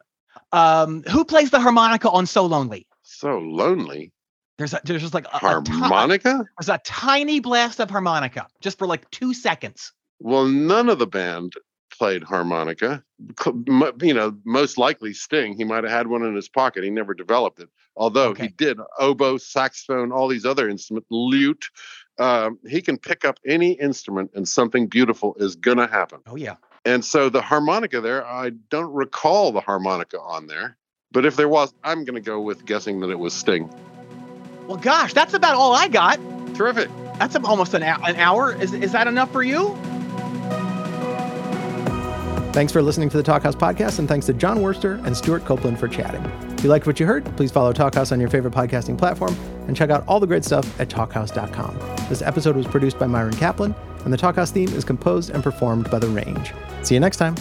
Um, 0.52 1.04
who 1.04 1.26
plays 1.26 1.50
the 1.50 1.60
harmonica 1.60 2.10
on 2.10 2.26
So 2.26 2.46
Lonely? 2.46 2.88
So 3.04 3.38
lonely. 3.40 4.12
There's 4.58 4.74
a, 4.74 4.80
there's 4.86 5.02
just 5.02 5.14
like 5.14 5.26
a, 5.26 5.38
a 5.46 5.62
ti- 5.62 5.72
Harmonica? 5.74 6.46
there's 6.58 6.70
a 6.70 6.80
tiny 6.86 7.42
blast 7.42 7.82
of 7.82 7.90
harmonica 7.90 8.48
just 8.62 8.78
for 8.78 8.88
like 8.88 9.10
two 9.12 9.34
seconds. 9.34 9.92
Well, 10.20 10.46
none 10.46 10.88
of 10.88 10.98
the 11.00 11.08
band 11.08 11.54
played 11.98 12.24
harmonica. 12.24 13.04
You 14.02 14.14
know, 14.14 14.38
most 14.46 14.78
likely 14.78 15.14
Sting. 15.14 15.56
He 15.56 15.64
might 15.64 15.84
have 15.84 15.92
had 15.92 16.08
one 16.08 16.24
in 16.24 16.36
his 16.36 16.50
pocket. 16.50 16.84
He 16.84 16.90
never 16.90 17.14
developed 17.14 17.60
it. 17.60 17.70
Although 17.96 18.34
he 18.34 18.50
did 18.50 18.78
oboe, 19.00 19.38
saxophone, 19.38 20.12
all 20.12 20.28
these 20.28 20.46
other 20.46 20.70
instruments, 20.70 21.08
lute. 21.10 21.70
Um, 22.18 22.60
he 22.68 22.82
can 22.82 22.98
pick 22.98 23.26
up 23.26 23.40
any 23.46 23.74
instrument 23.74 24.32
and 24.36 24.48
something 24.48 24.88
beautiful 24.88 25.36
is 25.38 25.56
going 25.56 25.78
to 25.78 25.88
happen. 25.88 26.20
Oh 26.28 26.36
yeah. 26.36 26.56
And 26.86 27.04
so 27.04 27.30
the 27.30 27.42
harmonica 27.42 28.00
there, 28.00 28.26
I 28.26 28.52
don't 28.70 28.94
recall 28.94 29.52
the 29.52 29.62
harmonica 29.62 30.20
on 30.20 30.48
there. 30.48 30.78
But 31.12 31.26
if 31.26 31.36
there 31.36 31.50
was, 31.50 31.74
I'm 31.84 32.06
going 32.06 32.16
to 32.16 32.22
go 32.22 32.42
with 32.42 32.66
guessing 32.66 33.00
that 33.00 33.10
it 33.10 33.20
was 33.20 33.34
Sting. 33.34 33.74
Well, 34.68 34.78
gosh, 34.78 35.14
that's 35.14 35.34
about 35.34 35.56
all 35.56 35.74
I 35.74 35.88
got. 35.88 36.20
Terrific. 36.56 36.90
That's 37.20 37.36
almost 37.38 37.74
an, 37.74 37.84
an 37.84 38.16
hour. 38.18 38.54
Is, 38.54 38.74
is 38.74 38.92
that 38.92 39.08
enough 39.08 39.32
for 39.32 39.44
you? 39.44 39.78
Thanks 42.56 42.72
for 42.72 42.82
listening 42.82 43.10
to 43.10 43.18
the 43.18 43.22
Talkhouse 43.22 43.54
podcast, 43.54 44.00
and 44.00 44.08
thanks 44.08 44.26
to 44.28 44.34
Jon 44.34 44.60
Wurster 44.60 45.06
and 45.06 45.18
Stewart 45.18 45.44
Copeland 45.44 45.78
for 45.78 45.90
chatting. 45.90 46.24
If 46.58 46.64
you 46.64 46.70
liked 46.70 46.88
what 46.88 47.02
you 47.02 47.06
heard, 47.06 47.26
please 47.36 47.52
follow 47.52 47.74
Talkhouse 47.74 48.14
on 48.14 48.20
your 48.22 48.30
favorite 48.30 48.54
podcasting 48.54 48.98
platform 48.98 49.36
and 49.68 49.76
check 49.76 49.90
out 49.90 50.08
all 50.08 50.22
the 50.22 50.26
great 50.26 50.46
stuff 50.46 50.80
at 50.80 50.88
talkhouse.com. 50.88 51.78
This 52.08 52.22
episode 52.22 52.56
was 52.56 52.66
produced 52.66 52.98
by 52.98 53.08
Myron 53.08 53.36
Kaplan, 53.36 53.76
and 54.06 54.14
the 54.14 54.18
Talkhouse 54.18 54.54
theme 54.54 54.70
is 54.70 54.86
composed 54.86 55.32
and 55.32 55.44
performed 55.44 55.92
by 55.92 56.00
The 56.00 56.08
Range. 56.08 56.54
See 56.82 56.94
you 56.94 57.02
next 57.02 57.18
time. 57.18 57.36